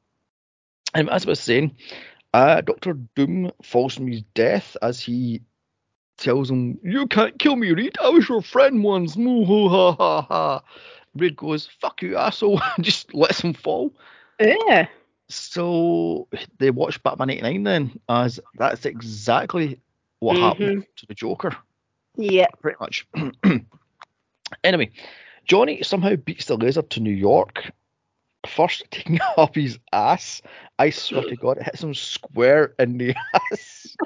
[0.95, 1.77] And as I was saying,
[2.33, 5.43] uh, Doctor Doom falls from his death as he
[6.19, 7.97] tells him, "You can't kill me, Reed.
[8.01, 10.63] I was your friend once." Moo ha ha ha.
[11.17, 13.93] Reed goes, "Fuck you, asshole!" and just lets him fall.
[14.39, 14.87] Yeah.
[15.29, 16.29] So
[16.59, 19.81] they watch Batman '89 then, as that's exactly
[20.21, 20.91] what happened mm-hmm.
[20.97, 21.57] to the Joker,
[22.17, 22.47] Yeah.
[22.61, 23.07] pretty much.
[24.65, 24.91] anyway,
[25.45, 27.71] Johnny somehow beats the laser to New York.
[28.47, 30.43] First taking up his ass.
[30.79, 33.15] I swear to God, it hits him square in the
[33.53, 33.97] ass.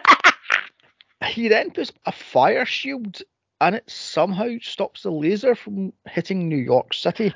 [1.27, 3.23] he then puts a fire shield
[3.61, 7.35] and it somehow stops the laser from hitting New York City.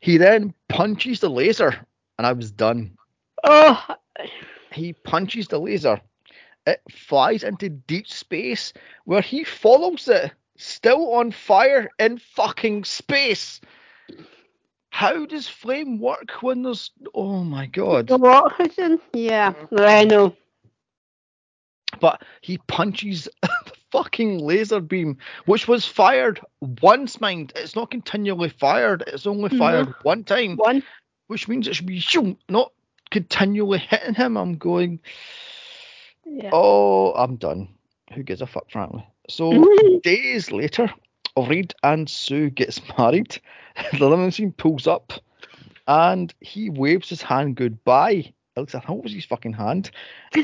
[0.00, 1.74] He then punches the laser,
[2.18, 2.96] and I was done.
[3.44, 3.84] Oh.
[4.72, 6.00] He punches the laser.
[6.66, 8.72] It flies into deep space
[9.04, 13.60] where he follows it, still on fire in fucking space.
[14.90, 16.90] How does flame work when there's.
[17.14, 18.08] Oh my god.
[18.08, 19.00] The Hudson?
[19.12, 19.52] Yeah.
[19.76, 20.34] I know.
[22.00, 25.16] But he punches the fucking laser beam,
[25.46, 26.40] which was fired
[26.82, 27.52] once, mind.
[27.56, 29.58] It's not continually fired, it's only Mhm.
[29.58, 30.56] fired one time.
[30.56, 30.82] One.
[31.28, 32.72] which means it should be shoo, not
[33.10, 34.36] continually hitting him.
[34.36, 35.00] I'm going,
[36.24, 36.50] Yeah.
[36.52, 37.68] oh, I'm done.
[38.14, 39.06] Who gives a fuck, frankly?
[39.28, 39.52] So
[40.02, 40.92] days later,
[41.36, 43.38] Reed and Sue gets married.
[43.98, 45.12] The limousine pulls up,
[45.86, 48.32] and he waves his hand goodbye.
[48.56, 49.90] Like what was his fucking hand?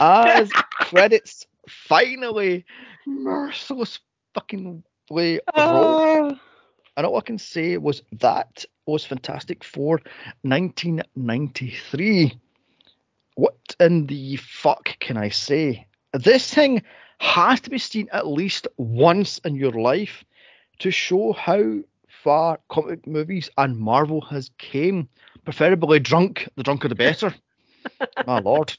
[0.01, 2.65] As credits finally
[3.07, 3.99] merciless
[4.35, 5.75] fucking way roll.
[6.31, 6.39] Oh.
[6.97, 10.01] And all I can say was that was Fantastic Four
[10.43, 12.39] 1993.
[13.35, 15.87] What in the fuck can I say?
[16.13, 16.83] This thing
[17.19, 20.25] has to be seen at least once in your life
[20.81, 25.09] to show how far comic movies and Marvel has came.
[25.45, 27.35] Preferably drunk, the drunker the better.
[28.27, 28.77] My lord.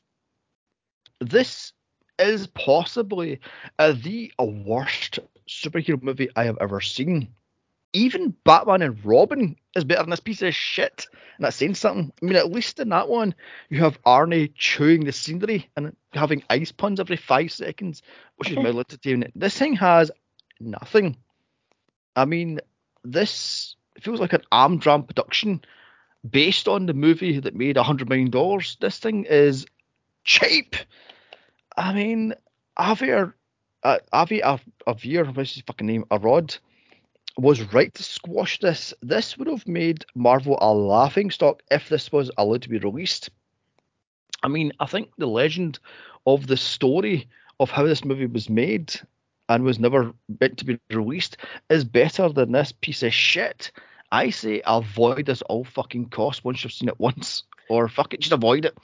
[1.20, 1.74] This
[2.18, 3.40] is possibly
[3.78, 7.28] uh, the worst superhero movie I have ever seen
[7.96, 11.08] even Batman and Robin is better than this piece of shit.
[11.38, 12.12] And that's saying something.
[12.22, 13.34] I mean, at least in that one,
[13.70, 18.02] you have Arnie chewing the scenery and having ice puns every five seconds,
[18.36, 19.32] which is mildly entertaining.
[19.36, 20.12] This thing has
[20.60, 21.18] nothing.
[22.16, 22.60] I mean,
[23.04, 25.62] this feels like an Amdram production
[26.30, 28.62] based on the movie that made $100 million.
[28.80, 29.66] This thing is
[30.24, 30.76] cheap.
[31.78, 32.34] I mean,
[32.78, 33.34] Javier,
[33.84, 36.06] uh, Avi Av- Avir, what's his fucking name?
[36.12, 36.58] Arad
[37.38, 38.94] was right to squash this.
[39.02, 43.30] This would have made Marvel a laughing stock if this was allowed to be released.
[44.44, 45.80] I mean, I think the legend
[46.26, 47.28] of the story
[47.60, 48.94] of how this movie was made
[49.50, 51.38] and was never meant to be released
[51.70, 53.72] is better than this piece of shit.
[54.12, 58.22] I say avoid this all fucking cost once you've seen it once, or fuck it,
[58.22, 58.78] just avoid it.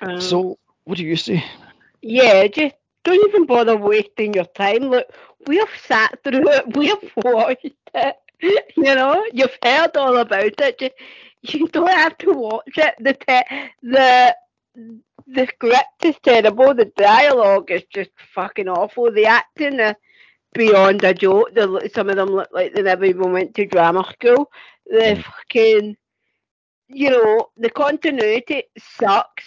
[0.00, 1.44] Um, So, what do you say?
[2.00, 2.74] yeah, just
[3.08, 4.84] don't even bother wasting your time.
[4.90, 5.06] Look,
[5.46, 8.16] we've sat through it, we've watched it.
[8.76, 10.78] You know, you've heard all about it.
[10.78, 10.94] Just,
[11.42, 12.94] you don't have to watch it.
[13.00, 14.36] The te- the
[15.26, 16.74] the script is terrible.
[16.74, 19.12] The dialogue is just fucking awful.
[19.12, 19.94] The acting is
[20.54, 21.54] beyond a joke.
[21.54, 24.50] The, some of them look like they never even went to drama school.
[24.86, 25.24] The Mm.
[25.24, 25.96] fucking,
[26.88, 29.46] you know, the continuity sucks.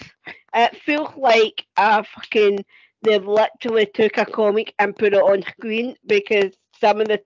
[0.53, 2.65] It feels like a fucking
[3.03, 7.21] they've literally took a comic and put it on screen because some of the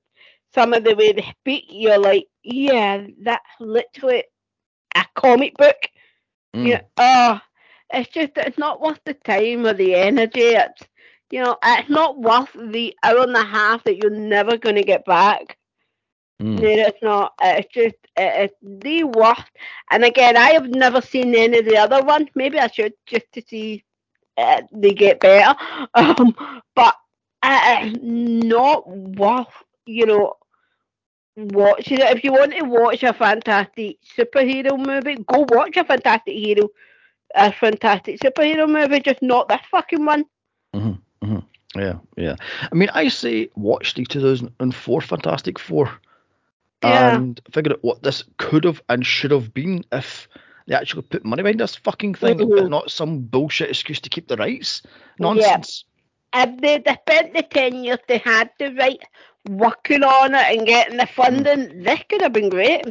[0.53, 4.23] some of the way they speak, you're like, yeah, that's literally
[4.95, 5.75] a comic book.
[6.55, 6.67] Mm.
[6.67, 6.81] Yeah.
[6.97, 7.39] Oh,
[7.93, 10.41] it's just it's not worth the time or the energy.
[10.41, 10.83] It's
[11.31, 15.05] you know, it's not worth the hour and a half that you're never gonna get
[15.05, 15.57] back.
[16.41, 16.59] Mm.
[16.61, 17.33] No, it's not.
[17.41, 19.51] It's just it's the worst.
[19.91, 22.29] And again, I have never seen any of the other ones.
[22.35, 23.83] Maybe I should just to see
[24.37, 25.55] uh, they get better.
[25.93, 26.35] Um,
[26.75, 26.95] but
[27.43, 29.47] uh, not worth
[29.85, 30.33] you know
[31.35, 32.15] watching it.
[32.17, 36.69] If you want to watch a fantastic superhero movie, go watch a fantastic hero,
[37.35, 38.99] a fantastic superhero movie.
[39.01, 40.25] Just not this fucking one.
[40.75, 40.99] Mhm.
[41.23, 41.43] Mhm.
[41.75, 42.35] Yeah, yeah.
[42.71, 45.89] I mean, I say watch the 2004 Fantastic Four
[46.81, 47.23] Yeah.
[47.23, 50.27] and figure out what this could have and should have been if
[50.67, 52.69] they actually put money behind this fucking thing, but Mhm.
[52.69, 54.81] not some bullshit excuse to keep the rights.
[55.19, 55.85] Nonsense.
[56.33, 59.03] If they'd have spent the ten years they had to write
[59.47, 62.83] working on it and getting the funding, this could have been great.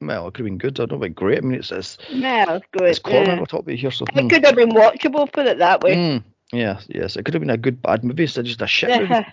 [0.00, 0.78] Well, it could have been good.
[0.80, 1.38] I don't know about great.
[1.38, 2.88] I mean, it's it's, No, it's good.
[2.90, 3.38] it's Corman yeah.
[3.38, 4.04] we're talking here, so.
[4.14, 5.94] It could have been watchable, put it that way.
[5.94, 7.16] Mm, Yes, yes.
[7.16, 9.14] It could have been a good bad movie instead of just a shit movie.
[9.14, 9.30] Uh-huh.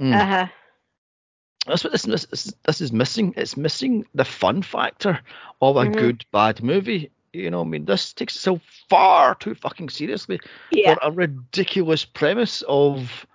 [0.00, 0.20] Mm.
[0.20, 0.46] Uh-huh.
[1.66, 3.34] That's what this, this this is missing.
[3.36, 5.20] It's missing the fun factor
[5.60, 5.96] of a Mhm.
[5.96, 7.10] good bad movie.
[7.32, 10.40] You know, I mean, this takes itself far too fucking seriously
[10.72, 10.94] Yeah.
[10.94, 13.26] for a ridiculous premise of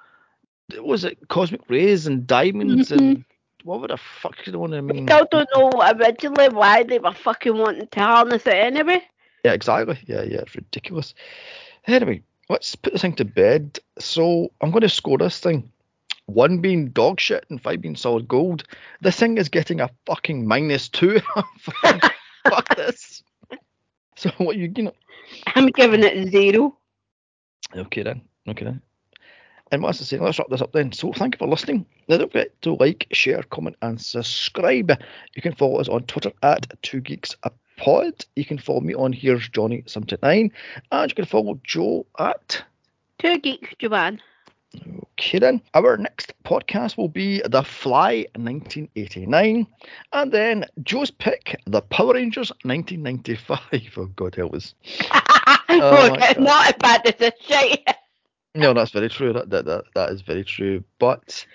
[0.80, 2.98] was it cosmic rays and diamonds Mhm.
[2.98, 3.26] and
[3.64, 5.08] what would the fuck you want to mean?
[5.08, 9.02] still don't know originally why they were fucking wanting to harness it anyway.
[9.44, 9.98] Yeah, exactly.
[10.08, 11.14] Yeah, yeah, it's ridiculous.
[11.86, 13.80] Anyway, let's put this thing to bed.
[14.00, 15.72] So I'm going to score this thing.
[16.28, 18.64] One being dog shit and five being solid gold.
[19.02, 21.20] This thing is getting a fucking minus two.
[22.50, 23.24] Fuck this.
[24.16, 24.94] So what you you know?
[25.56, 26.78] I'm giving it zero.
[27.76, 28.22] Okay then.
[28.48, 28.82] Okay then.
[29.72, 30.24] And what's the saying?
[30.24, 30.92] Let's wrap this up then.
[30.92, 31.86] So thank you for listening.
[32.08, 34.92] Now don't forget to like, share, comment, and subscribe.
[35.36, 38.26] You can follow us on Twitter at Two Geeks a Pod.
[38.36, 40.52] You can follow me on Here's Johnny Seventy Nine,
[40.92, 42.64] and you can follow Joe at
[43.18, 44.22] Two geeks, Joanne.
[45.20, 45.62] Okay then.
[45.74, 49.68] Our next podcast will be The Fly 1989,
[50.14, 53.60] and then Joe's pick, The Power Rangers 1995.
[53.98, 54.74] Oh God help us.
[55.70, 57.82] Oh Not as bad this shit.
[58.56, 59.34] No, that's very true.
[59.34, 60.82] That, that that that is very true.
[60.98, 61.46] But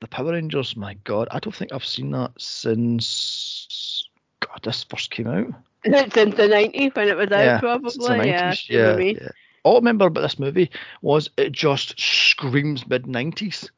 [0.00, 4.08] the Power Rangers, my God, I don't think I've seen that since
[4.38, 5.52] God this first came out.
[5.84, 7.90] Since the 90s when it was out, yeah, probably.
[7.90, 8.66] the yeah, 90s.
[8.66, 9.28] same Yeah, yeah.
[9.64, 10.70] All I remember about this movie
[11.02, 13.70] was it just screams mid 90s.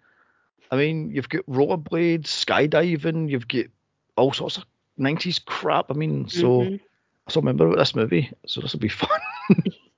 [0.70, 3.66] I mean, you've got rollerblades, skydiving, you've got
[4.16, 4.65] all sorts of
[4.98, 5.90] 90s crap.
[5.90, 6.81] I mean, so Mhm.
[7.27, 9.20] I still remember about this movie, so this will be fun.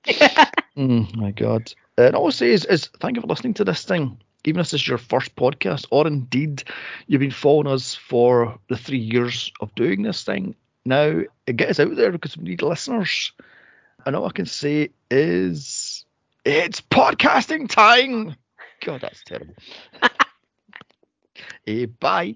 [0.77, 1.73] Mm, my God.
[1.97, 4.17] And all I'll say is, is thank you for listening to this thing.
[4.45, 6.63] Even if this is your first podcast, or indeed
[7.07, 10.55] you've been following us for the three years of doing this thing.
[10.85, 13.31] Now, get us out there because we need listeners.
[14.05, 16.05] And all I can say is,
[16.45, 18.35] it's podcasting time.
[18.83, 19.55] God, that's terrible.
[21.67, 22.35] Eh, bye.